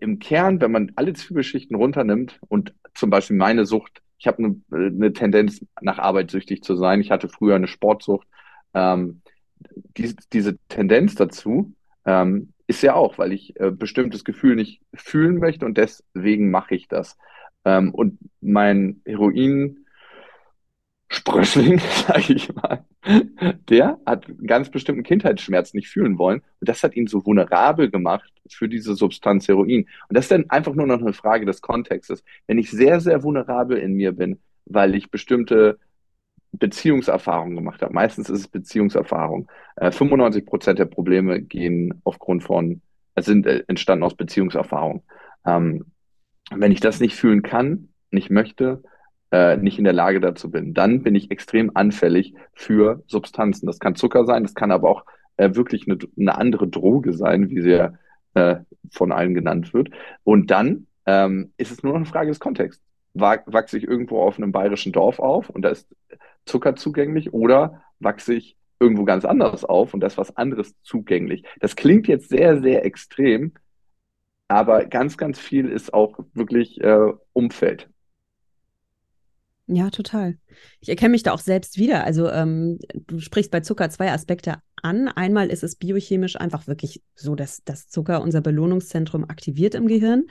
im 0.01 0.19
Kern, 0.19 0.61
wenn 0.61 0.71
man 0.71 0.91
alle 0.97 1.13
Zwiebelschichten 1.13 1.75
runternimmt 1.75 2.39
und 2.47 2.75
zum 2.93 3.09
Beispiel 3.09 3.37
meine 3.37 3.65
Sucht 3.65 4.02
ich 4.23 4.27
habe 4.27 4.37
eine, 4.37 4.61
eine 4.71 5.11
Tendenz, 5.11 5.65
nach 5.81 5.99
Arbeit 5.99 6.31
süchtig 6.31 6.63
zu 6.63 6.77
sein. 6.77 7.01
Ich 7.01 7.11
hatte 7.11 7.27
früher 7.27 7.55
eine 7.55 7.67
Sportsucht. 7.67 8.25
Ähm, 8.73 9.21
die, 9.97 10.15
diese 10.31 10.57
Tendenz 10.69 11.15
dazu 11.15 11.73
ähm, 12.05 12.53
ist 12.65 12.83
ja 12.83 12.93
auch, 12.93 13.17
weil 13.17 13.33
ich 13.33 13.59
äh, 13.59 13.69
bestimmtes 13.71 14.23
Gefühl 14.23 14.55
nicht 14.55 14.79
fühlen 14.93 15.39
möchte 15.39 15.65
und 15.65 15.77
deswegen 15.77 16.51
mache 16.51 16.73
ich 16.73 16.87
das. 16.87 17.17
Ähm, 17.65 17.93
und 17.93 18.17
mein 18.39 19.01
Heroin 19.03 19.82
Sprössling, 21.13 21.79
sage 22.07 22.33
ich 22.33 22.53
mal, 22.55 22.83
der 23.69 23.99
hat 24.05 24.27
einen 24.27 24.47
ganz 24.47 24.69
bestimmten 24.69 25.03
Kindheitsschmerz 25.03 25.73
nicht 25.73 25.87
fühlen 25.87 26.17
wollen. 26.17 26.41
Und 26.59 26.69
das 26.69 26.83
hat 26.83 26.95
ihn 26.95 27.05
so 27.05 27.23
vulnerabel 27.23 27.91
gemacht 27.91 28.31
für 28.49 28.67
diese 28.67 28.95
Substanz 28.95 29.47
Heroin. 29.47 29.87
Und 30.09 30.17
das 30.17 30.25
ist 30.25 30.31
dann 30.31 30.49
einfach 30.49 30.73
nur 30.73 30.87
noch 30.87 30.99
eine 30.99 31.13
Frage 31.13 31.45
des 31.45 31.61
Kontextes. 31.61 32.23
Wenn 32.47 32.57
ich 32.57 32.71
sehr, 32.71 32.99
sehr 32.99 33.21
vulnerabel 33.21 33.77
in 33.77 33.93
mir 33.93 34.13
bin, 34.13 34.39
weil 34.65 34.95
ich 34.95 35.11
bestimmte 35.11 35.77
Beziehungserfahrungen 36.51 37.55
gemacht 37.55 37.83
habe, 37.83 37.93
meistens 37.93 38.29
ist 38.29 38.39
es 38.39 38.47
Beziehungserfahrung. 38.47 39.47
Äh, 39.75 39.91
95 39.91 40.45
Prozent 40.45 40.79
der 40.79 40.85
Probleme 40.85 41.41
gehen 41.41 42.01
aufgrund 42.03 42.43
von, 42.43 42.81
sind 43.19 43.45
äh, 43.45 43.63
entstanden 43.67 44.03
aus 44.03 44.15
Beziehungserfahrung. 44.15 45.03
Ähm, 45.45 45.85
wenn 46.51 46.71
ich 46.71 46.79
das 46.79 46.99
nicht 46.99 47.15
fühlen 47.15 47.43
kann, 47.43 47.89
nicht 48.09 48.31
möchte, 48.31 48.81
äh, 49.33 49.57
nicht 49.57 49.79
in 49.79 49.83
der 49.83 49.93
Lage 49.93 50.19
dazu 50.21 50.51
bin, 50.51 50.75
dann 50.75 51.01
bin 51.01 51.15
ich 51.15 51.31
extrem 51.31 51.71
anfällig 51.75 52.35
für 52.53 53.03
Substanzen. 53.07 53.65
Das 53.65 53.79
kann 53.79 53.95
Zucker 53.95 54.25
sein, 54.25 54.43
das 54.43 54.53
kann 54.53 54.71
aber 54.71 54.89
auch 54.89 55.05
äh, 55.37 55.55
wirklich 55.55 55.87
eine, 55.87 55.97
eine, 56.17 56.37
andere 56.37 56.67
Droge 56.67 57.13
sein, 57.13 57.49
wie 57.49 57.61
sie 57.61 57.71
ja 57.71 57.93
äh, 58.35 58.57
von 58.91 59.11
allen 59.11 59.33
genannt 59.33 59.73
wird. 59.73 59.89
Und 60.23 60.51
dann 60.51 60.85
ähm, 61.07 61.51
ist 61.57 61.71
es 61.71 61.81
nur 61.81 61.93
noch 61.93 61.97
eine 61.97 62.05
Frage 62.05 62.29
des 62.29 62.39
Kontexts. 62.39 62.83
Wachse 63.15 63.77
ich 63.77 63.87
irgendwo 63.87 64.21
auf 64.21 64.37
einem 64.37 64.51
bayerischen 64.51 64.91
Dorf 64.91 65.19
auf 65.19 65.49
und 65.49 65.63
da 65.63 65.69
ist 65.69 65.87
Zucker 66.45 66.75
zugänglich 66.75 67.33
oder 67.33 67.81
wachse 67.99 68.35
ich 68.35 68.55
irgendwo 68.79 69.03
ganz 69.03 69.25
anders 69.25 69.65
auf 69.65 69.95
und 69.95 70.01
da 70.01 70.07
ist 70.07 70.17
was 70.19 70.37
anderes 70.37 70.75
zugänglich. 70.83 71.43
Das 71.59 71.75
klingt 71.75 72.07
jetzt 72.07 72.29
sehr, 72.29 72.61
sehr 72.61 72.85
extrem, 72.85 73.53
aber 74.47 74.85
ganz, 74.85 75.17
ganz 75.17 75.39
viel 75.39 75.69
ist 75.69 75.93
auch 75.93 76.19
wirklich 76.33 76.81
äh, 76.81 77.13
Umfeld. 77.33 77.89
Ja, 79.67 79.89
total. 79.89 80.37
Ich 80.81 80.89
erkenne 80.89 81.11
mich 81.11 81.23
da 81.23 81.31
auch 81.31 81.39
selbst 81.39 81.77
wieder. 81.77 82.03
Also 82.03 82.29
ähm, 82.29 82.79
du 83.07 83.19
sprichst 83.19 83.51
bei 83.51 83.61
Zucker 83.61 83.89
zwei 83.89 84.11
Aspekte 84.11 84.55
an. 84.81 85.07
Einmal 85.07 85.49
ist 85.49 85.63
es 85.63 85.75
biochemisch 85.75 86.35
einfach 86.35 86.67
wirklich 86.67 87.01
so, 87.15 87.35
dass 87.35 87.63
das 87.63 87.87
Zucker 87.87 88.21
unser 88.21 88.41
Belohnungszentrum 88.41 89.23
aktiviert 89.23 89.73
im 89.75 89.87
Gehirn. 89.87 90.25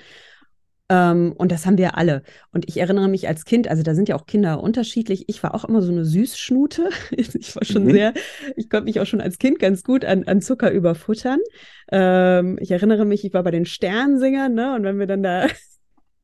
Ähm, 0.91 1.33
und 1.39 1.51
das 1.51 1.65
haben 1.65 1.79
wir 1.79 1.97
alle. 1.97 2.23
Und 2.53 2.69
ich 2.69 2.79
erinnere 2.79 3.09
mich 3.09 3.27
als 3.27 3.47
Kind, 3.47 3.69
also 3.69 3.83
da 3.83 3.95
sind 3.95 4.11
ja 4.11 4.17
auch 4.17 4.27
Kinder 4.27 4.63
unterschiedlich. 4.63 5.25
Ich 5.29 5.43
war 5.43 5.55
auch 5.55 5.65
immer 5.65 5.81
so 5.81 5.91
eine 5.91 6.05
Süßschnute. 6.05 6.91
Ich 7.13 7.57
war 7.57 7.65
schon 7.65 7.85
mhm. 7.85 7.93
sehr, 7.93 8.13
ich 8.57 8.69
konnte 8.69 8.85
mich 8.85 9.01
auch 9.01 9.07
schon 9.07 9.23
als 9.23 9.39
Kind 9.39 9.59
ganz 9.59 9.83
gut 9.83 10.05
an, 10.05 10.25
an 10.25 10.43
Zucker 10.43 10.71
überfuttern. 10.71 11.39
Ähm, 11.91 12.59
ich 12.61 12.71
erinnere 12.71 13.07
mich, 13.07 13.25
ich 13.25 13.33
war 13.33 13.43
bei 13.43 13.51
den 13.51 13.65
Sternsingern, 13.65 14.53
ne? 14.53 14.75
Und 14.75 14.85
wenn 14.85 14.99
wir 14.99 15.07
dann 15.07 15.23
da 15.23 15.47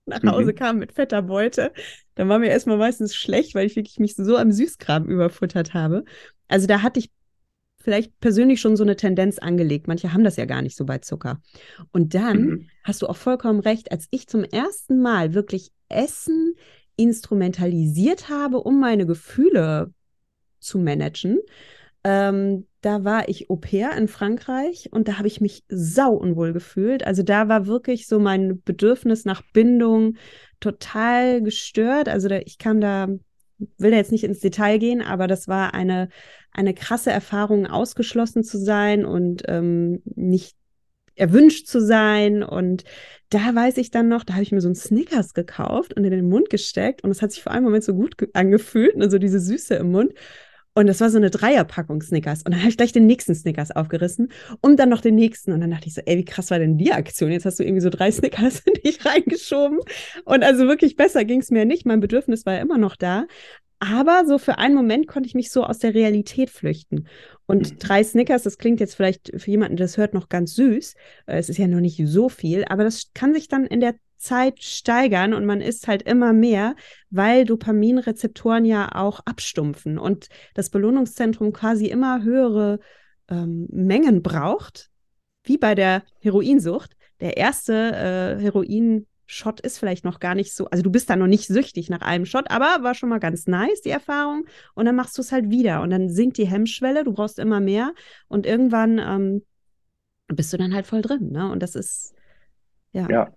nach 0.09 0.23
Hause 0.23 0.53
mhm. 0.53 0.57
kam 0.57 0.79
mit 0.79 0.93
fetter 0.93 1.23
Beute, 1.23 1.73
dann 2.15 2.29
war 2.29 2.39
mir 2.39 2.49
erstmal 2.49 2.79
meistens 2.79 3.15
schlecht, 3.15 3.55
weil 3.55 3.67
ich 3.67 3.77
wirklich 3.77 3.99
mich 3.99 4.17
so 4.17 4.37
am 4.37 4.53
Süßkram 4.53 5.07
überfuttert 5.07 5.75
habe. 5.75 6.05
Also 6.49 6.67
da 6.67 6.83
hatte 6.83 7.01
ich 7.01 7.11
vielleicht 7.81 8.19
persönlich 8.21 8.61
schon 8.61 8.77
so 8.77 8.83
eine 8.83 8.97
Tendenz 8.97 9.39
angelegt. 9.39 9.89
Manche 9.89 10.13
haben 10.13 10.25
das 10.25 10.37
ja 10.37 10.45
gar 10.45 10.63
nicht 10.63 10.77
so 10.77 10.85
bei 10.85 10.99
Zucker. 10.99 11.41
Und 11.93 12.15
dann 12.15 12.41
mhm. 12.43 12.69
hast 12.85 13.03
du 13.03 13.07
auch 13.07 13.17
vollkommen 13.17 13.61
recht, 13.61 13.93
als 13.93 14.09
ich 14.11 14.27
zum 14.27 14.45
ersten 14.45 15.01
Mal 15.01 15.35
wirklich 15.35 15.71
Essen 15.89 16.55
instrumentalisiert 16.97 18.29
habe, 18.29 18.59
um 18.59 18.81
meine 18.81 19.07
Gefühle 19.07 19.93
zu 20.61 20.79
managen, 20.79 21.39
ähm, 22.09 22.67
da 22.81 23.05
war 23.05 23.29
ich 23.29 23.51
Au 23.51 23.57
pair 23.57 23.93
in 23.95 24.09
Frankreich 24.09 24.89
und 24.93 25.09
da 25.09 25.19
habe 25.19 25.29
ich 25.29 25.43
mich 25.43 25.65
sau 25.69 26.15
unwohl 26.15 26.55
gefühlt. 26.55 27.07
Also 27.07 27.23
da 27.23 27.49
war 27.49 27.67
wirklich 27.67 28.07
so 28.07 28.19
mein 28.19 28.63
Bedürfnis 28.63 29.27
nach 29.27 29.43
Bindung 29.53 30.17
total 30.59 31.43
gestört. 31.43 32.09
Also 32.09 32.29
da, 32.29 32.39
ich 32.39 32.57
kann 32.57 32.81
da, 32.81 33.09
will 33.59 33.91
da 33.91 33.97
jetzt 33.99 34.13
nicht 34.13 34.25
ins 34.25 34.41
Detail 34.41 34.79
gehen, 34.79 35.03
aber 35.03 35.27
das 35.27 35.49
war 35.49 35.75
eine, 35.75 36.09
eine 36.51 36.73
krasse 36.73 37.11
Erfahrung, 37.11 37.67
ausgeschlossen 37.67 38.43
zu 38.43 38.57
sein 38.57 39.05
und 39.05 39.43
ähm, 39.47 40.01
nicht 40.15 40.57
erwünscht 41.15 41.67
zu 41.67 41.79
sein. 41.79 42.43
Und 42.43 42.85
da 43.29 43.55
weiß 43.55 43.77
ich 43.77 43.91
dann 43.91 44.09
noch, 44.09 44.25
da 44.25 44.35
habe 44.35 44.45
ich 44.45 44.53
mir 44.53 44.63
so 44.63 44.69
einen 44.69 44.77
Snickers 44.77 45.35
gekauft 45.35 45.95
und 45.95 46.05
in 46.05 46.13
den 46.13 46.29
Mund 46.31 46.49
gesteckt 46.49 47.05
und 47.05 47.11
es 47.11 47.21
hat 47.21 47.33
sich 47.33 47.43
vor 47.43 47.53
einem 47.53 47.65
Moment 47.65 47.85
so 47.85 47.93
gut 47.93 48.15
angefühlt, 48.33 48.97
also 48.99 49.19
diese 49.19 49.41
Süße 49.41 49.75
im 49.75 49.91
Mund. 49.91 50.15
Und 50.79 50.87
das 50.87 51.01
war 51.01 51.11
so 51.11 51.17
eine 51.17 51.31
Dreierpackung 51.31 52.01
Snickers. 52.03 52.45
Und 52.45 52.53
dann 52.53 52.61
habe 52.61 52.71
ich 52.71 52.77
gleich 52.77 52.93
den 52.93 53.05
nächsten 53.05 53.35
Snickers 53.35 53.73
aufgerissen 53.73 54.31
und 54.61 54.79
dann 54.79 54.89
noch 54.89 55.01
den 55.01 55.17
nächsten. 55.17 55.51
Und 55.51 55.61
dann 55.61 55.73
dachte 55.73 55.89
ich 55.89 55.95
so, 55.95 56.03
ey, 56.07 56.19
wie 56.19 56.25
krass 56.25 56.53
war 56.53 56.61
denn 56.61 56.79
die 56.79 56.93
Aktion? 56.93 57.33
Jetzt 57.33 57.47
hast 57.47 57.59
du 57.59 57.65
irgendwie 57.65 57.81
so 57.81 57.91
drei 57.91 58.13
Snickers 58.13 58.61
in 58.61 58.75
dich 58.75 59.05
reingeschoben. 59.05 59.81
Und 60.25 60.45
also 60.45 60.69
wirklich 60.69 60.95
besser 60.95 61.25
ging 61.25 61.41
es 61.41 61.51
mir 61.51 61.65
nicht. 61.65 61.85
Mein 61.85 61.99
Bedürfnis 61.99 62.47
war 62.47 62.55
ja 62.55 62.61
immer 62.61 62.79
noch 62.79 62.95
da. 62.95 63.27
Aber 63.81 64.23
so 64.25 64.39
für 64.39 64.59
einen 64.59 64.77
Moment 64.77 65.09
konnte 65.09 65.27
ich 65.27 65.35
mich 65.35 65.51
so 65.51 65.65
aus 65.65 65.81
der 65.81 65.95
Realität 65.95 66.49
flüchten. 66.49 67.09
Und 67.47 67.73
mhm. 67.73 67.79
drei 67.81 68.05
Snickers, 68.05 68.45
das 68.45 68.57
klingt 68.57 68.79
jetzt 68.79 68.95
vielleicht 68.95 69.33
für 69.37 69.51
jemanden, 69.51 69.75
der 69.75 69.87
das 69.87 69.97
hört, 69.97 70.15
noch 70.15 70.29
ganz 70.29 70.55
süß. 70.55 70.95
Äh, 71.27 71.39
es 71.39 71.49
ist 71.49 71.59
ja 71.59 71.67
noch 71.67 71.81
nicht 71.81 72.01
so 72.05 72.29
viel, 72.29 72.65
aber 72.69 72.85
das 72.85 73.11
kann 73.15 73.35
sich 73.35 73.49
dann 73.49 73.67
in 73.67 73.81
der 73.81 73.97
Zeit 74.19 74.63
steigern 74.63 75.33
und 75.33 75.47
man 75.47 75.61
isst 75.61 75.89
halt 75.89 76.03
immer 76.03 76.33
mehr, 76.33 76.75
weil 77.11 77.45
Dopaminrezeptoren 77.45 78.65
ja 78.65 78.95
auch 78.95 79.21
abstumpfen 79.21 79.99
und 79.99 80.29
das 80.55 80.71
Belohnungszentrum 80.71 81.53
quasi 81.53 81.87
immer 81.87 82.23
höhere 82.23 82.81
ähm, 83.29 83.69
Mengen 83.71 84.23
braucht, 84.23 84.91
wie 85.45 85.57
bei 85.57 85.75
der 85.75 86.03
Heroinsucht. 86.21 86.97
Der 87.21 87.37
erste 87.37 87.73
äh, 87.73 88.43
Heroin-Shot 88.43 89.61
ist 89.61 89.79
vielleicht 89.79 90.05
noch 90.05 90.21
gar 90.21 90.35
nicht 90.35 90.55
so, 90.55 90.67
also 90.67 90.83
du 90.83 90.91
bist 90.91 91.09
da 91.09 91.17
noch 91.17 91.27
nicht 91.27 91.47
süchtig 91.47 91.89
nach 91.89 92.01
einem 92.03 92.27
Shot, 92.27 92.51
aber 92.51 92.83
war 92.83 92.95
schon 92.95 93.09
mal 93.09 93.19
ganz 93.19 93.47
nice, 93.47 93.81
die 93.83 93.91
Erfahrung. 93.91 94.47
Und 94.75 94.85
dann 94.85 94.97
machst 94.97 95.17
du 95.17 95.23
es 95.23 95.33
halt 95.33 95.49
wieder 95.49 95.83
und 95.83 95.91
dann 95.91 96.09
sinkt 96.09 96.39
die 96.39 96.47
Hemmschwelle, 96.47 97.05
du 97.05 97.13
brauchst 97.13 97.39
immer 97.39 97.61
mehr 97.61 97.95
und 98.29 98.47
irgendwann 98.47 98.99
ähm, 98.99 99.43
bist 100.27 100.53
du 100.53 100.57
dann 100.57 100.75
halt 100.75 100.87
voll 100.87 101.03
drin. 101.03 101.31
Ne? 101.31 101.51
Und 101.51 101.63
das 101.63 101.75
ist, 101.75 102.15
ja. 102.93 103.09
Ja, 103.09 103.33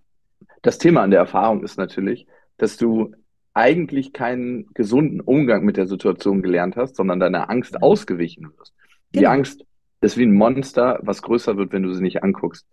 das 0.61 0.77
Thema 0.77 1.03
an 1.03 1.11
der 1.11 1.19
Erfahrung 1.19 1.63
ist 1.63 1.77
natürlich, 1.77 2.27
dass 2.57 2.77
du 2.77 3.13
eigentlich 3.53 4.13
keinen 4.13 4.67
gesunden 4.73 5.19
Umgang 5.19 5.63
mit 5.63 5.77
der 5.77 5.87
Situation 5.87 6.41
gelernt 6.41 6.75
hast, 6.75 6.95
sondern 6.95 7.19
deiner 7.19 7.49
Angst 7.49 7.81
ausgewichen 7.81 8.51
wirst. 8.57 8.73
Die 9.13 9.19
genau. 9.19 9.31
Angst 9.31 9.65
ist 10.01 10.17
wie 10.17 10.25
ein 10.25 10.33
Monster, 10.33 10.99
was 11.03 11.21
größer 11.21 11.57
wird, 11.57 11.73
wenn 11.73 11.83
du 11.83 11.93
sie 11.93 12.01
nicht 12.01 12.23
anguckst. 12.23 12.65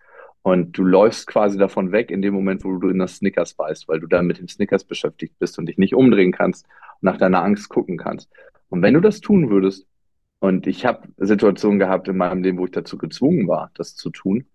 Und 0.42 0.78
du 0.78 0.84
läufst 0.84 1.26
quasi 1.26 1.58
davon 1.58 1.90
weg 1.92 2.10
in 2.10 2.22
dem 2.22 2.32
Moment, 2.32 2.64
wo 2.64 2.76
du 2.76 2.88
in 2.88 2.98
das 2.98 3.16
Snickers 3.16 3.54
beißt, 3.54 3.88
weil 3.88 4.00
du 4.00 4.06
dann 4.06 4.26
mit 4.26 4.38
dem 4.38 4.48
Snickers 4.48 4.84
beschäftigt 4.84 5.38
bist 5.38 5.58
und 5.58 5.66
dich 5.66 5.78
nicht 5.78 5.94
umdrehen 5.94 6.32
kannst 6.32 6.64
und 7.00 7.02
nach 7.02 7.18
deiner 7.18 7.42
Angst 7.42 7.68
gucken 7.68 7.98
kannst. 7.98 8.30
Und 8.68 8.82
wenn 8.82 8.94
du 8.94 9.00
das 9.00 9.20
tun 9.20 9.50
würdest, 9.50 9.86
und 10.40 10.68
ich 10.68 10.86
habe 10.86 11.08
Situationen 11.16 11.80
gehabt 11.80 12.06
in 12.06 12.16
meinem 12.16 12.42
Leben, 12.42 12.58
wo 12.58 12.64
ich 12.64 12.70
dazu 12.70 12.96
gezwungen 12.96 13.48
war, 13.48 13.72
das 13.74 13.96
zu 13.96 14.10
tun, 14.10 14.46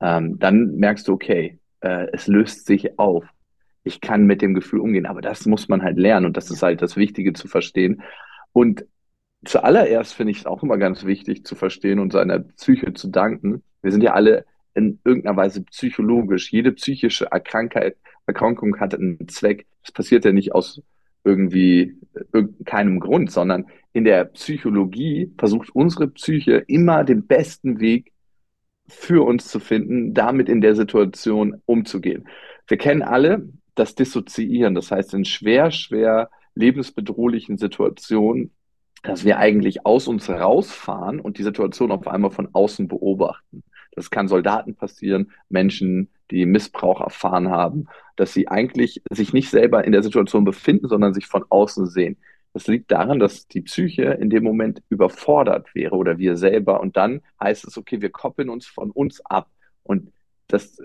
ähm, 0.00 0.38
dann 0.38 0.76
merkst 0.76 1.08
du, 1.08 1.12
okay, 1.12 1.58
äh, 1.82 2.08
es 2.12 2.26
löst 2.26 2.66
sich 2.66 2.98
auf. 2.98 3.24
Ich 3.84 4.00
kann 4.00 4.26
mit 4.26 4.42
dem 4.42 4.54
Gefühl 4.54 4.80
umgehen, 4.80 5.06
aber 5.06 5.20
das 5.20 5.46
muss 5.46 5.68
man 5.68 5.82
halt 5.82 5.98
lernen 5.98 6.26
und 6.26 6.36
das 6.36 6.50
ist 6.50 6.62
halt 6.62 6.82
das 6.82 6.96
Wichtige 6.96 7.32
zu 7.32 7.48
verstehen. 7.48 8.02
Und 8.52 8.86
zuallererst 9.44 10.14
finde 10.14 10.30
ich 10.30 10.38
es 10.38 10.46
auch 10.46 10.62
immer 10.62 10.78
ganz 10.78 11.04
wichtig 11.04 11.44
zu 11.44 11.54
verstehen 11.54 11.98
und 11.98 12.12
seiner 12.12 12.38
Psyche 12.40 12.94
zu 12.94 13.08
danken. 13.08 13.62
Wir 13.82 13.90
sind 13.90 14.02
ja 14.02 14.14
alle 14.14 14.44
in 14.74 15.00
irgendeiner 15.04 15.36
Weise 15.36 15.62
psychologisch. 15.64 16.52
Jede 16.52 16.72
psychische 16.72 17.26
Erkrankheit, 17.26 17.96
Erkrankung 18.26 18.78
hat 18.78 18.94
einen 18.94 19.28
Zweck. 19.28 19.66
Das 19.82 19.92
passiert 19.92 20.24
ja 20.24 20.32
nicht 20.32 20.54
aus 20.54 20.80
irgendwie 21.24 21.96
keinem 22.64 23.00
Grund, 23.00 23.30
sondern 23.30 23.66
in 23.92 24.04
der 24.04 24.24
Psychologie 24.24 25.32
versucht 25.38 25.70
unsere 25.74 26.08
Psyche 26.08 26.64
immer 26.66 27.04
den 27.04 27.26
besten 27.26 27.80
Weg 27.80 28.11
für 28.92 29.26
uns 29.26 29.48
zu 29.48 29.58
finden, 29.58 30.14
damit 30.14 30.48
in 30.48 30.60
der 30.60 30.74
Situation 30.74 31.60
umzugehen. 31.66 32.28
Wir 32.66 32.76
kennen 32.76 33.02
alle 33.02 33.48
das 33.74 33.94
Dissoziieren, 33.94 34.74
das 34.74 34.90
heißt 34.90 35.14
in 35.14 35.24
schwer, 35.24 35.70
schwer 35.70 36.30
lebensbedrohlichen 36.54 37.56
Situationen, 37.56 38.52
dass 39.02 39.24
wir 39.24 39.38
eigentlich 39.38 39.84
aus 39.84 40.06
uns 40.06 40.28
rausfahren 40.28 41.20
und 41.20 41.38
die 41.38 41.42
Situation 41.42 41.90
auf 41.90 42.06
einmal 42.06 42.30
von 42.30 42.48
außen 42.52 42.86
beobachten. 42.88 43.64
Das 43.94 44.10
kann 44.10 44.28
Soldaten 44.28 44.74
passieren, 44.74 45.32
Menschen, 45.48 46.08
die 46.30 46.46
Missbrauch 46.46 47.00
erfahren 47.00 47.50
haben, 47.50 47.88
dass 48.16 48.32
sie 48.32 48.48
eigentlich 48.48 49.02
sich 49.10 49.32
nicht 49.32 49.50
selber 49.50 49.84
in 49.84 49.92
der 49.92 50.02
Situation 50.02 50.44
befinden, 50.44 50.88
sondern 50.88 51.14
sich 51.14 51.26
von 51.26 51.44
außen 51.48 51.86
sehen. 51.86 52.16
Das 52.52 52.66
liegt 52.66 52.90
daran, 52.90 53.18
dass 53.18 53.48
die 53.48 53.62
Psyche 53.62 54.02
in 54.02 54.28
dem 54.28 54.44
Moment 54.44 54.82
überfordert 54.90 55.74
wäre 55.74 55.96
oder 55.96 56.18
wir 56.18 56.36
selber. 56.36 56.80
Und 56.80 56.96
dann 56.96 57.22
heißt 57.40 57.66
es, 57.66 57.78
okay, 57.78 58.02
wir 58.02 58.10
koppeln 58.10 58.50
uns 58.50 58.66
von 58.66 58.90
uns 58.90 59.24
ab. 59.24 59.48
Und 59.82 60.12
das, 60.48 60.78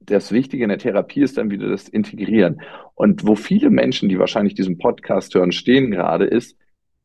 das 0.00 0.32
Wichtige 0.32 0.64
in 0.64 0.68
der 0.68 0.78
Therapie 0.78 1.22
ist 1.22 1.38
dann 1.38 1.50
wieder 1.50 1.68
das 1.68 1.88
Integrieren. 1.88 2.60
Und 2.94 3.26
wo 3.26 3.36
viele 3.36 3.70
Menschen, 3.70 4.08
die 4.08 4.18
wahrscheinlich 4.18 4.54
diesen 4.54 4.78
Podcast 4.78 5.34
hören, 5.34 5.52
stehen 5.52 5.90
gerade, 5.90 6.24
ist, 6.24 6.56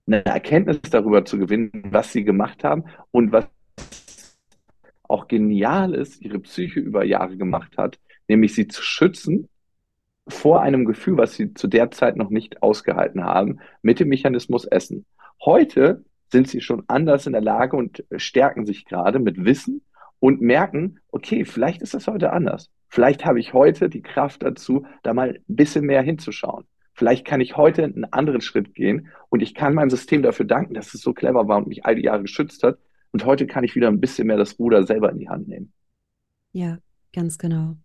eine 0.07 0.25
Erkenntnis 0.25 0.79
darüber 0.89 1.25
zu 1.25 1.37
gewinnen, 1.37 1.71
was 1.91 2.11
sie 2.11 2.23
gemacht 2.23 2.63
haben 2.63 2.85
und 3.11 3.31
was 3.31 3.45
auch 5.03 5.27
genial 5.27 5.93
ist, 5.93 6.21
ihre 6.21 6.39
Psyche 6.39 6.79
über 6.79 7.03
Jahre 7.03 7.37
gemacht 7.37 7.77
hat, 7.77 7.99
nämlich 8.27 8.55
sie 8.55 8.67
zu 8.67 8.81
schützen 8.81 9.49
vor 10.27 10.61
einem 10.61 10.85
Gefühl, 10.85 11.17
was 11.17 11.35
sie 11.35 11.53
zu 11.53 11.67
der 11.67 11.91
Zeit 11.91 12.15
noch 12.15 12.29
nicht 12.29 12.61
ausgehalten 12.61 13.23
haben, 13.23 13.59
mit 13.81 13.99
dem 13.99 14.09
Mechanismus 14.09 14.65
Essen. 14.65 15.05
Heute 15.43 16.03
sind 16.31 16.47
sie 16.47 16.61
schon 16.61 16.83
anders 16.87 17.27
in 17.27 17.33
der 17.33 17.41
Lage 17.41 17.75
und 17.75 18.03
stärken 18.15 18.65
sich 18.65 18.85
gerade 18.85 19.19
mit 19.19 19.43
Wissen 19.43 19.81
und 20.19 20.41
merken, 20.41 20.99
okay, 21.09 21.45
vielleicht 21.45 21.81
ist 21.81 21.93
das 21.93 22.07
heute 22.07 22.31
anders. 22.31 22.69
Vielleicht 22.87 23.25
habe 23.25 23.39
ich 23.39 23.53
heute 23.53 23.89
die 23.89 24.01
Kraft 24.01 24.43
dazu, 24.43 24.85
da 25.03 25.13
mal 25.13 25.29
ein 25.29 25.55
bisschen 25.55 25.85
mehr 25.85 26.01
hinzuschauen. 26.01 26.65
Vielleicht 26.93 27.25
kann 27.25 27.41
ich 27.41 27.57
heute 27.57 27.83
einen 27.83 28.05
anderen 28.05 28.41
Schritt 28.41 28.75
gehen 28.75 29.09
und 29.29 29.41
ich 29.41 29.55
kann 29.55 29.73
meinem 29.73 29.89
System 29.89 30.21
dafür 30.21 30.45
danken, 30.45 30.73
dass 30.73 30.93
es 30.93 31.01
so 31.01 31.13
clever 31.13 31.47
war 31.47 31.57
und 31.57 31.67
mich 31.67 31.85
all 31.85 31.95
die 31.95 32.03
Jahre 32.03 32.21
geschützt 32.21 32.63
hat. 32.63 32.77
Und 33.11 33.25
heute 33.25 33.47
kann 33.47 33.63
ich 33.63 33.75
wieder 33.75 33.87
ein 33.87 33.99
bisschen 33.99 34.27
mehr 34.27 34.37
das 34.37 34.59
Ruder 34.59 34.83
selber 34.85 35.11
in 35.11 35.19
die 35.19 35.29
Hand 35.29 35.47
nehmen. 35.47 35.73
Ja, 36.51 36.77
ganz 37.13 37.37
genau. 37.37 37.75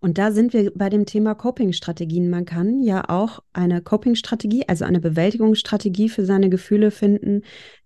Und 0.00 0.18
da 0.18 0.30
sind 0.30 0.52
wir 0.52 0.72
bei 0.74 0.88
dem 0.88 1.04
Thema 1.06 1.34
Coping-Strategien. 1.34 2.30
Man 2.30 2.44
kann 2.44 2.80
ja 2.80 3.08
auch 3.08 3.40
eine 3.52 3.82
Coping-Strategie, 3.82 4.68
also 4.68 4.84
eine 4.84 5.00
Bewältigungsstrategie 5.00 6.08
für 6.08 6.24
seine 6.24 6.48
Gefühle 6.48 6.90
finden, 6.90 7.42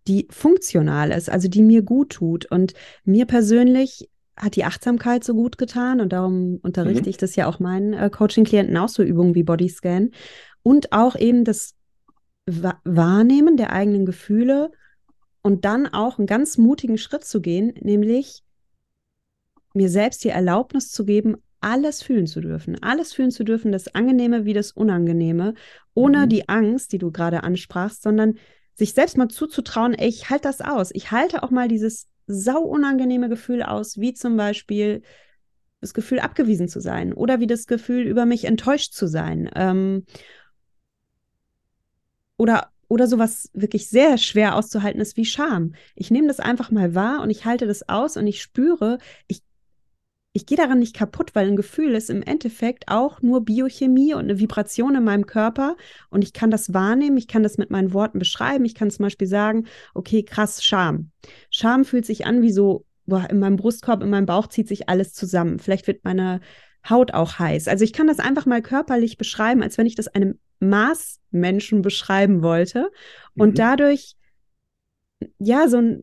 die 0.06 0.28
funktional 0.30 1.10
ist, 1.10 1.30
also 1.30 1.48
die 1.48 1.62
mir 1.62 1.82
gut 1.82 2.10
tut. 2.10 2.46
Und 2.50 2.74
mir 3.04 3.26
persönlich 3.26 4.08
hat 4.36 4.56
die 4.56 4.64
Achtsamkeit 4.64 5.24
so 5.24 5.34
gut 5.34 5.58
getan 5.58 6.00
und 6.00 6.12
darum 6.12 6.58
unterrichte 6.62 7.04
mhm. 7.04 7.10
ich 7.10 7.16
das 7.16 7.36
ja 7.36 7.46
auch 7.46 7.58
meinen 7.58 7.92
äh, 7.92 8.10
Coaching-Klienten 8.10 8.76
auch 8.76 8.88
so 8.88 9.02
Übungen 9.02 9.34
wie 9.34 9.42
Bodyscan 9.42 10.10
und 10.62 10.92
auch 10.92 11.16
eben 11.16 11.44
das 11.44 11.74
Wahrnehmen 12.46 13.56
der 13.56 13.72
eigenen 13.72 14.06
Gefühle 14.06 14.70
und 15.42 15.64
dann 15.64 15.86
auch 15.86 16.18
einen 16.18 16.26
ganz 16.26 16.56
mutigen 16.56 16.98
Schritt 16.98 17.24
zu 17.24 17.40
gehen, 17.40 17.74
nämlich 17.80 18.42
mir 19.78 19.88
selbst 19.88 20.22
die 20.24 20.28
Erlaubnis 20.28 20.90
zu 20.90 21.04
geben, 21.04 21.36
alles 21.60 22.02
fühlen 22.02 22.26
zu 22.26 22.40
dürfen, 22.40 22.80
alles 22.82 23.14
fühlen 23.14 23.30
zu 23.30 23.44
dürfen, 23.44 23.72
das 23.72 23.94
Angenehme 23.94 24.44
wie 24.44 24.52
das 24.52 24.72
Unangenehme, 24.72 25.54
ohne 25.94 26.26
mhm. 26.26 26.28
die 26.28 26.48
Angst, 26.48 26.92
die 26.92 26.98
du 26.98 27.10
gerade 27.10 27.42
ansprachst, 27.42 28.02
sondern 28.02 28.34
sich 28.74 28.92
selbst 28.92 29.16
mal 29.16 29.28
zuzutrauen, 29.28 29.94
ey, 29.94 30.08
ich 30.08 30.30
halte 30.30 30.48
das 30.48 30.60
aus. 30.60 30.90
Ich 30.92 31.10
halte 31.10 31.42
auch 31.42 31.50
mal 31.50 31.66
dieses 31.66 32.06
sau 32.26 32.60
unangenehme 32.60 33.28
Gefühl 33.28 33.62
aus, 33.62 33.98
wie 33.98 34.12
zum 34.12 34.36
Beispiel 34.36 35.02
das 35.80 35.94
Gefühl, 35.94 36.20
abgewiesen 36.20 36.68
zu 36.68 36.80
sein 36.80 37.12
oder 37.12 37.40
wie 37.40 37.46
das 37.46 37.66
Gefühl, 37.66 38.02
über 38.02 38.26
mich 38.26 38.44
enttäuscht 38.44 38.92
zu 38.92 39.06
sein. 39.06 39.50
Ähm, 39.54 40.04
oder, 42.36 42.70
oder 42.88 43.06
sowas 43.06 43.50
wirklich 43.52 43.88
sehr 43.88 44.18
schwer 44.18 44.54
auszuhalten 44.54 45.00
ist 45.00 45.16
wie 45.16 45.24
Scham. 45.24 45.74
Ich 45.94 46.10
nehme 46.10 46.28
das 46.28 46.40
einfach 46.40 46.70
mal 46.70 46.94
wahr 46.94 47.22
und 47.22 47.30
ich 47.30 47.44
halte 47.44 47.66
das 47.66 47.88
aus 47.88 48.16
und 48.16 48.26
ich 48.26 48.42
spüre, 48.42 48.98
ich 49.26 49.42
ich 50.32 50.46
gehe 50.46 50.56
daran 50.56 50.78
nicht 50.78 50.94
kaputt, 50.94 51.34
weil 51.34 51.48
ein 51.48 51.56
Gefühl 51.56 51.94
ist 51.94 52.10
im 52.10 52.22
Endeffekt 52.22 52.84
auch 52.88 53.22
nur 53.22 53.44
Biochemie 53.44 54.14
und 54.14 54.24
eine 54.24 54.38
Vibration 54.38 54.94
in 54.94 55.04
meinem 55.04 55.26
Körper 55.26 55.76
und 56.10 56.22
ich 56.22 56.32
kann 56.32 56.50
das 56.50 56.72
wahrnehmen, 56.74 57.16
ich 57.16 57.28
kann 57.28 57.42
das 57.42 57.58
mit 57.58 57.70
meinen 57.70 57.92
Worten 57.92 58.18
beschreiben, 58.18 58.64
ich 58.64 58.74
kann 58.74 58.90
zum 58.90 59.04
Beispiel 59.04 59.26
sagen, 59.26 59.66
okay, 59.94 60.22
krass, 60.22 60.62
Scham. 60.62 61.10
Scham 61.50 61.84
fühlt 61.84 62.06
sich 62.06 62.26
an 62.26 62.42
wie 62.42 62.52
so, 62.52 62.84
boah, 63.06 63.26
in 63.28 63.38
meinem 63.38 63.56
Brustkorb, 63.56 64.02
in 64.02 64.10
meinem 64.10 64.26
Bauch 64.26 64.48
zieht 64.48 64.68
sich 64.68 64.88
alles 64.88 65.14
zusammen. 65.14 65.58
Vielleicht 65.58 65.86
wird 65.86 66.04
meine 66.04 66.40
Haut 66.88 67.14
auch 67.14 67.38
heiß. 67.38 67.66
Also 67.66 67.84
ich 67.84 67.92
kann 67.92 68.06
das 68.06 68.18
einfach 68.18 68.46
mal 68.46 68.62
körperlich 68.62 69.16
beschreiben, 69.16 69.62
als 69.62 69.78
wenn 69.78 69.86
ich 69.86 69.94
das 69.94 70.08
einem 70.08 70.38
Maßmenschen 70.60 71.82
beschreiben 71.82 72.42
wollte 72.42 72.90
und 73.34 73.50
mhm. 73.50 73.54
dadurch 73.54 74.14
ja 75.38 75.68
so 75.68 75.78
ein 75.78 76.02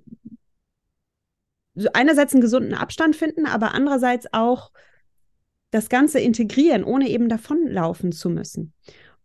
einerseits 1.93 2.33
einen 2.33 2.41
gesunden 2.41 2.73
Abstand 2.73 3.15
finden, 3.15 3.45
aber 3.45 3.73
andererseits 3.73 4.27
auch 4.33 4.71
das 5.71 5.89
Ganze 5.89 6.19
integrieren, 6.19 6.83
ohne 6.83 7.09
eben 7.09 7.29
davonlaufen 7.29 8.11
zu 8.11 8.29
müssen. 8.29 8.73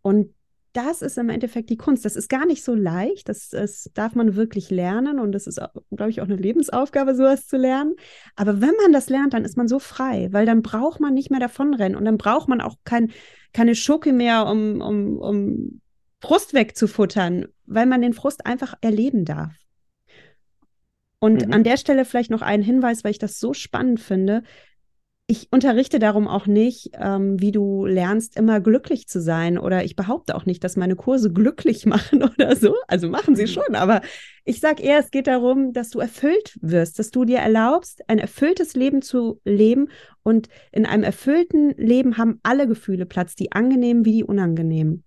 Und 0.01 0.33
das 0.73 1.01
ist 1.01 1.17
im 1.17 1.29
Endeffekt 1.29 1.69
die 1.69 1.77
Kunst. 1.77 2.05
Das 2.05 2.15
ist 2.15 2.29
gar 2.29 2.45
nicht 2.45 2.63
so 2.63 2.73
leicht. 2.73 3.27
Das, 3.27 3.49
das 3.49 3.89
darf 3.93 4.15
man 4.15 4.35
wirklich 4.35 4.69
lernen. 4.69 5.19
Und 5.19 5.33
das 5.33 5.47
ist, 5.47 5.59
glaube 5.91 6.11
ich, 6.11 6.21
auch 6.21 6.25
eine 6.25 6.37
Lebensaufgabe, 6.37 7.13
sowas 7.15 7.47
zu 7.47 7.57
lernen. 7.57 7.95
Aber 8.35 8.61
wenn 8.61 8.75
man 8.81 8.93
das 8.93 9.09
lernt, 9.09 9.33
dann 9.33 9.43
ist 9.43 9.57
man 9.57 9.67
so 9.67 9.79
frei, 9.79 10.29
weil 10.31 10.45
dann 10.45 10.61
braucht 10.61 10.99
man 11.01 11.13
nicht 11.13 11.29
mehr 11.29 11.41
davonrennen. 11.41 11.97
Und 11.97 12.05
dann 12.05 12.17
braucht 12.17 12.47
man 12.47 12.61
auch 12.61 12.75
kein, 12.85 13.11
keine 13.53 13.75
Schoki 13.75 14.13
mehr, 14.13 14.47
um, 14.47 14.81
um, 14.81 15.17
um 15.17 15.81
Frust 16.21 16.53
wegzufuttern, 16.53 17.47
weil 17.65 17.85
man 17.85 18.01
den 18.01 18.13
Frust 18.13 18.45
einfach 18.45 18.75
erleben 18.81 19.25
darf. 19.25 19.53
Und 21.21 21.45
mhm. 21.45 21.53
an 21.53 21.63
der 21.63 21.77
Stelle 21.77 22.03
vielleicht 22.03 22.31
noch 22.31 22.41
ein 22.41 22.63
Hinweis, 22.63 23.03
weil 23.03 23.11
ich 23.11 23.19
das 23.19 23.39
so 23.39 23.53
spannend 23.53 23.99
finde. 23.99 24.41
Ich 25.27 25.47
unterrichte 25.51 25.99
darum 25.99 26.27
auch 26.27 26.47
nicht, 26.47 26.89
ähm, 26.99 27.39
wie 27.39 27.51
du 27.51 27.85
lernst, 27.85 28.35
immer 28.35 28.59
glücklich 28.59 29.07
zu 29.07 29.21
sein. 29.21 29.59
Oder 29.59 29.85
ich 29.85 29.95
behaupte 29.95 30.35
auch 30.35 30.47
nicht, 30.47 30.63
dass 30.63 30.75
meine 30.75 30.95
Kurse 30.95 31.31
glücklich 31.31 31.85
machen 31.85 32.23
oder 32.23 32.55
so. 32.55 32.75
Also 32.87 33.07
machen 33.07 33.35
sie 33.35 33.47
schon. 33.47 33.75
Aber 33.75 34.01
ich 34.45 34.59
sage 34.59 34.81
eher, 34.81 34.97
es 34.97 35.11
geht 35.11 35.27
darum, 35.27 35.73
dass 35.73 35.91
du 35.91 35.99
erfüllt 35.99 36.57
wirst, 36.59 36.97
dass 36.97 37.11
du 37.11 37.23
dir 37.23 37.37
erlaubst, 37.37 38.01
ein 38.09 38.17
erfülltes 38.17 38.73
Leben 38.73 39.03
zu 39.03 39.39
leben. 39.45 39.89
Und 40.23 40.49
in 40.71 40.87
einem 40.87 41.03
erfüllten 41.03 41.69
Leben 41.77 42.17
haben 42.17 42.39
alle 42.41 42.67
Gefühle 42.67 43.05
Platz, 43.05 43.35
die 43.35 43.51
angenehmen 43.51 44.05
wie 44.05 44.13
die 44.13 44.23
unangenehmen. 44.23 45.03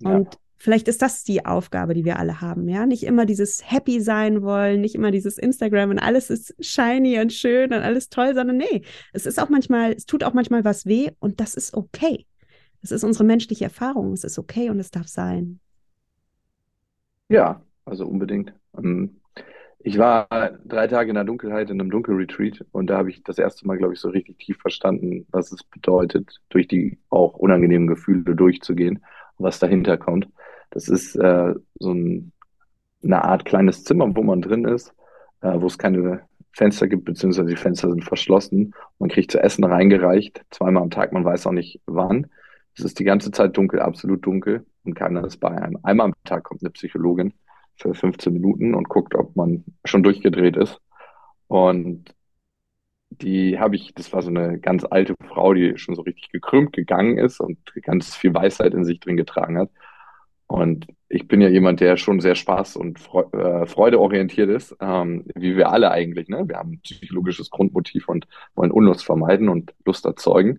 Ja. 0.00 0.24
Vielleicht 0.62 0.88
ist 0.88 1.00
das 1.00 1.24
die 1.24 1.46
Aufgabe, 1.46 1.94
die 1.94 2.04
wir 2.04 2.18
alle 2.18 2.42
haben, 2.42 2.68
ja? 2.68 2.84
Nicht 2.84 3.04
immer 3.04 3.24
dieses 3.24 3.62
Happy 3.64 3.98
sein 3.98 4.42
wollen, 4.42 4.82
nicht 4.82 4.94
immer 4.94 5.10
dieses 5.10 5.38
Instagram 5.38 5.88
und 5.88 5.98
alles 5.98 6.28
ist 6.28 6.54
shiny 6.62 7.18
und 7.18 7.32
schön 7.32 7.72
und 7.72 7.80
alles 7.80 8.10
toll, 8.10 8.34
sondern 8.34 8.58
nee, 8.58 8.82
es 9.14 9.24
ist 9.24 9.40
auch 9.40 9.48
manchmal, 9.48 9.92
es 9.92 10.04
tut 10.04 10.22
auch 10.22 10.34
manchmal 10.34 10.62
was 10.62 10.84
weh 10.84 11.12
und 11.18 11.40
das 11.40 11.54
ist 11.54 11.72
okay. 11.72 12.26
Das 12.82 12.90
ist 12.90 13.04
unsere 13.04 13.24
menschliche 13.24 13.64
Erfahrung, 13.64 14.12
es 14.12 14.22
ist 14.22 14.38
okay 14.38 14.68
und 14.68 14.78
es 14.80 14.90
darf 14.90 15.08
sein. 15.08 15.60
Ja, 17.30 17.62
also 17.86 18.06
unbedingt. 18.06 18.52
Ähm, 18.76 19.16
ich 19.78 19.96
war 19.96 20.28
drei 20.66 20.88
Tage 20.88 21.08
in 21.08 21.14
der 21.14 21.24
Dunkelheit 21.24 21.70
in 21.70 21.80
einem 21.80 21.90
Dunkelretreat 21.90 22.66
und 22.70 22.88
da 22.88 22.98
habe 22.98 23.08
ich 23.08 23.22
das 23.22 23.38
erste 23.38 23.66
Mal, 23.66 23.78
glaube 23.78 23.94
ich, 23.94 24.00
so 24.00 24.10
richtig 24.10 24.36
tief 24.40 24.58
verstanden, 24.58 25.26
was 25.30 25.52
es 25.52 25.64
bedeutet, 25.64 26.38
durch 26.50 26.68
die 26.68 26.98
auch 27.08 27.32
unangenehmen 27.32 27.88
Gefühle 27.88 28.36
durchzugehen 28.36 29.02
was 29.40 29.58
dahinter 29.58 29.96
kommt. 29.96 30.28
Das 30.70 30.88
ist 30.88 31.16
äh, 31.16 31.54
so 31.78 31.92
ein, 31.92 32.32
eine 33.02 33.24
Art 33.24 33.44
kleines 33.44 33.84
Zimmer, 33.84 34.14
wo 34.14 34.22
man 34.22 34.42
drin 34.42 34.64
ist, 34.64 34.94
äh, 35.40 35.60
wo 35.60 35.66
es 35.66 35.78
keine 35.78 36.22
Fenster 36.52 36.88
gibt, 36.88 37.04
beziehungsweise 37.04 37.48
die 37.48 37.56
Fenster 37.56 37.88
sind 37.90 38.04
verschlossen. 38.04 38.74
Man 38.98 39.10
kriegt 39.10 39.30
zu 39.30 39.42
essen 39.42 39.64
reingereicht, 39.64 40.44
zweimal 40.50 40.82
am 40.82 40.90
Tag, 40.90 41.12
man 41.12 41.24
weiß 41.24 41.46
auch 41.46 41.52
nicht 41.52 41.80
wann. 41.86 42.26
Es 42.76 42.84
ist 42.84 42.98
die 42.98 43.04
ganze 43.04 43.30
Zeit 43.30 43.56
dunkel, 43.56 43.80
absolut 43.80 44.24
dunkel 44.24 44.66
und 44.84 44.94
keiner 44.94 45.24
ist 45.24 45.38
bei 45.38 45.50
einem. 45.50 45.78
Einmal 45.82 46.06
am 46.06 46.14
Tag 46.24 46.44
kommt 46.44 46.62
eine 46.62 46.70
Psychologin 46.70 47.34
für 47.76 47.94
15 47.94 48.32
Minuten 48.32 48.74
und 48.74 48.88
guckt, 48.88 49.14
ob 49.14 49.36
man 49.36 49.64
schon 49.84 50.02
durchgedreht 50.02 50.56
ist. 50.56 50.80
Und 51.48 52.14
die 53.10 53.58
habe 53.58 53.76
ich, 53.76 53.94
das 53.94 54.12
war 54.12 54.22
so 54.22 54.30
eine 54.30 54.58
ganz 54.58 54.84
alte 54.84 55.14
Frau, 55.28 55.52
die 55.54 55.76
schon 55.78 55.94
so 55.94 56.02
richtig 56.02 56.30
gekrümmt 56.30 56.72
gegangen 56.72 57.18
ist 57.18 57.40
und 57.40 57.58
ganz 57.82 58.14
viel 58.14 58.32
Weisheit 58.34 58.72
in 58.74 58.84
sich 58.84 59.00
drin 59.00 59.16
getragen 59.16 59.58
hat. 59.58 59.70
Und 60.50 60.88
ich 61.08 61.28
bin 61.28 61.40
ja 61.40 61.48
jemand, 61.48 61.78
der 61.78 61.96
schon 61.96 62.18
sehr 62.18 62.34
spaß- 62.34 62.76
und 62.76 62.98
äh, 63.32 63.66
freudeorientiert 63.66 64.50
ist, 64.50 64.76
ähm, 64.80 65.24
wie 65.36 65.56
wir 65.56 65.70
alle 65.70 65.92
eigentlich. 65.92 66.28
Ne? 66.28 66.48
Wir 66.48 66.56
haben 66.56 66.72
ein 66.72 66.80
psychologisches 66.80 67.50
Grundmotiv 67.50 68.08
und 68.08 68.26
wollen 68.56 68.72
Unlust 68.72 69.04
vermeiden 69.04 69.48
und 69.48 69.72
Lust 69.84 70.04
erzeugen. 70.06 70.58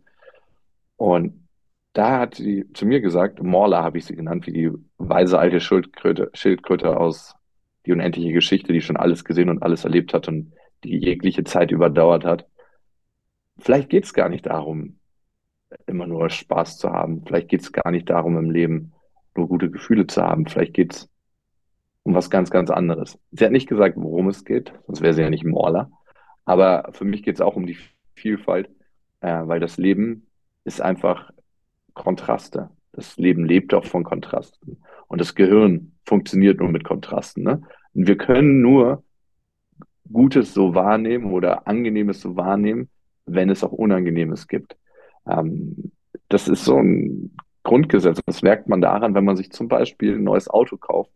Und 0.95 1.45
da 1.91 2.19
hat 2.19 2.35
sie 2.35 2.71
zu 2.73 2.85
mir 2.85 3.01
gesagt, 3.01 3.43
Morla 3.43 3.83
habe 3.83 3.97
ich 3.97 4.05
sie 4.05 4.15
genannt, 4.15 4.47
wie 4.47 4.53
die 4.53 4.71
weise 4.97 5.37
alte 5.37 5.59
Schildkröte, 5.59 6.29
Schildkröte 6.33 6.95
aus 6.95 7.35
die 7.85 7.91
unendliche 7.91 8.31
Geschichte, 8.31 8.71
die 8.71 8.79
schon 8.79 8.95
alles 8.95 9.25
gesehen 9.25 9.49
und 9.49 9.61
alles 9.61 9.83
erlebt 9.83 10.13
hat 10.13 10.29
und 10.29 10.53
die 10.85 10.97
jegliche 10.99 11.43
Zeit 11.43 11.69
überdauert 11.69 12.23
hat. 12.23 12.47
Vielleicht 13.57 13.89
geht 13.89 14.05
es 14.05 14.13
gar 14.13 14.29
nicht 14.29 14.45
darum, 14.45 14.99
immer 15.85 16.07
nur 16.07 16.29
Spaß 16.29 16.77
zu 16.77 16.91
haben. 16.91 17.25
Vielleicht 17.25 17.49
geht 17.49 17.61
es 17.61 17.73
gar 17.73 17.91
nicht 17.91 18.09
darum, 18.09 18.37
im 18.37 18.51
Leben 18.51 18.93
nur 19.35 19.47
gute 19.47 19.69
Gefühle 19.69 20.07
zu 20.07 20.21
haben. 20.21 20.45
Vielleicht 20.45 20.73
geht 20.73 20.93
es 20.93 21.09
um 22.03 22.13
was 22.13 22.29
ganz, 22.29 22.49
ganz 22.49 22.69
anderes. 22.69 23.19
Sie 23.31 23.45
hat 23.45 23.51
nicht 23.51 23.69
gesagt, 23.69 23.95
worum 23.97 24.27
es 24.27 24.43
geht, 24.43 24.73
sonst 24.87 25.01
wäre 25.01 25.13
sie 25.13 25.21
ja 25.21 25.29
nicht 25.29 25.45
Morler. 25.45 25.91
Aber 26.45 26.89
für 26.93 27.05
mich 27.05 27.23
geht 27.23 27.35
es 27.35 27.41
auch 27.41 27.55
um 27.55 27.67
die 27.67 27.77
Vielfalt, 28.15 28.69
äh, 29.21 29.41
weil 29.45 29.59
das 29.59 29.77
Leben 29.77 30.27
ist 30.63 30.81
einfach 30.81 31.31
Kontraste. 31.93 32.69
Das 32.93 33.17
Leben 33.17 33.45
lebt 33.45 33.73
auch 33.73 33.85
von 33.85 34.03
Kontrasten. 34.03 34.77
Und 35.07 35.21
das 35.21 35.35
Gehirn 35.35 35.93
funktioniert 36.05 36.59
nur 36.59 36.69
mit 36.69 36.83
Kontrasten. 36.83 37.43
Ne? 37.43 37.61
Und 37.93 38.07
wir 38.07 38.17
können 38.17 38.61
nur 38.61 39.03
Gutes 40.11 40.53
so 40.53 40.75
wahrnehmen 40.75 41.31
oder 41.31 41.67
Angenehmes 41.67 42.21
so 42.21 42.35
wahrnehmen, 42.35 42.89
wenn 43.25 43.49
es 43.49 43.63
auch 43.63 43.71
Unangenehmes 43.71 44.47
gibt. 44.47 44.77
Ähm, 45.27 45.91
das 46.27 46.47
ist 46.47 46.65
so 46.65 46.77
ein 46.77 47.35
Grundgesetz. 47.63 48.19
Das 48.25 48.41
merkt 48.41 48.67
man 48.67 48.81
daran, 48.81 49.13
wenn 49.13 49.25
man 49.25 49.35
sich 49.37 49.51
zum 49.51 49.67
Beispiel 49.67 50.15
ein 50.15 50.23
neues 50.23 50.49
Auto 50.49 50.77
kauft 50.77 51.11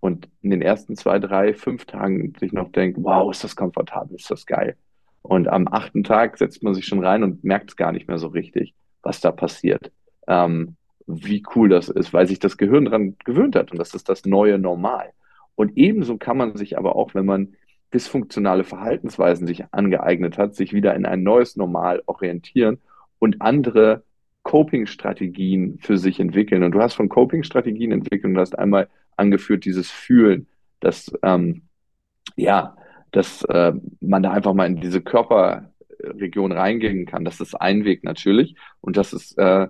und 0.00 0.28
in 0.42 0.50
den 0.50 0.62
ersten 0.62 0.96
zwei, 0.96 1.18
drei, 1.18 1.54
fünf 1.54 1.86
Tagen 1.86 2.34
sich 2.38 2.52
noch 2.52 2.70
denkt, 2.72 2.98
wow, 3.00 3.30
ist 3.30 3.44
das 3.44 3.56
komfortabel, 3.56 4.16
ist 4.16 4.30
das 4.30 4.46
geil. 4.46 4.76
Und 5.22 5.48
am 5.48 5.68
achten 5.68 6.04
Tag 6.04 6.36
setzt 6.36 6.62
man 6.62 6.74
sich 6.74 6.86
schon 6.86 7.02
rein 7.02 7.22
und 7.22 7.44
merkt 7.44 7.70
es 7.70 7.76
gar 7.76 7.92
nicht 7.92 8.08
mehr 8.08 8.18
so 8.18 8.28
richtig, 8.28 8.74
was 9.02 9.20
da 9.20 9.32
passiert. 9.32 9.90
Ähm, 10.26 10.76
wie 11.06 11.42
cool 11.54 11.68
das 11.68 11.88
ist, 11.88 12.12
weil 12.12 12.26
sich 12.26 12.38
das 12.38 12.56
Gehirn 12.56 12.84
daran 12.86 13.16
gewöhnt 13.24 13.56
hat 13.56 13.72
und 13.72 13.78
das 13.78 13.94
ist 13.94 14.08
das 14.08 14.24
neue 14.24 14.58
Normal. 14.58 15.12
Und 15.54 15.76
ebenso 15.76 16.18
kann 16.18 16.36
man 16.36 16.56
sich 16.56 16.76
aber 16.76 16.96
auch, 16.96 17.14
wenn 17.14 17.26
man 17.26 17.54
dysfunktionale 17.92 18.64
Verhaltensweisen 18.64 19.46
sich 19.46 19.64
angeeignet 19.70 20.36
hat, 20.36 20.54
sich 20.54 20.72
wieder 20.72 20.94
in 20.94 21.06
ein 21.06 21.22
neues 21.22 21.56
Normal 21.56 22.02
orientieren 22.06 22.78
und 23.18 23.40
andere 23.40 24.02
Coping-Strategien 24.44 25.78
für 25.80 25.98
sich 25.98 26.20
entwickeln. 26.20 26.62
Und 26.62 26.72
du 26.72 26.80
hast 26.80 26.94
von 26.94 27.08
Coping-Strategien 27.08 27.90
entwickelt 27.90 28.32
und 28.32 28.38
hast 28.38 28.56
einmal 28.56 28.88
angeführt 29.16 29.64
dieses 29.64 29.90
Fühlen, 29.90 30.46
dass 30.80 31.12
ähm, 31.22 31.62
ja, 32.36 32.76
dass 33.10 33.42
äh, 33.44 33.72
man 34.00 34.22
da 34.22 34.32
einfach 34.32 34.54
mal 34.54 34.66
in 34.66 34.80
diese 34.80 35.00
Körperregion 35.00 36.52
reingehen 36.52 37.06
kann. 37.06 37.24
Das 37.24 37.40
ist 37.40 37.54
ein 37.54 37.84
Weg 37.84 38.04
natürlich 38.04 38.56
und 38.80 38.96
das 38.96 39.12
ist 39.12 39.38
äh, 39.38 39.68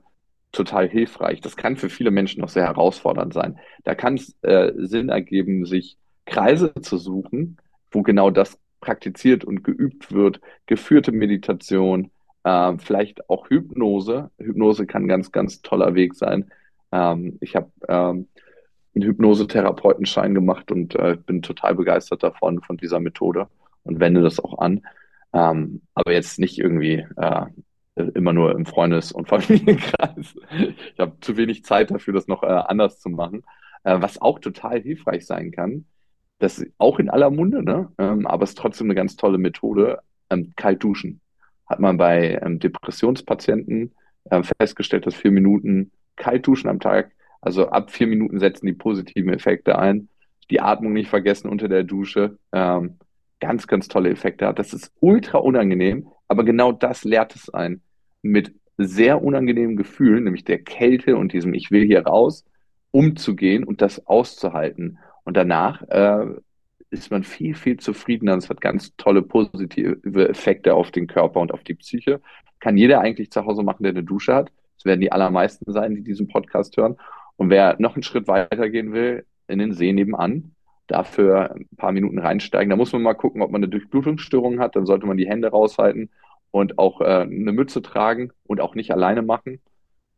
total 0.52 0.88
hilfreich. 0.88 1.40
Das 1.40 1.56
kann 1.56 1.76
für 1.76 1.90
viele 1.90 2.10
Menschen 2.10 2.42
auch 2.42 2.48
sehr 2.48 2.64
herausfordernd 2.64 3.34
sein. 3.34 3.58
Da 3.84 3.94
kann 3.94 4.14
es 4.14 4.36
äh, 4.42 4.72
Sinn 4.76 5.08
ergeben, 5.08 5.66
sich 5.66 5.98
Kreise 6.26 6.72
zu 6.80 6.96
suchen, 6.96 7.58
wo 7.90 8.02
genau 8.02 8.30
das 8.30 8.58
praktiziert 8.80 9.44
und 9.44 9.62
geübt 9.62 10.12
wird. 10.12 10.40
Geführte 10.66 11.12
Meditation, 11.12 12.10
äh, 12.44 12.78
vielleicht 12.78 13.28
auch 13.28 13.48
Hypnose. 13.48 14.30
Hypnose 14.38 14.86
kann 14.86 15.04
ein 15.04 15.08
ganz, 15.08 15.32
ganz 15.32 15.62
toller 15.62 15.94
Weg 15.94 16.14
sein. 16.14 16.50
Ähm, 16.92 17.38
ich 17.40 17.56
habe 17.56 17.70
ähm, 17.88 18.28
einen 18.94 19.04
Hypnosetherapeutenschein 19.04 20.34
gemacht 20.34 20.70
und 20.70 20.94
äh, 20.94 21.16
bin 21.16 21.42
total 21.42 21.74
begeistert 21.74 22.22
davon, 22.22 22.60
von 22.60 22.76
dieser 22.76 23.00
Methode 23.00 23.48
und 23.82 24.00
wende 24.00 24.22
das 24.22 24.38
auch 24.38 24.58
an. 24.58 24.82
Ähm, 25.32 25.82
aber 25.94 26.12
jetzt 26.12 26.38
nicht 26.38 26.58
irgendwie 26.58 27.04
äh, 27.16 27.46
immer 27.96 28.32
nur 28.32 28.52
im 28.52 28.66
Freundes- 28.66 29.12
und 29.12 29.28
Familienkreis. 29.28 30.36
Ich 30.92 30.98
habe 30.98 31.18
zu 31.20 31.36
wenig 31.36 31.64
Zeit 31.64 31.90
dafür, 31.90 32.14
das 32.14 32.28
noch 32.28 32.42
äh, 32.42 32.46
anders 32.46 33.00
zu 33.00 33.08
machen. 33.08 33.42
Äh, 33.84 34.00
was 34.00 34.20
auch 34.20 34.38
total 34.38 34.80
hilfreich 34.80 35.26
sein 35.26 35.50
kann, 35.50 35.86
das 36.38 36.64
auch 36.78 36.98
in 36.98 37.10
aller 37.10 37.30
Munde, 37.30 37.62
ne? 37.62 37.92
Ähm, 37.98 38.26
aber 38.26 38.44
es 38.44 38.50
ist 38.50 38.58
trotzdem 38.58 38.88
eine 38.88 38.94
ganz 38.94 39.16
tolle 39.16 39.38
Methode, 39.38 40.00
ähm, 40.30 40.52
kalt 40.56 40.82
duschen. 40.82 41.20
Hat 41.66 41.80
man 41.80 41.96
bei 41.96 42.38
ähm, 42.42 42.58
Depressionspatienten 42.58 43.92
äh, 44.30 44.42
festgestellt, 44.58 45.06
dass 45.06 45.14
vier 45.14 45.30
Minuten 45.30 45.90
kalt 46.16 46.46
duschen 46.46 46.68
am 46.68 46.80
Tag, 46.80 47.12
also 47.44 47.68
ab 47.68 47.90
vier 47.90 48.06
Minuten 48.06 48.38
setzen 48.38 48.66
die 48.66 48.72
positiven 48.72 49.32
Effekte 49.32 49.78
ein. 49.78 50.08
Die 50.50 50.60
Atmung 50.60 50.94
nicht 50.94 51.10
vergessen 51.10 51.50
unter 51.50 51.68
der 51.68 51.84
Dusche. 51.84 52.38
Ähm, 52.52 52.98
ganz, 53.38 53.66
ganz 53.66 53.88
tolle 53.88 54.10
Effekte 54.10 54.46
hat. 54.46 54.58
Das 54.58 54.72
ist 54.72 54.90
ultra 55.00 55.38
unangenehm, 55.38 56.08
aber 56.28 56.44
genau 56.44 56.72
das 56.72 57.04
lehrt 57.04 57.34
es 57.34 57.52
ein. 57.52 57.82
Mit 58.22 58.54
sehr 58.78 59.22
unangenehmen 59.22 59.76
Gefühlen, 59.76 60.24
nämlich 60.24 60.44
der 60.44 60.58
Kälte 60.58 61.16
und 61.16 61.34
diesem 61.34 61.52
Ich 61.52 61.70
will 61.70 61.84
hier 61.84 62.06
raus, 62.06 62.46
umzugehen 62.90 63.64
und 63.64 63.82
das 63.82 64.06
auszuhalten. 64.06 64.98
Und 65.24 65.36
danach 65.36 65.82
äh, 65.88 66.26
ist 66.94 67.10
man 67.10 67.24
viel, 67.24 67.54
viel 67.54 67.78
zufriedener. 67.78 68.36
Es 68.36 68.48
hat 68.48 68.60
ganz 68.60 68.96
tolle 68.96 69.22
positive 69.22 70.28
Effekte 70.28 70.74
auf 70.74 70.90
den 70.90 71.06
Körper 71.06 71.40
und 71.40 71.52
auf 71.52 71.62
die 71.64 71.74
Psyche. 71.74 72.20
Kann 72.60 72.76
jeder 72.76 73.00
eigentlich 73.00 73.30
zu 73.30 73.44
Hause 73.44 73.62
machen, 73.62 73.82
der 73.82 73.90
eine 73.90 74.04
Dusche 74.04 74.34
hat. 74.34 74.50
Es 74.78 74.84
werden 74.84 75.00
die 75.00 75.12
allermeisten 75.12 75.70
sein, 75.72 75.94
die 75.94 76.02
diesen 76.02 76.28
Podcast 76.28 76.76
hören. 76.76 76.96
Und 77.36 77.50
wer 77.50 77.76
noch 77.78 77.94
einen 77.94 78.02
Schritt 78.02 78.28
weiter 78.28 78.70
gehen 78.70 78.92
will, 78.92 79.26
in 79.48 79.58
den 79.58 79.72
See 79.72 79.92
nebenan, 79.92 80.54
dafür 80.86 81.54
ein 81.54 81.68
paar 81.76 81.92
Minuten 81.92 82.18
reinsteigen. 82.18 82.70
Da 82.70 82.76
muss 82.76 82.92
man 82.92 83.02
mal 83.02 83.14
gucken, 83.14 83.42
ob 83.42 83.50
man 83.50 83.60
eine 83.60 83.68
Durchblutungsstörung 83.68 84.60
hat. 84.60 84.76
Dann 84.76 84.86
sollte 84.86 85.06
man 85.06 85.16
die 85.16 85.28
Hände 85.28 85.48
raushalten 85.48 86.10
und 86.50 86.78
auch 86.78 87.00
äh, 87.00 87.04
eine 87.04 87.52
Mütze 87.52 87.82
tragen 87.82 88.30
und 88.44 88.60
auch 88.60 88.74
nicht 88.74 88.92
alleine 88.92 89.22
machen. 89.22 89.60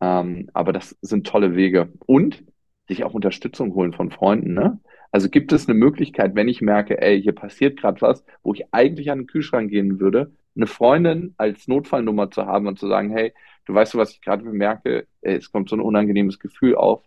Ähm, 0.01 0.51
aber 0.53 0.73
das 0.73 0.97
sind 1.01 1.27
tolle 1.27 1.57
Wege. 1.57 1.93
Und 2.07 2.45
sich 2.89 3.05
auch 3.05 3.15
Unterstützung 3.15 3.75
holen 3.75 3.93
von 3.93 4.11
Freunden. 4.11 4.55
Ne? 4.55 4.79
Also 5.13 5.29
gibt 5.29 5.53
es 5.53 5.69
eine 5.69 5.79
Möglichkeit, 5.79 6.35
wenn 6.35 6.49
ich 6.49 6.61
merke, 6.61 7.01
ey, 7.01 7.21
hier 7.21 7.35
passiert 7.35 7.81
gerade 7.81 8.01
was, 8.01 8.25
wo 8.43 8.53
ich 8.55 8.73
eigentlich 8.73 9.11
an 9.11 9.21
den 9.21 9.27
Kühlschrank 9.27 9.71
gehen 9.71 10.01
würde, 10.01 10.33
eine 10.55 10.67
Freundin 10.67 11.35
als 11.37 11.69
Notfallnummer 11.69 12.31
zu 12.31 12.47
haben 12.47 12.67
und 12.67 12.79
zu 12.79 12.89
sagen, 12.89 13.11
hey, 13.11 13.33
du 13.67 13.75
weißt 13.75 13.95
du, 13.95 13.99
was 13.99 14.13
ich 14.13 14.21
gerade 14.21 14.45
bemerke, 14.45 15.07
es 15.21 15.51
kommt 15.53 15.69
so 15.69 15.77
ein 15.77 15.81
unangenehmes 15.81 16.39
Gefühl 16.39 16.77
auf. 16.77 17.05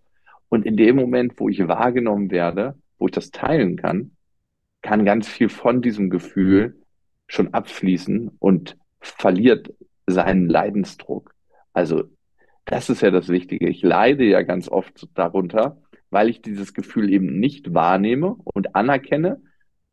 Und 0.49 0.65
in 0.65 0.77
dem 0.77 0.95
Moment, 0.95 1.39
wo 1.39 1.49
ich 1.49 1.67
wahrgenommen 1.67 2.31
werde, 2.31 2.75
wo 2.97 3.07
ich 3.07 3.11
das 3.11 3.31
teilen 3.31 3.75
kann, 3.75 4.11
kann 4.81 5.05
ganz 5.05 5.27
viel 5.27 5.49
von 5.49 5.81
diesem 5.81 6.09
Gefühl 6.09 6.81
schon 7.27 7.53
abfließen 7.53 8.31
und 8.39 8.77
verliert 8.99 9.73
seinen 10.07 10.49
Leidensdruck. 10.49 11.33
Also 11.73 12.03
das 12.65 12.89
ist 12.89 13.01
ja 13.01 13.11
das 13.11 13.29
Wichtige. 13.29 13.67
Ich 13.67 13.81
leide 13.81 14.23
ja 14.23 14.41
ganz 14.41 14.69
oft 14.69 15.07
darunter, 15.15 15.81
weil 16.09 16.29
ich 16.29 16.41
dieses 16.41 16.73
Gefühl 16.73 17.09
eben 17.11 17.39
nicht 17.39 17.73
wahrnehme 17.73 18.35
und 18.43 18.75
anerkenne 18.75 19.41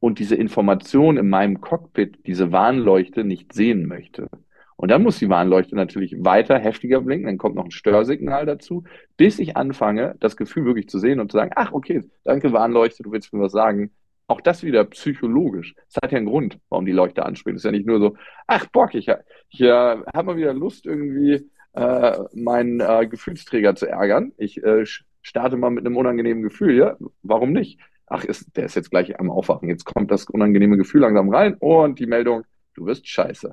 und 0.00 0.18
diese 0.18 0.36
Information 0.36 1.16
in 1.16 1.28
meinem 1.28 1.60
Cockpit, 1.60 2.26
diese 2.26 2.52
Warnleuchte 2.52 3.24
nicht 3.24 3.52
sehen 3.52 3.86
möchte. 3.86 4.28
Und 4.76 4.90
dann 4.90 5.02
muss 5.02 5.18
die 5.18 5.30
Warnleuchte 5.30 5.74
natürlich 5.74 6.14
weiter 6.18 6.58
heftiger 6.58 7.00
blinken, 7.00 7.26
dann 7.26 7.38
kommt 7.38 7.56
noch 7.56 7.64
ein 7.64 7.70
Störsignal 7.70 8.44
dazu, 8.44 8.84
bis 9.16 9.38
ich 9.38 9.56
anfange, 9.56 10.16
das 10.20 10.36
Gefühl 10.36 10.66
wirklich 10.66 10.88
zu 10.88 10.98
sehen 10.98 11.18
und 11.18 11.32
zu 11.32 11.38
sagen, 11.38 11.52
ach 11.56 11.72
okay, 11.72 12.02
danke 12.24 12.52
Warnleuchte, 12.52 13.02
du 13.02 13.10
willst 13.10 13.32
mir 13.32 13.40
was 13.40 13.52
sagen. 13.52 13.90
Auch 14.28 14.40
das 14.40 14.64
wieder 14.64 14.84
psychologisch. 14.86 15.74
Es 15.88 15.96
hat 16.02 16.12
ja 16.12 16.18
einen 16.18 16.26
Grund, 16.26 16.58
warum 16.68 16.84
die 16.84 16.92
Leuchte 16.92 17.24
anspringt. 17.24 17.56
Es 17.56 17.60
ist 17.60 17.66
ja 17.66 17.70
nicht 17.70 17.86
nur 17.86 18.00
so, 18.00 18.16
ach 18.48 18.66
Bock, 18.66 18.94
ich, 18.94 19.08
ich 19.50 19.60
äh, 19.60 19.70
habe 19.70 20.24
mal 20.24 20.36
wieder 20.36 20.52
Lust, 20.52 20.84
irgendwie 20.84 21.48
äh, 21.72 22.18
meinen 22.34 22.80
äh, 22.80 23.06
Gefühlsträger 23.06 23.76
zu 23.76 23.86
ärgern. 23.86 24.32
Ich 24.36 24.62
äh, 24.62 24.84
starte 25.26 25.56
mal 25.56 25.70
mit 25.70 25.84
einem 25.84 25.96
unangenehmen 25.96 26.42
Gefühl, 26.42 26.76
ja, 26.76 26.96
warum 27.22 27.52
nicht? 27.52 27.80
Ach, 28.06 28.22
ist, 28.22 28.56
der 28.56 28.66
ist 28.66 28.76
jetzt 28.76 28.90
gleich 28.90 29.18
am 29.18 29.28
Aufwachen. 29.28 29.68
Jetzt 29.68 29.84
kommt 29.84 30.12
das 30.12 30.26
unangenehme 30.26 30.76
Gefühl 30.76 31.00
langsam 31.00 31.28
rein 31.34 31.54
und 31.54 31.98
die 31.98 32.06
Meldung, 32.06 32.44
du 32.74 32.86
wirst 32.86 33.08
scheiße. 33.08 33.52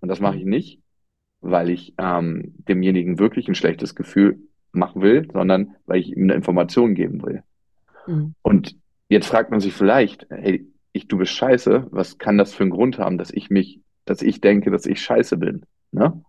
Und 0.00 0.08
das 0.08 0.20
mache 0.20 0.36
ich 0.36 0.44
nicht, 0.44 0.80
weil 1.40 1.70
ich 1.70 1.94
ähm, 1.98 2.54
demjenigen 2.68 3.18
wirklich 3.18 3.48
ein 3.48 3.56
schlechtes 3.56 3.96
Gefühl 3.96 4.38
machen 4.70 5.02
will, 5.02 5.28
sondern 5.32 5.74
weil 5.86 5.98
ich 5.98 6.16
ihm 6.16 6.22
eine 6.22 6.34
Information 6.34 6.94
geben 6.94 7.20
will. 7.24 7.42
Mhm. 8.06 8.34
Und 8.42 8.76
jetzt 9.08 9.26
fragt 9.26 9.50
man 9.50 9.58
sich 9.58 9.72
vielleicht, 9.72 10.26
hey, 10.30 10.70
ich, 10.92 11.08
du 11.08 11.18
bist 11.18 11.32
scheiße, 11.32 11.88
was 11.90 12.18
kann 12.18 12.38
das 12.38 12.54
für 12.54 12.62
einen 12.62 12.70
Grund 12.70 12.98
haben, 12.98 13.18
dass 13.18 13.32
ich 13.32 13.50
mich, 13.50 13.80
dass 14.04 14.22
ich 14.22 14.40
denke, 14.40 14.70
dass 14.70 14.86
ich 14.86 15.02
scheiße 15.02 15.36
bin? 15.36 15.66
Ne? 15.90 16.22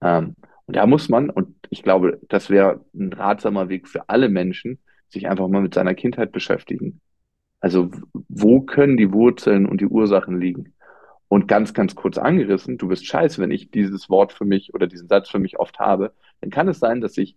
Ähm, 0.00 0.36
und 0.66 0.76
da 0.76 0.86
muss 0.86 1.08
man, 1.08 1.30
und 1.30 1.55
ich 1.70 1.82
glaube, 1.82 2.20
das 2.28 2.50
wäre 2.50 2.84
ein 2.94 3.12
ratsamer 3.12 3.68
Weg 3.68 3.88
für 3.88 4.08
alle 4.08 4.28
Menschen, 4.28 4.78
sich 5.08 5.28
einfach 5.28 5.48
mal 5.48 5.62
mit 5.62 5.74
seiner 5.74 5.94
Kindheit 5.94 6.32
beschäftigen. 6.32 7.00
Also 7.60 7.90
wo 8.28 8.60
können 8.60 8.96
die 8.96 9.12
Wurzeln 9.12 9.66
und 9.66 9.80
die 9.80 9.86
Ursachen 9.86 10.40
liegen? 10.40 10.74
Und 11.28 11.48
ganz, 11.48 11.74
ganz 11.74 11.94
kurz 11.94 12.18
angerissen, 12.18 12.78
du 12.78 12.88
bist 12.88 13.06
scheiße, 13.06 13.40
wenn 13.40 13.50
ich 13.50 13.70
dieses 13.70 14.08
Wort 14.08 14.32
für 14.32 14.44
mich 14.44 14.74
oder 14.74 14.86
diesen 14.86 15.08
Satz 15.08 15.28
für 15.28 15.40
mich 15.40 15.58
oft 15.58 15.78
habe, 15.80 16.12
dann 16.40 16.50
kann 16.50 16.68
es 16.68 16.78
sein, 16.78 17.00
dass 17.00 17.18
ich 17.18 17.36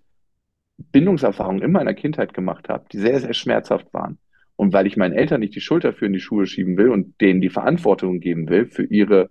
Bindungserfahrungen 0.78 1.64
in 1.64 1.72
meiner 1.72 1.94
Kindheit 1.94 2.34
gemacht 2.34 2.70
habe, 2.70 2.86
die 2.92 3.00
sehr, 3.00 3.20
sehr 3.20 3.34
schmerzhaft 3.34 3.92
waren. 3.94 4.20
Und 4.56 4.74
weil 4.74 4.88
ich 4.88 4.98
meinen 4.98 5.14
Eltern 5.14 5.40
nicht 5.40 5.56
die 5.56 5.62
Schuld 5.62 5.84
dafür 5.84 6.08
in 6.08 6.14
die 6.14 6.20
Schuhe 6.20 6.46
schieben 6.46 6.78
will 6.78 6.90
und 6.90 7.20
denen 7.22 7.42
die 7.42 7.50
Verantwortung 7.50 8.20
geben 8.20 8.50
will 8.50 8.68
für 8.68 8.84
ihre 8.84 9.30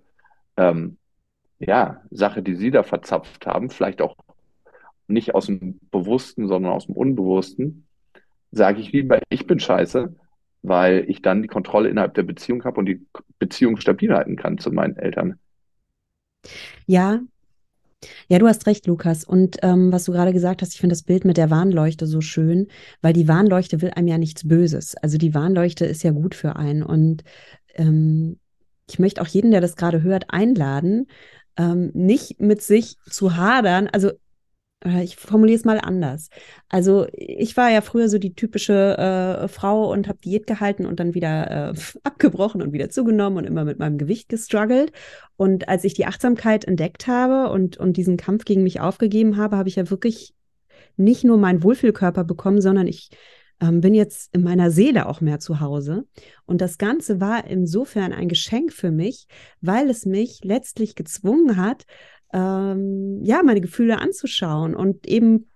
ähm, 0.57 0.97
ja, 1.59 2.03
Sache, 2.11 2.43
die 2.43 2.55
sie 2.55 2.71
da 2.71 2.83
verzapft 2.83 3.47
haben, 3.47 3.71
vielleicht 3.71 4.01
auch 4.01 4.17
nicht 5.09 5.35
aus 5.35 5.47
dem 5.47 5.81
Bewussten, 5.91 6.49
sondern 6.49 6.73
aus 6.73 6.87
dem 6.87 6.95
Unbewussten, 6.95 7.87
sage 8.51 8.81
ich 8.81 8.93
lieber, 8.93 9.21
ich 9.29 9.47
bin 9.47 9.61
scheiße 9.61 10.15
weil 10.63 11.05
ich 11.09 11.23
dann 11.23 11.43
die 11.43 11.49
Kontrolle 11.49 11.89
innerhalb 11.89 12.15
der 12.15 12.23
Beziehung 12.23 12.65
habe 12.65 12.79
und 12.79 12.87
die 12.87 13.05
Beziehung 13.39 13.79
stabil 13.79 14.13
halten 14.13 14.37
kann 14.37 14.59
zu 14.59 14.71
meinen 14.71 14.97
Eltern. 14.97 15.39
Ja, 16.87 17.21
ja, 18.29 18.39
du 18.39 18.47
hast 18.47 18.67
recht, 18.67 18.87
Lukas. 18.87 19.25
Und 19.25 19.57
ähm, 19.63 19.91
was 19.91 20.05
du 20.05 20.13
gerade 20.13 20.33
gesagt 20.33 20.63
hast, 20.63 20.73
ich 20.73 20.81
finde 20.81 20.93
das 20.93 21.03
Bild 21.03 21.25
mit 21.25 21.37
der 21.37 21.51
Warnleuchte 21.51 22.07
so 22.07 22.21
schön, 22.21 22.69
weil 23.03 23.13
die 23.13 23.27
Warnleuchte 23.27 23.83
will 23.83 23.91
einem 23.91 24.07
ja 24.07 24.19
nichts 24.19 24.47
Böses. 24.47 24.95
Also 24.97 25.19
die 25.19 25.35
Warnleuchte 25.35 25.85
ist 25.85 26.05
ja 26.05 26.13
gut 26.13 26.37
für 26.37 26.55
einen. 26.55 26.85
Und 26.85 27.25
ähm, 27.75 28.39
ich 28.89 29.01
möchte 29.01 29.21
auch 29.21 29.27
jeden, 29.27 29.51
der 29.51 29.61
das 29.61 29.75
gerade 29.75 30.03
hört, 30.03 30.27
einladen, 30.29 31.09
ähm, 31.57 31.91
nicht 31.93 32.41
mit 32.41 32.63
sich 32.63 32.99
zu 33.11 33.37
hadern. 33.37 33.89
Also 33.89 34.13
äh, 34.85 35.03
ich 35.03 35.17
formuliere 35.17 35.59
es 35.59 35.65
mal 35.65 35.79
anders. 35.79 36.31
Also 36.69 37.07
ich 37.13 37.57
war 37.57 37.71
ja 37.71 37.81
früher 37.81 38.09
so 38.09 38.19
die 38.19 38.35
typische 38.35 38.97
äh, 38.99 39.49
Frau 39.49 39.91
und 39.93 40.09
habe 40.09 40.19
Diät 40.19 40.47
gehalten 40.47 40.87
und 40.87 41.01
dann 41.01 41.15
wieder 41.15 41.71
äh, 41.71 41.75
abgebrochen 42.05 42.63
und 42.63 42.73
wieder 42.73 42.91
zugenommen 42.91 43.39
und 43.39 43.45
immer 43.45 43.65
mit 43.65 43.79
meinem 43.79 43.99
Gewicht 43.99 44.29
gestruggelt. 44.29 44.93
Und 45.37 45.69
als 45.69 45.85
ich 45.85 45.95
die 45.95 46.07
Achtsamkeit 46.07 46.65
entdeckt 46.65 47.07
habe 47.07 47.53
und, 47.53 47.77
und 47.77 47.97
diesen 47.97 48.17
Kampf 48.17 48.45
gegen 48.45 48.63
mich 48.63 48.81
aufgegeben 48.81 49.37
habe, 49.37 49.57
habe 49.57 49.69
ich 49.69 49.77
ja 49.77 49.91
wirklich 49.91 50.35
nicht 50.97 51.25
nur 51.25 51.39
meinen 51.39 51.63
Wohlfühlkörper 51.63 52.25
bekommen, 52.25 52.61
sondern 52.61 52.87
ich 52.87 53.11
ähm, 53.61 53.81
bin 53.81 53.95
jetzt 53.95 54.35
in 54.35 54.43
meiner 54.43 54.71
Seele 54.71 55.07
auch 55.07 55.21
mehr 55.21 55.41
zu 55.41 55.61
Hause. 55.61 56.07
Und 56.47 56.61
das 56.61 56.79
Ganze 56.79 57.21
war 57.21 57.47
insofern 57.47 58.13
ein 58.13 58.29
Geschenk 58.29 58.73
für 58.73 58.91
mich, 58.91 59.27
weil 59.61 59.91
es 59.91 60.07
mich 60.07 60.41
letztlich 60.45 60.95
gezwungen 60.95 61.57
hat, 61.57 61.85
ähm, 62.33 63.21
ja, 63.23 63.43
meine 63.43 63.61
Gefühle 63.61 63.99
anzuschauen 63.99 64.75
und 64.75 65.07
eben 65.07 65.49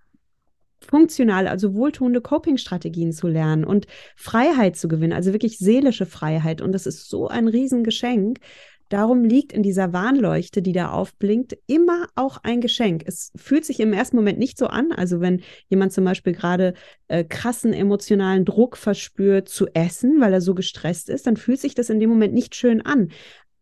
funktionale, 0.83 1.49
also 1.49 1.73
wohltuende 1.75 2.21
Coping-Strategien 2.21 3.13
zu 3.13 3.27
lernen 3.27 3.63
und 3.63 3.87
Freiheit 4.15 4.75
zu 4.75 4.87
gewinnen, 4.87 5.13
also 5.13 5.31
wirklich 5.31 5.57
seelische 5.57 6.05
Freiheit. 6.05 6.61
Und 6.61 6.73
das 6.73 6.85
ist 6.85 7.09
so 7.09 7.27
ein 7.27 7.47
Riesengeschenk. 7.47 8.39
Darum 8.89 9.23
liegt 9.23 9.53
in 9.53 9.63
dieser 9.63 9.91
Warnleuchte, 9.91 10.61
die 10.61 10.73
da 10.73 10.91
aufblinkt, 10.91 11.57
immer 11.65 12.09
auch 12.15 12.37
ein 12.43 12.61
Geschenk. 12.61 13.03
Es 13.07 13.31
fühlt 13.35 13.65
sich 13.65 13.79
im 13.79 13.91
ersten 13.91 14.17
Moment 14.17 14.37
nicht 14.37 14.57
so 14.57 14.67
an. 14.67 14.91
Also 14.91 15.19
wenn 15.19 15.41
jemand 15.67 15.93
zum 15.93 16.03
Beispiel 16.03 16.33
gerade 16.33 16.75
äh, 17.07 17.23
krassen 17.23 17.73
emotionalen 17.73 18.45
Druck 18.45 18.77
verspürt 18.77 19.49
zu 19.49 19.65
essen, 19.73 20.21
weil 20.21 20.33
er 20.33 20.41
so 20.41 20.53
gestresst 20.53 21.09
ist, 21.09 21.25
dann 21.25 21.37
fühlt 21.37 21.59
sich 21.59 21.73
das 21.73 21.89
in 21.89 21.99
dem 21.99 22.09
Moment 22.09 22.35
nicht 22.35 22.53
schön 22.53 22.81
an. 22.81 23.09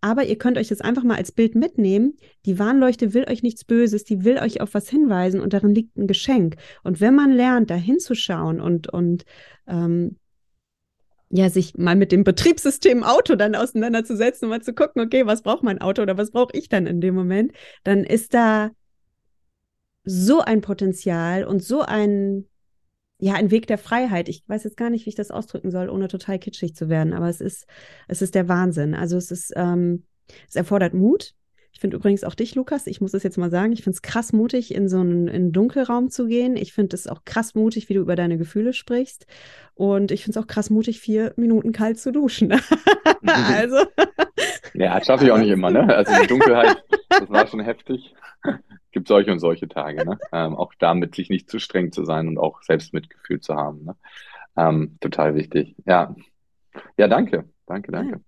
Aber 0.02 0.26
ihr 0.26 0.38
könnt 0.38 0.58
euch 0.58 0.68
das 0.68 0.82
einfach 0.82 1.04
mal 1.04 1.18
als 1.18 1.32
Bild 1.32 1.54
mitnehmen. 1.54 2.18
Die 2.45 2.58
Warnleuchte 2.58 3.14
will 3.14 3.26
euch 3.30 3.43
nichts 3.43 3.64
Böses, 3.64 4.04
die 4.04 4.24
will 4.24 4.39
euch 4.39 4.60
auf 4.60 4.74
was 4.74 4.89
hinweisen 4.89 5.39
und 5.39 5.54
darin 5.54 5.76
liegt 5.76 5.95
ein 5.95 6.08
Geschenk. 6.08 6.56
Und 6.84 6.99
wenn 6.99 7.14
man 7.16 7.32
lernt, 7.32 7.70
da 7.70 7.76
hinzuschauen 7.76 8.60
und, 8.60 8.91
und 8.91 9.26
ähm, 9.68 10.18
ja, 11.30 11.49
sich 11.49 11.78
mal 11.78 11.95
mit 11.95 12.12
dem 12.12 12.24
Betriebssystem 12.24 13.04
Auto 13.04 13.36
dann 13.36 13.56
auseinanderzusetzen 13.56 14.45
und 14.45 14.49
mal 14.49 14.62
zu 14.62 14.74
gucken, 14.74 15.02
okay, 15.02 15.26
was 15.26 15.43
braucht 15.43 15.64
mein 15.64 15.80
Auto 15.80 16.02
oder 16.02 16.18
was 16.18 16.32
brauche 16.32 16.58
ich 16.58 16.68
dann 16.68 16.88
in 16.88 16.99
dem 16.99 17.16
Moment, 17.16 17.54
dann 17.84 18.04
ist 18.04 18.34
da 18.34 18.72
so 20.04 20.41
ein 20.41 20.62
Potenzial 20.62 21.45
und 21.45 21.64
so 21.64 21.82
ein, 21.82 22.47
ja, 23.22 23.34
ein 23.36 23.51
Weg 23.51 23.67
der 23.67 23.78
Freiheit. 23.78 24.28
Ich 24.28 24.43
weiß 24.47 24.63
jetzt 24.63 24.78
gar 24.78 24.89
nicht, 24.89 25.05
wie 25.05 25.09
ich 25.09 25.15
das 25.15 25.32
ausdrücken 25.32 25.72
soll, 25.72 25.89
ohne 25.89 26.07
total 26.07 26.39
kitschig 26.39 26.76
zu 26.76 26.89
werden, 26.89 27.13
aber 27.13 27.30
es 27.30 27.39
ist, 27.39 27.67
es 28.07 28.22
ist 28.22 28.36
der 28.36 28.49
Wahnsinn. 28.49 28.95
Also 28.95 29.15
es 29.15 29.30
ist, 29.32 29.53
ähm, 29.55 30.05
es 30.49 30.55
erfordert 30.55 30.93
Mut, 30.93 31.36
ich 31.74 31.80
finde 31.80 31.97
übrigens 31.97 32.24
auch 32.24 32.36
dich, 32.36 32.55
Lukas, 32.55 32.86
ich 32.86 32.99
muss 32.99 33.13
es 33.13 33.24
jetzt 33.24 33.38
mal 33.38 33.49
sagen, 33.49 33.72
ich 33.72 33.84
finde 33.84 33.95
es 33.95 34.01
krass 34.01 34.34
mutig, 34.34 34.74
in 34.74 34.89
so 34.89 34.99
einen, 34.99 35.28
in 35.28 35.36
einen 35.36 35.51
Dunkelraum 35.51 36.09
zu 36.09 36.28
gehen. 36.28 36.57
Ich 36.57 36.74
finde 36.74 36.95
es 36.95 37.07
auch 37.07 37.24
krass 37.26 37.55
mutig, 37.55 37.89
wie 37.89 37.93
du 37.93 38.01
über 38.01 38.15
deine 38.15 38.38
Gefühle 38.38 38.74
sprichst. 38.74 39.26
Und 39.74 40.11
ich 40.11 40.24
finde 40.24 40.38
es 40.38 40.43
auch 40.43 40.47
krass 40.47 40.69
mutig, 40.69 40.99
vier 40.99 41.34
Minuten 41.38 41.72
kalt 41.72 41.99
zu 41.99 42.11
duschen. 42.11 42.51
also. 43.26 43.78
Ja, 44.74 44.97
das 44.97 45.07
schaffe 45.07 45.26
ich 45.26 45.32
auch 45.32 45.38
nicht 45.38 45.49
immer, 45.49 45.72
ne? 45.72 45.88
Also 45.95 46.13
die 46.22 46.28
Dunkelheit, 46.28 46.84
das 47.09 47.30
war 47.30 47.47
schon 47.47 47.61
heftig. 47.61 48.13
Gibt 48.92 49.08
solche 49.08 49.32
und 49.32 49.39
solche 49.39 49.68
Tage, 49.68 50.06
ne? 50.06 50.18
Ähm, 50.34 50.56
auch 50.56 50.74
damit 50.80 51.16
sich 51.16 51.30
nicht 51.30 51.50
zu 51.50 51.60
streng 51.60 51.92
zu 51.92 52.06
sein 52.06 52.28
und 52.28 52.38
auch 52.38 52.62
Selbstmitgefühl 52.62 53.39
zu 53.39 53.56
haben. 53.56 53.84
Ne? 53.86 53.96
Ähm, 54.58 54.98
total 55.00 55.36
wichtig. 55.36 55.76
Ja. 55.86 56.16
Ja, 56.98 57.08
danke. 57.08 57.46
Danke, 57.66 57.92
danke. 57.92 58.14
Ja. 58.14 58.22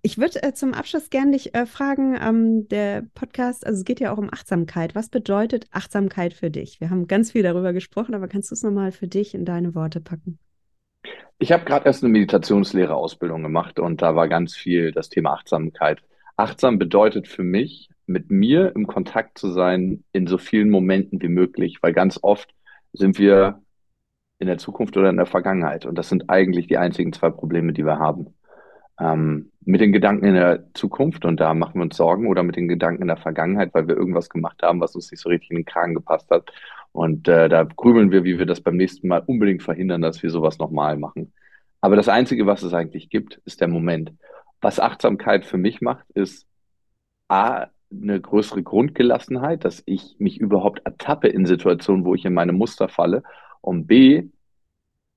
Ich 0.00 0.18
würde 0.18 0.42
äh, 0.42 0.52
zum 0.54 0.74
Abschluss 0.74 1.10
gerne 1.10 1.32
dich 1.32 1.54
äh, 1.54 1.66
fragen, 1.66 2.16
ähm, 2.20 2.68
der 2.68 3.04
Podcast, 3.14 3.66
also 3.66 3.78
es 3.78 3.84
geht 3.84 4.00
ja 4.00 4.12
auch 4.12 4.18
um 4.18 4.30
Achtsamkeit. 4.32 4.94
Was 4.94 5.10
bedeutet 5.10 5.66
Achtsamkeit 5.70 6.32
für 6.32 6.50
dich? 6.50 6.80
Wir 6.80 6.90
haben 6.90 7.06
ganz 7.06 7.32
viel 7.32 7.42
darüber 7.42 7.72
gesprochen, 7.72 8.14
aber 8.14 8.28
kannst 8.28 8.50
du 8.50 8.54
es 8.54 8.62
nochmal 8.62 8.92
für 8.92 9.06
dich 9.06 9.34
in 9.34 9.44
deine 9.44 9.74
Worte 9.74 10.00
packen? 10.00 10.38
Ich 11.38 11.52
habe 11.52 11.64
gerade 11.64 11.86
erst 11.86 12.02
eine 12.02 12.12
Meditationslehrerausbildung 12.12 13.42
gemacht 13.42 13.78
und 13.78 14.00
da 14.00 14.16
war 14.16 14.28
ganz 14.28 14.54
viel 14.56 14.92
das 14.92 15.08
Thema 15.08 15.34
Achtsamkeit. 15.34 16.02
Achtsam 16.36 16.78
bedeutet 16.78 17.28
für 17.28 17.42
mich, 17.42 17.90
mit 18.12 18.30
mir 18.30 18.74
im 18.76 18.86
Kontakt 18.86 19.38
zu 19.38 19.50
sein 19.50 20.04
in 20.12 20.26
so 20.26 20.38
vielen 20.38 20.70
Momenten 20.70 21.20
wie 21.22 21.28
möglich, 21.28 21.78
weil 21.82 21.92
ganz 21.92 22.18
oft 22.22 22.54
sind 22.92 23.18
wir 23.18 23.62
in 24.38 24.46
der 24.48 24.58
Zukunft 24.58 24.96
oder 24.96 25.10
in 25.10 25.16
der 25.16 25.26
Vergangenheit 25.26 25.86
und 25.86 25.96
das 25.96 26.08
sind 26.08 26.28
eigentlich 26.28 26.66
die 26.66 26.78
einzigen 26.78 27.12
zwei 27.12 27.30
Probleme, 27.30 27.72
die 27.72 27.84
wir 27.84 27.98
haben 27.98 28.34
ähm, 29.00 29.50
mit 29.64 29.80
den 29.80 29.92
Gedanken 29.92 30.26
in 30.26 30.34
der 30.34 30.64
Zukunft 30.74 31.24
und 31.24 31.40
da 31.40 31.54
machen 31.54 31.74
wir 31.76 31.82
uns 31.82 31.96
Sorgen 31.96 32.28
oder 32.28 32.42
mit 32.42 32.56
den 32.56 32.68
Gedanken 32.68 33.02
in 33.02 33.08
der 33.08 33.16
Vergangenheit, 33.16 33.72
weil 33.74 33.88
wir 33.88 33.96
irgendwas 33.96 34.28
gemacht 34.28 34.62
haben, 34.62 34.80
was 34.80 34.94
uns 34.94 35.10
nicht 35.10 35.20
so 35.20 35.28
richtig 35.28 35.50
in 35.50 35.56
den 35.58 35.64
Kragen 35.64 35.94
gepasst 35.94 36.30
hat. 36.30 36.50
Und 36.92 37.26
äh, 37.28 37.48
da 37.48 37.64
grübeln 37.64 38.10
wir, 38.10 38.24
wie 38.24 38.38
wir 38.38 38.46
das 38.46 38.60
beim 38.60 38.76
nächsten 38.76 39.08
Mal 39.08 39.22
unbedingt 39.26 39.62
verhindern, 39.62 40.02
dass 40.02 40.22
wir 40.22 40.30
sowas 40.30 40.58
nochmal 40.58 40.96
machen. 40.96 41.32
Aber 41.80 41.96
das 41.96 42.08
Einzige, 42.08 42.46
was 42.46 42.62
es 42.62 42.74
eigentlich 42.74 43.08
gibt, 43.08 43.40
ist 43.44 43.60
der 43.60 43.68
Moment. 43.68 44.12
Was 44.60 44.78
Achtsamkeit 44.78 45.44
für 45.44 45.58
mich 45.58 45.80
macht, 45.80 46.08
ist 46.10 46.46
A, 47.28 47.68
eine 47.92 48.20
größere 48.20 48.62
Grundgelassenheit, 48.62 49.64
dass 49.64 49.82
ich 49.86 50.16
mich 50.18 50.38
überhaupt 50.38 50.80
ertappe 50.84 51.28
in 51.28 51.46
Situationen, 51.46 52.04
wo 52.04 52.14
ich 52.14 52.24
in 52.24 52.34
meine 52.34 52.52
Muster 52.52 52.88
falle. 52.88 53.22
Und 53.60 53.86
B, 53.86 54.24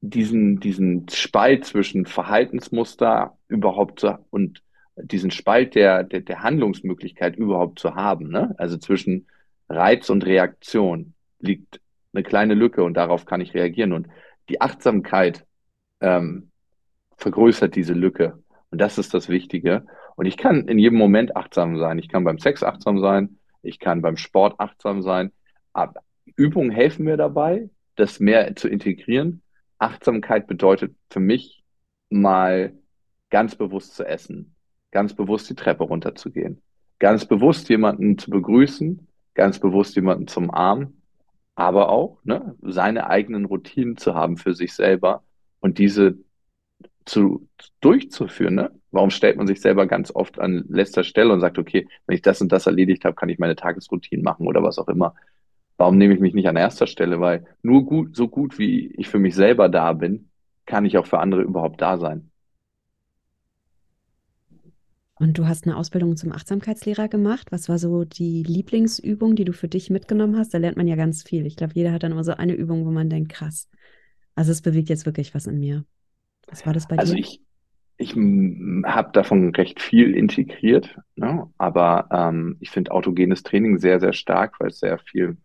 diesen, 0.01 0.59
diesen 0.59 1.07
Spalt 1.09 1.65
zwischen 1.65 2.05
Verhaltensmuster 2.05 3.37
überhaupt 3.47 4.01
zu, 4.01 4.17
und 4.29 4.61
diesen 4.97 5.31
Spalt 5.31 5.75
der, 5.75 6.03
der, 6.03 6.21
der 6.21 6.43
Handlungsmöglichkeit 6.43 7.35
überhaupt 7.35 7.79
zu 7.79 7.95
haben. 7.95 8.29
Ne? 8.29 8.55
Also 8.57 8.77
zwischen 8.77 9.27
Reiz 9.67 10.09
und 10.09 10.25
Reaktion 10.25 11.13
liegt 11.39 11.81
eine 12.13 12.23
kleine 12.23 12.53
Lücke 12.53 12.83
und 12.83 12.95
darauf 12.95 13.25
kann 13.25 13.41
ich 13.41 13.53
reagieren. 13.53 13.93
Und 13.93 14.07
die 14.49 14.61
Achtsamkeit 14.61 15.45
ähm, 16.01 16.51
vergrößert 17.17 17.75
diese 17.75 17.93
Lücke. 17.93 18.39
Und 18.69 18.79
das 18.79 18.97
ist 18.97 19.13
das 19.13 19.29
Wichtige. 19.29 19.85
Und 20.15 20.25
ich 20.25 20.37
kann 20.37 20.67
in 20.67 20.79
jedem 20.79 20.97
Moment 20.97 21.35
achtsam 21.35 21.77
sein. 21.77 21.99
Ich 21.99 22.09
kann 22.09 22.23
beim 22.23 22.39
Sex 22.39 22.63
achtsam 22.63 22.99
sein. 22.99 23.37
Ich 23.61 23.79
kann 23.79 24.01
beim 24.01 24.17
Sport 24.17 24.59
achtsam 24.59 25.01
sein. 25.01 25.31
Aber 25.73 26.01
Übungen 26.35 26.71
helfen 26.71 27.05
mir 27.05 27.17
dabei, 27.17 27.69
das 27.95 28.19
mehr 28.19 28.55
zu 28.55 28.67
integrieren. 28.67 29.41
Achtsamkeit 29.77 30.47
bedeutet 30.47 30.95
für 31.09 31.19
mich 31.19 31.63
mal 32.09 32.73
ganz 33.29 33.55
bewusst 33.55 33.95
zu 33.95 34.05
essen, 34.05 34.55
ganz 34.91 35.13
bewusst 35.13 35.49
die 35.49 35.55
Treppe 35.55 35.83
runterzugehen, 35.83 36.61
ganz 36.99 37.25
bewusst 37.25 37.67
jemanden 37.69 38.17
zu 38.17 38.31
begrüßen, 38.31 39.07
ganz 39.33 39.59
bewusst 39.59 39.95
jemanden 39.95 40.27
zum 40.27 40.51
Arm, 40.51 41.01
aber 41.55 41.89
auch 41.89 42.19
ne, 42.23 42.55
seine 42.61 43.09
eigenen 43.09 43.45
Routinen 43.45 43.97
zu 43.97 44.13
haben 44.15 44.37
für 44.37 44.53
sich 44.53 44.73
selber 44.73 45.23
und 45.59 45.77
diese 45.77 46.17
zu, 47.05 47.47
durchzuführen. 47.81 48.55
Ne? 48.55 48.71
Warum 48.95 49.09
stellt 49.09 49.35
man 49.35 49.45
sich 49.45 49.59
selber 49.59 49.87
ganz 49.87 50.09
oft 50.09 50.39
an 50.39 50.63
letzter 50.69 51.03
Stelle 51.03 51.33
und 51.33 51.41
sagt, 51.41 51.57
okay, 51.57 51.85
wenn 52.07 52.15
ich 52.15 52.21
das 52.21 52.39
und 52.39 52.53
das 52.53 52.65
erledigt 52.65 53.03
habe, 53.03 53.13
kann 53.13 53.27
ich 53.27 53.39
meine 53.39 53.57
Tagesroutinen 53.57 54.23
machen 54.23 54.47
oder 54.47 54.63
was 54.63 54.79
auch 54.79 54.87
immer. 54.87 55.15
Warum 55.75 55.97
nehme 55.97 56.13
ich 56.13 56.21
mich 56.21 56.33
nicht 56.33 56.47
an 56.47 56.55
erster 56.55 56.87
Stelle? 56.87 57.19
Weil 57.19 57.45
nur 57.61 57.85
gut, 57.85 58.15
so 58.15 58.29
gut 58.29 58.57
wie 58.57 58.87
ich 58.95 59.09
für 59.09 59.19
mich 59.19 59.35
selber 59.35 59.67
da 59.67 59.91
bin, 59.91 60.29
kann 60.65 60.85
ich 60.85 60.97
auch 60.97 61.05
für 61.07 61.19
andere 61.19 61.41
überhaupt 61.41 61.81
da 61.81 61.97
sein. 61.97 62.31
Und 65.15 65.37
du 65.37 65.45
hast 65.45 65.67
eine 65.67 65.75
Ausbildung 65.75 66.15
zum 66.15 66.31
Achtsamkeitslehrer 66.31 67.09
gemacht. 67.09 67.51
Was 67.51 67.67
war 67.67 67.77
so 67.77 68.05
die 68.05 68.43
Lieblingsübung, 68.43 69.35
die 69.35 69.43
du 69.43 69.51
für 69.51 69.67
dich 69.67 69.89
mitgenommen 69.89 70.37
hast? 70.37 70.53
Da 70.53 70.57
lernt 70.57 70.77
man 70.77 70.87
ja 70.87 70.95
ganz 70.95 71.21
viel. 71.21 71.45
Ich 71.45 71.57
glaube, 71.57 71.73
jeder 71.75 71.91
hat 71.91 72.03
dann 72.03 72.13
immer 72.13 72.23
so 72.23 72.31
eine 72.31 72.53
Übung, 72.53 72.85
wo 72.85 72.91
man 72.91 73.09
denkt, 73.09 73.33
krass. 73.33 73.69
Also 74.35 74.53
es 74.53 74.61
bewegt 74.61 74.87
jetzt 74.87 75.05
wirklich 75.05 75.35
was 75.35 75.47
in 75.47 75.59
mir. 75.59 75.83
Was 76.47 76.65
war 76.65 76.71
das 76.71 76.87
bei 76.87 76.97
also 76.97 77.13
dir? 77.13 77.23
Also 77.23 77.33
ich, 77.33 77.44
ich 77.97 78.15
habe 78.15 79.11
davon 79.13 79.55
recht 79.55 79.81
viel 79.81 80.15
integriert, 80.15 80.97
ne? 81.15 81.49
aber 81.57 82.07
ähm, 82.11 82.57
ich 82.59 82.69
finde 82.69 82.91
autogenes 82.91 83.43
Training 83.43 83.77
sehr, 83.77 83.99
sehr 83.99 84.13
stark, 84.13 84.59
weil 84.59 84.69
es 84.69 84.79
sehr 84.79 84.97
viel 84.99 85.37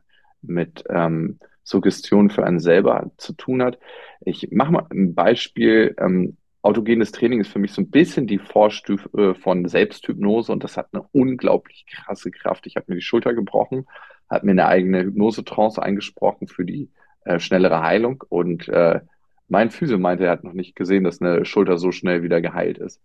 mit 0.43 0.85
ähm, 0.89 1.39
Suggestion 1.63 2.31
für 2.31 2.45
einen 2.45 2.59
selber 2.59 3.11
zu 3.19 3.35
tun 3.35 3.63
hat. 3.63 3.79
Ich 4.21 4.49
mache 4.51 4.73
mal 4.73 4.87
ein 4.91 5.15
Beispiel. 5.15 5.95
Ähm, 5.99 6.37
autogenes 6.63 7.13
Training 7.13 7.41
ist 7.41 7.53
für 7.53 7.59
mich 7.59 7.73
so 7.73 7.83
ein 7.83 7.91
bisschen 7.91 8.27
die 8.27 8.39
Vorstufe 8.39 9.35
von 9.37 9.67
Selbsthypnose 9.67 10.53
und 10.53 10.65
das 10.65 10.77
hat 10.77 10.89
eine 10.93 11.05
unglaublich 11.13 11.87
krasse 11.87 12.31
Kraft. 12.31 12.67
Ich 12.67 12.77
habe 12.77 12.87
mir 12.89 12.97
die 12.97 13.03
Schulter 13.03 13.33
gebrochen, 13.33 13.87
habe 14.29 14.47
mir 14.47 14.53
eine 14.53 14.67
eigene 14.67 15.05
Hypnose-Trance 15.05 15.83
eingesprochen 15.83 16.49
für 16.49 16.65
die 16.65 16.91
äh, 17.25 17.39
schnellere 17.39 17.83
Heilung 17.83 18.25
und 18.29 18.69
äh, 18.69 19.01
mein 19.51 19.71
Physio 19.71 19.99
meinte, 19.99 20.25
er 20.25 20.31
hat 20.31 20.45
noch 20.45 20.53
nicht 20.53 20.77
gesehen, 20.77 21.05
dass 21.05 21.21
eine 21.21 21.45
Schulter 21.45 21.77
so 21.77 21.91
schnell 21.93 22.23
wieder 22.23 22.41
geheilt 22.41 22.79
ist. 22.79 23.03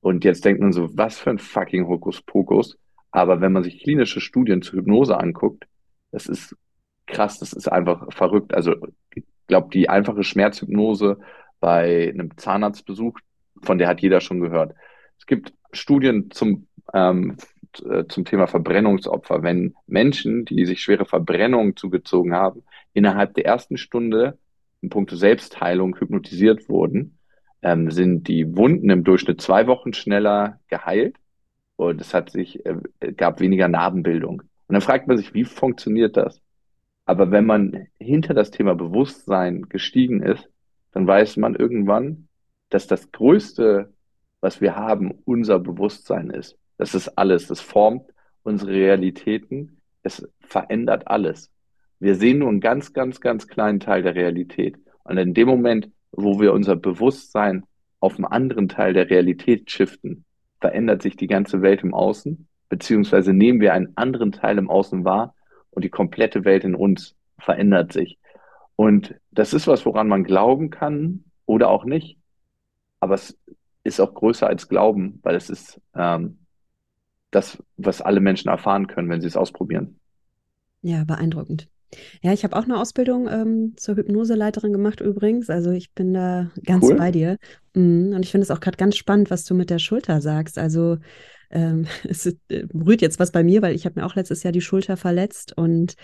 Und 0.00 0.24
jetzt 0.24 0.44
denkt 0.44 0.60
man 0.60 0.72
so, 0.72 0.96
was 0.96 1.18
für 1.18 1.30
ein 1.30 1.38
fucking 1.38 1.88
Hokuspokus. 1.88 2.78
Aber 3.10 3.40
wenn 3.40 3.52
man 3.52 3.64
sich 3.64 3.82
klinische 3.82 4.20
Studien 4.20 4.62
zur 4.62 4.78
Hypnose 4.78 5.18
anguckt, 5.18 5.66
das 6.12 6.26
ist 6.26 6.56
krass, 7.06 7.40
das 7.40 7.52
ist 7.52 7.70
einfach 7.70 8.12
verrückt. 8.12 8.54
Also 8.54 8.76
ich 9.14 9.24
glaube, 9.48 9.70
die 9.72 9.88
einfache 9.88 10.22
Schmerzhypnose 10.22 11.18
bei 11.58 12.10
einem 12.10 12.36
Zahnarztbesuch, 12.36 13.18
von 13.62 13.78
der 13.78 13.88
hat 13.88 14.00
jeder 14.00 14.20
schon 14.20 14.40
gehört. 14.40 14.74
Es 15.18 15.26
gibt 15.26 15.52
Studien 15.72 16.30
zum, 16.30 16.68
ähm, 16.94 17.36
äh, 17.90 18.04
zum 18.08 18.24
Thema 18.24 18.46
Verbrennungsopfer. 18.46 19.42
Wenn 19.42 19.74
Menschen, 19.88 20.44
die 20.44 20.64
sich 20.64 20.80
schwere 20.80 21.06
Verbrennungen 21.06 21.74
zugezogen 21.74 22.34
haben, 22.34 22.62
innerhalb 22.92 23.34
der 23.34 23.46
ersten 23.46 23.78
Stunde 23.78 24.38
in 24.80 24.90
puncto 24.90 25.16
Selbstheilung 25.16 25.96
hypnotisiert 25.98 26.68
wurden, 26.68 27.18
ähm, 27.62 27.90
sind 27.90 28.28
die 28.28 28.56
Wunden 28.56 28.90
im 28.90 29.04
Durchschnitt 29.04 29.40
zwei 29.40 29.66
Wochen 29.66 29.92
schneller 29.92 30.60
geheilt 30.68 31.16
und 31.76 32.00
es 32.00 32.14
hat 32.14 32.30
sich, 32.30 32.64
äh, 32.66 33.12
gab 33.12 33.40
weniger 33.40 33.68
Narbenbildung. 33.68 34.42
Und 34.42 34.72
dann 34.72 34.80
fragt 34.80 35.08
man 35.08 35.16
sich, 35.16 35.34
wie 35.34 35.44
funktioniert 35.44 36.16
das? 36.16 36.40
Aber 37.06 37.30
wenn 37.30 37.46
man 37.46 37.86
hinter 37.98 38.34
das 38.34 38.50
Thema 38.50 38.74
Bewusstsein 38.74 39.62
gestiegen 39.68 40.22
ist, 40.22 40.48
dann 40.92 41.06
weiß 41.06 41.38
man 41.38 41.54
irgendwann, 41.54 42.28
dass 42.68 42.86
das 42.86 43.10
Größte, 43.12 43.92
was 44.40 44.60
wir 44.60 44.76
haben, 44.76 45.12
unser 45.24 45.58
Bewusstsein 45.58 46.30
ist. 46.30 46.58
Das 46.76 46.94
ist 46.94 47.16
alles. 47.16 47.46
Das 47.46 47.60
formt 47.60 48.12
unsere 48.42 48.72
Realitäten. 48.72 49.80
Es 50.02 50.28
verändert 50.40 51.08
alles. 51.08 51.50
Wir 52.00 52.14
sehen 52.14 52.38
nur 52.38 52.48
einen 52.48 52.60
ganz, 52.60 52.92
ganz, 52.92 53.20
ganz 53.20 53.48
kleinen 53.48 53.80
Teil 53.80 54.02
der 54.02 54.14
Realität. 54.14 54.76
Und 55.04 55.18
in 55.18 55.34
dem 55.34 55.48
Moment, 55.48 55.90
wo 56.12 56.40
wir 56.40 56.52
unser 56.52 56.76
Bewusstsein 56.76 57.64
auf 58.00 58.16
einen 58.16 58.24
anderen 58.24 58.68
Teil 58.68 58.92
der 58.92 59.10
Realität 59.10 59.70
shiften, 59.70 60.24
verändert 60.60 61.02
sich 61.02 61.16
die 61.16 61.26
ganze 61.26 61.62
Welt 61.62 61.82
im 61.82 61.94
Außen, 61.94 62.48
beziehungsweise 62.68 63.32
nehmen 63.32 63.60
wir 63.60 63.74
einen 63.74 63.96
anderen 63.96 64.32
Teil 64.32 64.58
im 64.58 64.70
Außen 64.70 65.04
wahr 65.04 65.34
und 65.70 65.84
die 65.84 65.90
komplette 65.90 66.44
Welt 66.44 66.64
in 66.64 66.74
uns 66.74 67.14
verändert 67.38 67.92
sich. 67.92 68.18
Und 68.76 69.14
das 69.30 69.52
ist 69.52 69.66
was, 69.66 69.84
woran 69.86 70.08
man 70.08 70.24
glauben 70.24 70.70
kann 70.70 71.24
oder 71.46 71.68
auch 71.68 71.84
nicht. 71.84 72.18
Aber 73.00 73.14
es 73.14 73.36
ist 73.84 74.00
auch 74.00 74.14
größer 74.14 74.46
als 74.46 74.68
Glauben, 74.68 75.18
weil 75.22 75.34
es 75.34 75.50
ist 75.50 75.80
ähm, 75.94 76.38
das, 77.30 77.62
was 77.76 78.00
alle 78.00 78.20
Menschen 78.20 78.48
erfahren 78.48 78.86
können, 78.86 79.08
wenn 79.08 79.20
sie 79.20 79.26
es 79.26 79.36
ausprobieren. 79.36 79.98
Ja, 80.82 81.04
beeindruckend. 81.04 81.68
Ja, 82.22 82.32
ich 82.32 82.44
habe 82.44 82.56
auch 82.56 82.64
eine 82.64 82.78
Ausbildung 82.78 83.28
ähm, 83.28 83.74
zur 83.76 83.96
Hypnoseleiterin 83.96 84.72
gemacht 84.72 85.00
übrigens. 85.00 85.48
Also 85.48 85.70
ich 85.70 85.92
bin 85.94 86.12
da 86.12 86.50
ganz 86.64 86.84
cool. 86.84 86.96
bei 86.96 87.10
dir. 87.10 87.38
Mhm. 87.74 88.12
Und 88.14 88.24
ich 88.24 88.30
finde 88.30 88.44
es 88.44 88.50
auch 88.50 88.60
gerade 88.60 88.76
ganz 88.76 88.96
spannend, 88.96 89.30
was 89.30 89.44
du 89.44 89.54
mit 89.54 89.70
der 89.70 89.78
Schulter 89.78 90.20
sagst. 90.20 90.58
Also 90.58 90.98
ähm, 91.50 91.86
es 92.08 92.26
äh, 92.26 92.36
rührt 92.74 93.00
jetzt 93.00 93.18
was 93.18 93.32
bei 93.32 93.42
mir, 93.42 93.62
weil 93.62 93.74
ich 93.74 93.84
habe 93.84 94.00
mir 94.00 94.06
auch 94.06 94.14
letztes 94.14 94.42
Jahr 94.42 94.52
die 94.52 94.60
Schulter 94.60 94.96
verletzt 94.96 95.56
und 95.56 95.94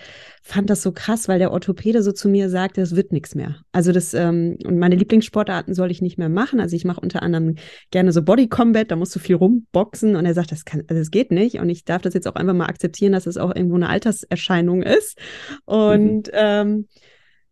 fand 0.43 0.71
das 0.71 0.83
so 0.83 0.93
krass, 0.93 1.29
weil 1.29 1.39
der 1.39 1.53
Orthopäde 1.53 2.03
so 2.03 2.13
zu 2.13 2.29
mir 2.29 2.51
sagte, 2.51 2.81
es 2.81 2.97
wird 2.97 3.13
nichts 3.13 3.35
mehr. 3.35 3.57
Also 3.73 3.93
das, 3.93 4.15
ähm, 4.15 4.59
und 4.65 4.79
meine 4.79 4.97
Lieblingssportarten 4.97 5.75
soll 5.75 5.91
ich 5.91 6.03
nicht 6.03 6.19
mehr 6.19 6.29
machen. 6.29 6.61
Also 6.61 6.77
ich 6.77 6.85
mache 6.85 7.01
unter 7.01 7.23
anderem 7.23 7.57
gerne 7.91 8.13
so 8.13 8.23
Body 8.23 8.49
Combat, 8.49 8.91
da 8.91 8.97
musst 8.97 9.15
du 9.15 9.19
viel 9.21 9.37
rumboxen 9.37 10.17
und 10.17 10.27
er 10.27 10.35
sagt, 10.35 10.53
das 10.53 10.65
kann, 10.65 10.83
also 10.89 11.01
das 11.01 11.11
geht 11.11 11.31
nicht. 11.31 11.59
Und 11.59 11.69
ich 11.69 11.85
darf 11.85 12.03
das 12.03 12.15
jetzt 12.15 12.27
auch 12.29 12.37
einfach 12.37 12.55
mal 12.55 12.67
akzeptieren, 12.67 13.13
dass 13.13 13.27
es 13.27 13.37
auch 13.37 13.55
irgendwo 13.55 13.77
eine 13.77 13.89
Alterserscheinung 13.89 14.83
ist. 14.83 15.19
Und 15.65 16.29
mhm. 16.29 16.33
ähm, 16.33 16.89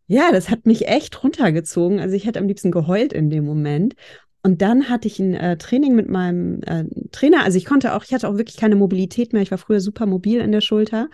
ja, 0.06 0.30
das 0.30 0.50
hat 0.50 0.66
mich 0.66 0.88
echt 0.88 1.22
runtergezogen. 1.22 2.00
Also 2.00 2.14
ich 2.14 2.26
hätte 2.26 2.38
am 2.38 2.46
liebsten 2.46 2.70
geheult 2.70 3.12
in 3.12 3.30
dem 3.30 3.44
Moment. 3.44 3.94
Und 4.42 4.60
dann 4.60 4.88
hatte 4.88 5.06
ich 5.06 5.20
ein 5.20 5.34
äh, 5.34 5.56
Training 5.56 5.94
mit 5.94 6.08
meinem 6.08 6.62
äh, 6.62 6.84
Trainer. 7.12 7.44
Also 7.44 7.58
ich 7.58 7.64
konnte 7.64 7.94
auch, 7.94 8.04
ich 8.04 8.12
hatte 8.12 8.28
auch 8.28 8.36
wirklich 8.36 8.56
keine 8.56 8.74
Mobilität 8.74 9.32
mehr. 9.32 9.42
Ich 9.42 9.52
war 9.52 9.58
früher 9.58 9.80
super 9.80 10.06
mobil 10.06 10.40
in 10.40 10.50
der 10.50 10.60
Schulter. 10.60 11.08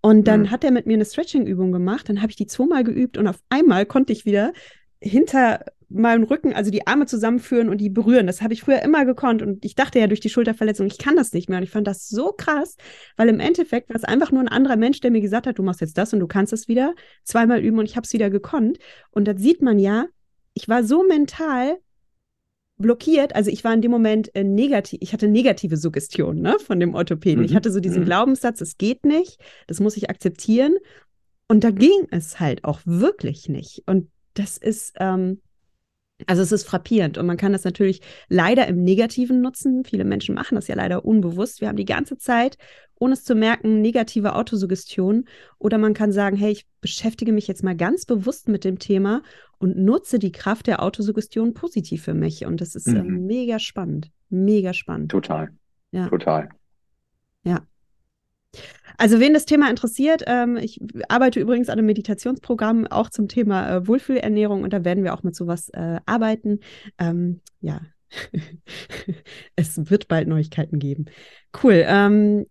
Und 0.00 0.26
dann 0.26 0.42
mhm. 0.42 0.50
hat 0.50 0.64
er 0.64 0.72
mit 0.72 0.86
mir 0.86 0.94
eine 0.94 1.04
Stretching-Übung 1.04 1.70
gemacht. 1.70 2.08
Dann 2.08 2.22
habe 2.22 2.30
ich 2.30 2.36
die 2.36 2.46
zweimal 2.46 2.82
geübt 2.82 3.18
und 3.18 3.28
auf 3.28 3.38
einmal 3.50 3.86
konnte 3.86 4.12
ich 4.12 4.24
wieder 4.24 4.52
hinter 5.00 5.64
meinem 5.94 6.24
Rücken, 6.24 6.54
also 6.54 6.70
die 6.70 6.86
Arme 6.86 7.06
zusammenführen 7.06 7.68
und 7.68 7.78
die 7.78 7.90
berühren. 7.90 8.26
Das 8.26 8.40
habe 8.40 8.54
ich 8.54 8.62
früher 8.62 8.82
immer 8.82 9.04
gekonnt. 9.04 9.42
Und 9.42 9.64
ich 9.64 9.74
dachte 9.74 9.98
ja 9.98 10.06
durch 10.06 10.20
die 10.20 10.30
Schulterverletzung, 10.30 10.86
ich 10.86 10.98
kann 10.98 11.16
das 11.16 11.32
nicht 11.32 11.48
mehr. 11.48 11.58
Und 11.58 11.64
ich 11.64 11.70
fand 11.70 11.86
das 11.86 12.08
so 12.08 12.32
krass, 12.32 12.76
weil 13.16 13.28
im 13.28 13.40
Endeffekt 13.40 13.90
war 13.90 13.96
es 13.96 14.04
einfach 14.04 14.32
nur 14.32 14.40
ein 14.40 14.48
anderer 14.48 14.76
Mensch, 14.76 15.00
der 15.00 15.10
mir 15.10 15.20
gesagt 15.20 15.46
hat, 15.46 15.58
du 15.58 15.62
machst 15.62 15.80
jetzt 15.82 15.98
das 15.98 16.12
und 16.12 16.20
du 16.20 16.26
kannst 16.26 16.52
es 16.52 16.68
wieder. 16.68 16.94
Zweimal 17.24 17.60
üben 17.60 17.78
und 17.78 17.84
ich 17.84 17.96
habe 17.96 18.06
es 18.06 18.12
wieder 18.12 18.30
gekonnt. 18.30 18.78
Und 19.10 19.28
da 19.28 19.36
sieht 19.36 19.60
man 19.60 19.78
ja, 19.78 20.06
ich 20.54 20.68
war 20.68 20.84
so 20.84 21.04
mental 21.06 21.78
blockiert. 22.82 23.34
Also 23.34 23.50
ich 23.50 23.64
war 23.64 23.72
in 23.72 23.80
dem 23.80 23.90
Moment 23.90 24.34
äh, 24.34 24.44
negativ, 24.44 24.98
ich 25.02 25.12
hatte 25.12 25.28
negative 25.28 25.76
Suggestion 25.76 26.40
ne, 26.40 26.58
von 26.58 26.78
dem 26.78 26.94
Orthopäden. 26.94 27.40
Mhm. 27.40 27.46
Ich 27.46 27.54
hatte 27.54 27.72
so 27.72 27.80
diesen 27.80 28.02
mhm. 28.02 28.06
Glaubenssatz, 28.06 28.60
es 28.60 28.76
geht 28.76 29.06
nicht, 29.06 29.40
das 29.66 29.80
muss 29.80 29.96
ich 29.96 30.10
akzeptieren. 30.10 30.76
Und 31.48 31.64
da 31.64 31.70
ging 31.70 32.06
es 32.10 32.40
halt 32.40 32.64
auch 32.64 32.80
wirklich 32.84 33.48
nicht. 33.48 33.82
Und 33.86 34.10
das 34.34 34.58
ist, 34.58 34.94
ähm, 35.00 35.40
also 36.26 36.42
es 36.42 36.52
ist 36.52 36.66
frappierend 36.66 37.18
und 37.18 37.26
man 37.26 37.36
kann 37.36 37.52
das 37.52 37.64
natürlich 37.64 38.00
leider 38.28 38.66
im 38.66 38.82
Negativen 38.82 39.40
nutzen. 39.40 39.84
Viele 39.84 40.04
Menschen 40.04 40.34
machen 40.34 40.54
das 40.54 40.68
ja 40.68 40.74
leider 40.74 41.04
unbewusst. 41.04 41.60
Wir 41.60 41.68
haben 41.68 41.76
die 41.76 41.84
ganze 41.84 42.18
Zeit, 42.18 42.58
ohne 42.98 43.14
es 43.14 43.24
zu 43.24 43.34
merken, 43.34 43.80
negative 43.80 44.34
Autosuggestion. 44.34 45.24
Oder 45.58 45.78
man 45.78 45.94
kann 45.94 46.12
sagen, 46.12 46.36
hey, 46.36 46.52
ich 46.52 46.66
beschäftige 46.80 47.32
mich 47.32 47.48
jetzt 47.48 47.64
mal 47.64 47.76
ganz 47.76 48.06
bewusst 48.06 48.48
mit 48.48 48.64
dem 48.64 48.78
Thema 48.78 49.22
und 49.58 49.76
nutze 49.76 50.18
die 50.18 50.32
Kraft 50.32 50.66
der 50.66 50.82
Autosuggestion 50.82 51.54
positiv 51.54 52.02
für 52.02 52.14
mich. 52.14 52.46
Und 52.46 52.60
das 52.60 52.74
ist 52.74 52.86
äh, 52.86 53.02
mhm. 53.02 53.26
mega 53.26 53.58
spannend. 53.58 54.10
Mega 54.28 54.72
spannend. 54.72 55.10
Total. 55.10 55.50
Ja. 55.90 56.08
Total. 56.08 56.48
Also 58.98 59.20
wen 59.20 59.34
das 59.34 59.46
Thema 59.46 59.70
interessiert, 59.70 60.22
ähm, 60.26 60.56
ich 60.56 60.80
arbeite 61.08 61.40
übrigens 61.40 61.68
an 61.68 61.78
einem 61.78 61.86
Meditationsprogramm 61.86 62.86
auch 62.86 63.10
zum 63.10 63.28
Thema 63.28 63.68
äh, 63.68 63.86
Wohlfühlernährung 63.86 64.62
und 64.62 64.72
da 64.72 64.84
werden 64.84 65.04
wir 65.04 65.14
auch 65.14 65.22
mit 65.22 65.34
sowas 65.34 65.70
äh, 65.70 66.00
arbeiten. 66.06 66.60
Ähm, 66.98 67.40
ja, 67.60 67.80
es 69.56 69.90
wird 69.90 70.08
bald 70.08 70.28
Neuigkeiten 70.28 70.78
geben. 70.78 71.06
Cool. 71.62 71.84
Ähm, 71.86 72.46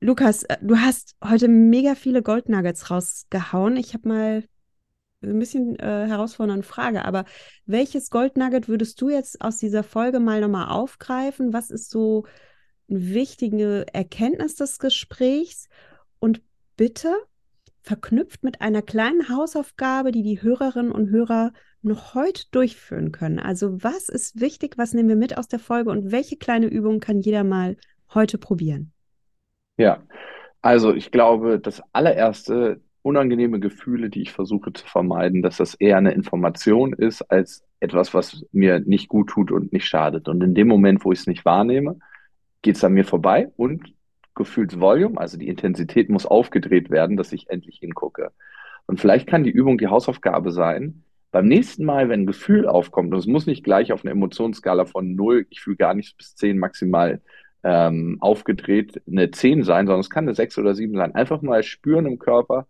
Lukas, 0.00 0.44
äh, 0.44 0.56
du 0.62 0.78
hast 0.78 1.14
heute 1.22 1.48
mega 1.48 1.94
viele 1.94 2.22
Goldnuggets 2.22 2.90
rausgehauen. 2.90 3.76
Ich 3.76 3.92
habe 3.92 4.08
mal 4.08 4.44
ein 5.22 5.38
bisschen 5.38 5.78
äh, 5.78 6.06
herausfordernde 6.06 6.62
Frage, 6.62 7.04
aber 7.04 7.26
welches 7.66 8.08
Goldnugget 8.08 8.68
würdest 8.68 9.00
du 9.02 9.10
jetzt 9.10 9.42
aus 9.42 9.58
dieser 9.58 9.82
Folge 9.82 10.18
mal 10.18 10.40
nochmal 10.40 10.68
aufgreifen? 10.68 11.52
Was 11.52 11.70
ist 11.70 11.90
so 11.90 12.24
wichtige 12.90 13.86
Erkenntnis 13.92 14.56
des 14.56 14.78
Gesprächs 14.78 15.68
und 16.18 16.42
bitte 16.76 17.14
verknüpft 17.82 18.42
mit 18.42 18.60
einer 18.60 18.82
kleinen 18.82 19.28
Hausaufgabe, 19.28 20.12
die 20.12 20.22
die 20.22 20.42
Hörerinnen 20.42 20.92
und 20.92 21.10
Hörer 21.10 21.52
noch 21.82 22.14
heute 22.14 22.44
durchführen 22.50 23.10
können. 23.12 23.38
Also 23.38 23.82
was 23.82 24.08
ist 24.08 24.40
wichtig, 24.40 24.76
was 24.76 24.92
nehmen 24.92 25.08
wir 25.08 25.16
mit 25.16 25.38
aus 25.38 25.48
der 25.48 25.58
Folge 25.58 25.90
und 25.90 26.12
welche 26.12 26.36
kleine 26.36 26.66
Übung 26.66 27.00
kann 27.00 27.20
jeder 27.20 27.44
mal 27.44 27.76
heute 28.12 28.36
probieren? 28.36 28.92
Ja, 29.78 30.02
also 30.60 30.92
ich 30.92 31.10
glaube, 31.10 31.58
das 31.58 31.82
allererste 31.92 32.82
unangenehme 33.02 33.60
Gefühle, 33.60 34.10
die 34.10 34.20
ich 34.20 34.32
versuche 34.32 34.74
zu 34.74 34.86
vermeiden, 34.86 35.40
dass 35.40 35.56
das 35.56 35.74
eher 35.74 35.96
eine 35.96 36.12
Information 36.12 36.92
ist 36.92 37.22
als 37.22 37.64
etwas, 37.80 38.12
was 38.12 38.44
mir 38.52 38.80
nicht 38.80 39.08
gut 39.08 39.30
tut 39.30 39.50
und 39.50 39.72
nicht 39.72 39.86
schadet. 39.86 40.28
Und 40.28 40.42
in 40.42 40.54
dem 40.54 40.68
Moment, 40.68 41.02
wo 41.04 41.12
ich 41.12 41.20
es 41.20 41.26
nicht 41.26 41.46
wahrnehme, 41.46 41.98
geht 42.62 42.76
es 42.76 42.84
an 42.84 42.92
mir 42.92 43.04
vorbei 43.04 43.50
und 43.56 43.94
Gefühlsvolume, 44.34 45.18
also 45.20 45.36
die 45.36 45.48
Intensität 45.48 46.08
muss 46.08 46.26
aufgedreht 46.26 46.90
werden, 46.90 47.16
dass 47.16 47.32
ich 47.32 47.50
endlich 47.50 47.78
hingucke. 47.78 48.32
Und 48.86 49.00
vielleicht 49.00 49.26
kann 49.26 49.44
die 49.44 49.50
Übung 49.50 49.78
die 49.78 49.88
Hausaufgabe 49.88 50.52
sein, 50.52 51.04
beim 51.32 51.46
nächsten 51.46 51.84
Mal, 51.84 52.08
wenn 52.08 52.22
ein 52.22 52.26
Gefühl 52.26 52.66
aufkommt, 52.66 53.12
und 53.12 53.18
es 53.18 53.26
muss 53.26 53.46
nicht 53.46 53.62
gleich 53.62 53.92
auf 53.92 54.04
einer 54.04 54.12
Emotionsskala 54.12 54.84
von 54.84 55.14
0, 55.14 55.46
ich 55.50 55.60
fühle 55.60 55.76
gar 55.76 55.94
nichts 55.94 56.14
bis 56.14 56.34
10 56.34 56.58
maximal 56.58 57.20
ähm, 57.62 58.16
aufgedreht, 58.20 59.00
eine 59.06 59.30
10 59.30 59.62
sein, 59.62 59.86
sondern 59.86 60.00
es 60.00 60.10
kann 60.10 60.24
eine 60.24 60.34
6 60.34 60.58
oder 60.58 60.74
7 60.74 60.96
sein. 60.96 61.14
Einfach 61.14 61.40
mal 61.42 61.62
spüren 61.62 62.06
im 62.06 62.18
Körper, 62.18 62.66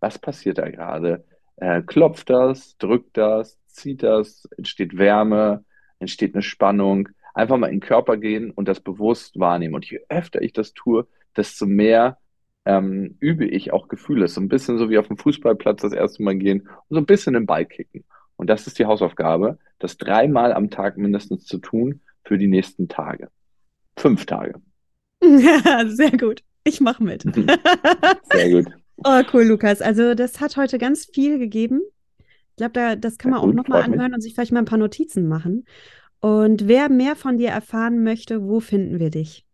was 0.00 0.18
passiert 0.18 0.58
da 0.58 0.68
gerade? 0.68 1.24
Äh, 1.56 1.82
klopft 1.82 2.30
das, 2.30 2.76
drückt 2.78 3.16
das, 3.16 3.58
zieht 3.66 4.02
das, 4.02 4.48
entsteht 4.56 4.96
Wärme, 4.96 5.64
entsteht 5.98 6.34
eine 6.34 6.42
Spannung 6.42 7.08
einfach 7.34 7.56
mal 7.56 7.66
in 7.66 7.80
den 7.80 7.86
Körper 7.86 8.16
gehen 8.16 8.50
und 8.50 8.68
das 8.68 8.80
bewusst 8.80 9.38
wahrnehmen. 9.38 9.74
Und 9.74 9.90
je 9.90 10.00
öfter 10.08 10.40
ich 10.40 10.52
das 10.52 10.72
tue, 10.72 11.06
desto 11.36 11.66
mehr 11.66 12.18
ähm, 12.64 13.16
übe 13.20 13.44
ich 13.44 13.72
auch 13.72 13.88
Gefühle. 13.88 14.28
So 14.28 14.40
ein 14.40 14.48
bisschen 14.48 14.78
so 14.78 14.88
wie 14.88 14.98
auf 14.98 15.08
dem 15.08 15.18
Fußballplatz 15.18 15.82
das 15.82 15.92
erste 15.92 16.22
Mal 16.22 16.36
gehen 16.36 16.62
und 16.62 16.94
so 16.94 16.98
ein 16.98 17.06
bisschen 17.06 17.34
den 17.34 17.46
Ball 17.46 17.66
kicken. 17.66 18.04
Und 18.36 18.48
das 18.48 18.66
ist 18.66 18.78
die 18.78 18.86
Hausaufgabe, 18.86 19.58
das 19.78 19.96
dreimal 19.96 20.52
am 20.52 20.70
Tag 20.70 20.96
mindestens 20.96 21.44
zu 21.44 21.58
tun 21.58 22.00
für 22.24 22.38
die 22.38 22.48
nächsten 22.48 22.88
Tage. 22.88 23.28
Fünf 23.96 24.26
Tage. 24.26 24.60
Ja, 25.22 25.84
sehr 25.86 26.16
gut. 26.16 26.42
Ich 26.64 26.80
mache 26.80 27.04
mit. 27.04 27.22
Sehr 28.32 28.50
gut. 28.50 28.72
Oh, 29.04 29.20
cool, 29.34 29.42
Lukas. 29.42 29.82
Also 29.82 30.14
das 30.14 30.40
hat 30.40 30.56
heute 30.56 30.78
ganz 30.78 31.04
viel 31.04 31.38
gegeben. 31.38 31.82
Ich 32.18 32.56
glaube, 32.56 32.72
da, 32.72 32.96
das 32.96 33.18
kann 33.18 33.32
man 33.32 33.40
ja, 33.40 33.44
gut, 33.46 33.52
auch 33.52 33.56
nochmal 33.56 33.82
anhören 33.82 34.06
mich. 34.06 34.14
und 34.14 34.20
sich 34.22 34.34
vielleicht 34.34 34.52
mal 34.52 34.60
ein 34.60 34.64
paar 34.64 34.78
Notizen 34.78 35.28
machen. 35.28 35.66
Und 36.24 36.68
wer 36.68 36.88
mehr 36.88 37.16
von 37.16 37.36
dir 37.36 37.50
erfahren 37.50 38.02
möchte, 38.02 38.48
wo 38.48 38.58
finden 38.58 38.98
wir 38.98 39.10
dich? 39.10 39.44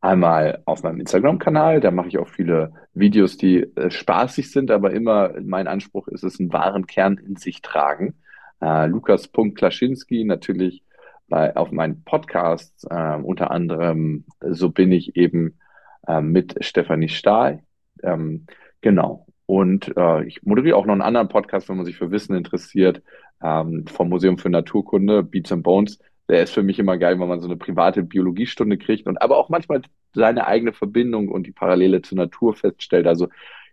Einmal 0.00 0.62
auf 0.64 0.84
meinem 0.84 1.00
Instagram-Kanal, 1.00 1.80
da 1.80 1.90
mache 1.90 2.06
ich 2.06 2.18
auch 2.18 2.28
viele 2.28 2.72
Videos, 2.94 3.36
die 3.36 3.62
äh, 3.74 3.90
spaßig 3.90 4.52
sind, 4.52 4.70
aber 4.70 4.92
immer 4.92 5.32
mein 5.42 5.66
Anspruch 5.66 6.06
ist 6.06 6.22
es, 6.22 6.38
einen 6.38 6.52
wahren 6.52 6.86
Kern 6.86 7.18
in 7.18 7.34
sich 7.34 7.62
tragen. 7.62 8.14
Äh, 8.62 8.86
Lukas.Klaschinski 8.86 10.22
natürlich 10.22 10.84
bei, 11.26 11.56
auf 11.56 11.72
meinen 11.72 12.04
Podcasts, 12.04 12.84
äh, 12.88 13.16
unter 13.16 13.50
anderem 13.50 14.24
So 14.40 14.70
bin 14.70 14.92
ich 14.92 15.16
eben 15.16 15.58
äh, 16.06 16.20
mit 16.20 16.64
Stefanie 16.64 17.08
Stahl. 17.08 17.64
Ähm, 18.04 18.46
genau. 18.82 19.26
Und 19.48 19.96
äh, 19.96 20.24
ich 20.24 20.42
moderiere 20.42 20.76
auch 20.76 20.84
noch 20.84 20.92
einen 20.92 21.00
anderen 21.00 21.30
Podcast, 21.30 21.70
wenn 21.70 21.78
man 21.78 21.86
sich 21.86 21.96
für 21.96 22.10
Wissen 22.10 22.36
interessiert, 22.36 23.02
ähm, 23.42 23.86
vom 23.86 24.10
Museum 24.10 24.36
für 24.36 24.50
Naturkunde, 24.50 25.22
Beats 25.22 25.50
and 25.50 25.62
Bones. 25.62 25.98
Der 26.28 26.42
ist 26.42 26.52
für 26.52 26.62
mich 26.62 26.78
immer 26.78 26.98
geil, 26.98 27.18
wenn 27.18 27.28
man 27.28 27.40
so 27.40 27.48
eine 27.48 27.56
private 27.56 28.02
Biologiestunde 28.02 28.76
kriegt 28.76 29.06
und 29.06 29.22
aber 29.22 29.38
auch 29.38 29.48
manchmal 29.48 29.80
seine 30.12 30.46
eigene 30.46 30.74
Verbindung 30.74 31.30
und 31.30 31.46
die 31.46 31.52
Parallele 31.52 32.02
zur 32.02 32.18
Natur 32.18 32.52
feststellt. 32.52 33.06
Also 33.06 33.28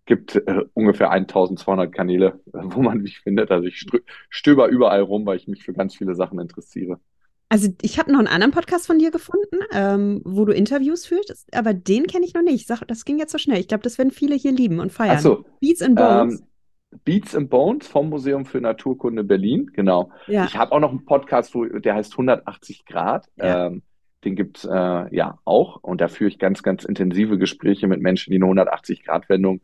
gibt 0.05 0.37
äh, 0.37 0.63
ungefähr 0.75 1.11
1200 1.11 1.91
Kanäle, 1.91 2.39
wo 2.53 2.81
man 2.81 2.99
mich 3.01 3.19
findet. 3.19 3.51
Also 3.51 3.67
ich 3.67 3.85
stöber 4.29 4.69
überall 4.69 5.01
rum, 5.01 5.25
weil 5.25 5.35
ich 5.35 5.49
mich 5.49 5.63
für 5.65 5.73
ganz 5.73 5.97
viele 5.97 6.15
Sachen 6.15 6.39
interessiere. 6.39 7.01
Also 7.47 7.69
ich 7.81 7.99
habe 7.99 8.11
noch 8.11 8.19
einen 8.19 8.27
anderen 8.27 8.51
Podcast 8.51 8.87
von 8.87 8.97
dir 8.97 9.11
gefunden, 9.11 9.59
ähm, 9.71 10.21
wo 10.25 10.45
du 10.45 10.53
Interviews 10.53 11.05
führst, 11.05 11.45
aber 11.53 11.73
den 11.73 12.07
kenne 12.07 12.25
ich 12.25 12.33
noch 12.33 12.41
nicht. 12.41 12.67
Sag, 12.67 12.83
das 12.87 13.05
ging 13.05 13.19
jetzt 13.19 13.31
so 13.31 13.37
schnell. 13.37 13.59
Ich 13.59 13.67
glaube, 13.67 13.83
das 13.83 13.97
werden 13.97 14.11
viele 14.11 14.35
hier 14.35 14.51
lieben 14.51 14.79
und 14.79 14.91
feiern. 14.91 15.17
Ach 15.17 15.21
so. 15.21 15.45
Beats 15.59 15.81
and 15.81 15.95
Bones. 15.95 16.41
Ähm, 16.41 16.47
Beats 17.03 17.35
and 17.35 17.49
Bones 17.49 17.87
vom 17.87 18.09
Museum 18.09 18.45
für 18.45 18.61
Naturkunde 18.61 19.23
Berlin, 19.23 19.69
genau. 19.73 20.11
Ja. 20.27 20.45
Ich 20.45 20.57
habe 20.57 20.71
auch 20.71 20.79
noch 20.79 20.91
einen 20.91 21.05
Podcast, 21.05 21.53
wo, 21.53 21.65
der 21.65 21.95
heißt 21.95 22.13
180 22.13 22.85
Grad. 22.85 23.27
Ja. 23.35 23.67
Ähm, 23.67 23.83
den 24.23 24.35
gibt's 24.35 24.65
äh, 24.65 25.15
ja 25.15 25.37
auch. 25.45 25.83
Und 25.83 26.01
da 26.01 26.07
führe 26.07 26.29
ich 26.29 26.39
ganz, 26.39 26.63
ganz 26.63 26.83
intensive 26.83 27.37
Gespräche 27.37 27.87
mit 27.87 28.01
Menschen, 28.01 28.31
die 28.31 28.41
eine 28.41 28.45
180-Grad-Wendung 28.45 29.61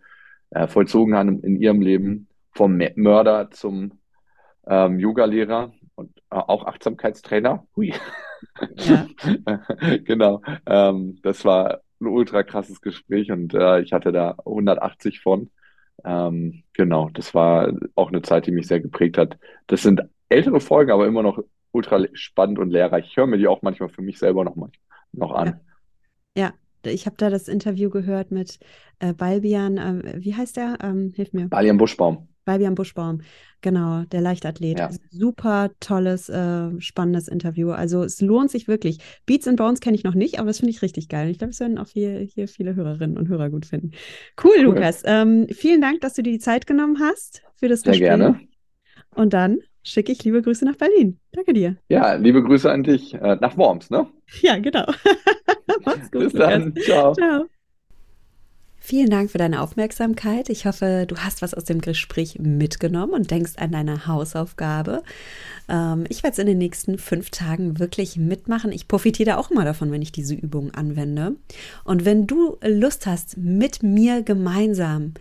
äh, 0.52 0.68
vollzogen 0.68 1.16
haben 1.16 1.42
in 1.42 1.60
ihrem 1.60 1.82
Leben. 1.82 2.28
Vom 2.52 2.82
Mörder 2.96 3.50
zum 3.52 3.94
ähm, 4.68 5.00
Yoga-Lehrer 5.00 5.72
und 6.02 6.18
äh, 6.30 6.36
auch 6.36 6.66
Achtsamkeitstrainer. 6.66 7.66
Hui. 7.76 7.94
Ja. 8.76 9.08
genau. 10.04 10.42
Ähm, 10.66 11.20
das 11.24 11.46
war 11.46 11.82
ein 12.00 12.08
ultra 12.08 12.44
krasses 12.44 12.82
Gespräch 12.82 13.32
und 13.32 13.54
äh, 13.54 13.82
ich 13.82 13.94
hatte 13.94 14.12
da 14.12 14.36
180 14.46 15.22
von. 15.22 15.50
Ähm, 16.04 16.64
genau, 16.74 17.10
das 17.10 17.34
war 17.34 17.72
auch 17.96 18.10
eine 18.10 18.22
Zeit, 18.22 18.48
die 18.48 18.52
mich 18.52 18.68
sehr 18.68 18.80
geprägt 18.80 19.18
hat. 19.18 19.38
Das 19.68 19.84
sind 19.84 20.02
ältere 20.30 20.60
Folgen, 20.60 20.92
aber 20.92 21.06
immer 21.06 21.24
noch 21.24 21.44
ultra 21.72 22.04
spannend 22.14 22.60
und 22.60 22.72
lehrreich. 22.72 23.06
Ich 23.08 23.18
höre 23.18 23.28
mir 23.28 23.38
die 23.38 23.48
auch 23.48 23.62
manchmal 23.62 23.90
für 23.90 24.02
mich 24.02 24.18
selber 24.18 24.44
noch, 24.44 24.56
mal, 24.56 24.70
noch 25.12 25.32
an. 25.32 25.60
Ja, 26.36 26.54
ich 26.86 27.06
habe 27.06 27.16
da 27.18 27.30
das 27.30 27.48
Interview 27.48 27.90
gehört 27.90 28.32
mit 28.32 28.60
äh, 29.00 29.14
Balbian, 29.14 29.78
äh, 29.78 30.16
wie 30.18 30.36
heißt 30.36 30.58
der? 30.58 30.80
Ähm, 30.82 31.12
hilf 31.16 31.34
mir. 31.34 31.48
Balian 31.48 31.78
Buschbaum. 31.78 32.28
Balbian 32.46 32.76
Buschbaum, 32.76 33.22
genau, 33.62 34.04
der 34.06 34.22
Leichtathlet. 34.22 34.80
Ja. 34.80 34.90
Super 35.10 35.72
tolles, 35.80 36.30
äh, 36.30 36.70
spannendes 36.80 37.28
Interview. 37.28 37.72
Also 37.72 38.04
es 38.04 38.20
lohnt 38.22 38.50
sich 38.52 38.68
wirklich. 38.68 38.98
Beats 39.26 39.48
and 39.48 39.58
Bones 39.58 39.80
kenne 39.80 39.96
ich 39.96 40.04
noch 40.04 40.16
nicht, 40.16 40.40
aber 40.40 40.48
das 40.48 40.58
finde 40.60 40.72
ich 40.72 40.82
richtig 40.82 41.08
geil. 41.10 41.30
Ich 41.30 41.38
glaube, 41.38 41.52
es 41.52 41.60
werden 41.60 41.78
auch 41.78 41.88
hier, 41.88 42.20
hier 42.20 42.48
viele 42.48 42.76
Hörerinnen 42.76 43.18
und 43.18 43.28
Hörer 43.28 43.50
gut 43.50 43.66
finden. 43.66 43.92
Cool, 44.44 44.52
Cool. 44.58 44.64
Lukas. 44.64 45.04
Ähm, 45.06 45.48
vielen 45.52 45.82
Dank, 45.82 46.02
dass 46.02 46.14
du 46.14 46.24
dir 46.24 46.32
die 46.34 46.40
Zeit 46.40 46.66
genommen 46.68 47.00
hast 47.00 47.44
für 47.56 47.68
das 47.68 47.82
Sehr 47.82 47.92
Gespräch. 47.94 48.10
gerne. 48.10 48.40
Und 49.16 49.34
dann 49.34 49.60
schicke 49.84 50.12
ich 50.12 50.24
liebe 50.24 50.42
Grüße 50.42 50.66
nach 50.66 50.76
Berlin. 50.76 51.20
Danke 51.32 51.54
dir. 51.54 51.76
Ja, 51.90 52.14
liebe 52.16 52.42
Grüße 52.44 52.72
an 52.72 52.84
dich 52.84 53.14
äh, 53.16 53.38
nach 53.42 53.58
Worms, 53.58 53.90
ne? 53.90 54.08
Ja, 54.42 54.58
genau. 54.60 54.86
Mach's 55.86 56.12
gut, 56.12 56.22
Bis 56.22 56.34
Lukas. 56.34 56.50
dann. 56.50 56.76
Ciao. 56.76 57.14
Ciao. 57.14 57.61
Vielen 58.84 59.12
Dank 59.12 59.30
für 59.30 59.38
deine 59.38 59.62
Aufmerksamkeit. 59.62 60.50
Ich 60.50 60.66
hoffe, 60.66 61.06
du 61.08 61.18
hast 61.18 61.44
was 61.44 61.54
aus 61.54 61.66
dem 61.66 61.82
Gespräch 61.82 62.40
mitgenommen 62.40 63.14
und 63.14 63.30
denkst 63.30 63.52
an 63.58 63.72
deine 63.72 64.08
Hausaufgabe. 64.08 65.04
Ähm, 65.70 66.06
ich 66.10 66.24
werde 66.24 66.34
es 66.34 66.40
in 66.40 66.48
den 66.48 66.58
nächsten 66.58 66.98
fünf 66.98 67.30
Tagen 67.30 67.78
wirklich 67.78 68.18
mitmachen. 68.18 68.72
Ich 68.72 68.88
profitiere 68.88 69.38
auch 69.38 69.52
immer 69.52 69.66
davon, 69.66 69.92
wenn 69.92 70.02
ich 70.02 70.12
diese 70.12 70.34
Übungen 70.34 70.74
anwende. 70.74 71.36
Und 71.84 72.06
wenn 72.06 72.26
du 72.26 72.58
Lust 72.64 73.06
hast, 73.06 73.38
mit 73.38 73.84
mir 73.84 74.24
gemeinsam 74.24 75.14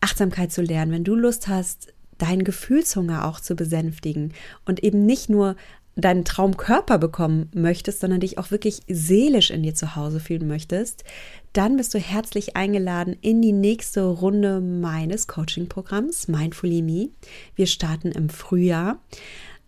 Achtsamkeit 0.00 0.52
zu 0.52 0.62
lernen, 0.62 0.92
wenn 0.92 1.04
du 1.04 1.16
Lust 1.16 1.48
hast, 1.48 1.92
deinen 2.18 2.44
Gefühlshunger 2.44 3.26
auch 3.26 3.40
zu 3.40 3.56
besänftigen 3.56 4.32
und 4.66 4.84
eben 4.84 5.04
nicht 5.04 5.28
nur 5.28 5.56
deinen 5.96 6.24
Traumkörper 6.24 6.98
bekommen 6.98 7.50
möchtest, 7.54 8.00
sondern 8.00 8.20
dich 8.20 8.38
auch 8.38 8.50
wirklich 8.50 8.80
seelisch 8.88 9.50
in 9.50 9.62
dir 9.62 9.74
zu 9.74 9.96
Hause 9.96 10.20
fühlen 10.20 10.48
möchtest, 10.48 11.04
dann 11.52 11.76
bist 11.76 11.94
du 11.94 11.98
herzlich 11.98 12.56
eingeladen 12.56 13.16
in 13.20 13.40
die 13.40 13.52
nächste 13.52 14.02
Runde 14.02 14.60
meines 14.60 15.28
Coaching-Programms 15.28 16.28
Mindfully 16.28 16.82
Me. 16.82 17.10
Wir 17.54 17.66
starten 17.66 18.10
im 18.10 18.28
Frühjahr. 18.28 18.98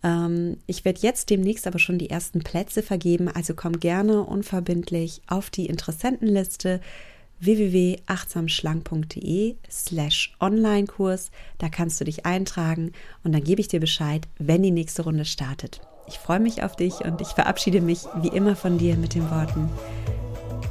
Ähm, 0.03 0.57
ich 0.67 0.83
werde 0.83 0.99
jetzt 1.01 1.29
demnächst 1.29 1.65
aber 1.65 1.79
schon 1.79 1.97
die 1.97 2.09
ersten 2.09 2.39
Plätze 2.39 2.83
vergeben, 2.83 3.29
also 3.29 3.53
komm 3.55 3.79
gerne 3.79 4.23
unverbindlich 4.23 5.21
auf 5.27 5.49
die 5.49 5.67
Interessentenliste 5.67 6.81
www.achtsamschlank.de 7.39 9.55
slash 9.69 10.35
Online-Kurs. 10.41 11.31
Da 11.59 11.69
kannst 11.69 12.01
du 12.01 12.05
dich 12.05 12.25
eintragen 12.25 12.91
und 13.23 13.31
dann 13.31 13.43
gebe 13.43 13.61
ich 13.61 13.69
dir 13.69 13.79
Bescheid, 13.79 14.27
wenn 14.39 14.63
die 14.63 14.71
nächste 14.71 15.03
Runde 15.03 15.23
startet. 15.23 15.79
Ich 16.07 16.19
freue 16.19 16.39
mich 16.39 16.63
auf 16.63 16.75
dich 16.75 17.01
und 17.01 17.19
ich 17.19 17.27
verabschiede 17.27 17.81
mich 17.81 18.05
wie 18.21 18.29
immer 18.29 18.55
von 18.55 18.77
dir 18.77 18.95
mit 18.95 19.13
den 19.13 19.29
Worten, 19.29 19.69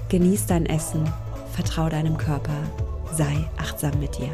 genieß 0.09 0.47
dein 0.47 0.67
Essen, 0.67 1.05
vertrau 1.53 1.89
deinem 1.91 2.17
Körper, 2.17 2.57
sei 3.13 3.49
achtsam 3.59 4.01
mit 4.01 4.17
dir. 4.19 4.31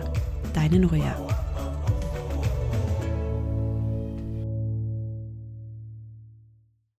Deine 0.55 0.79
Nuria. 0.79 1.17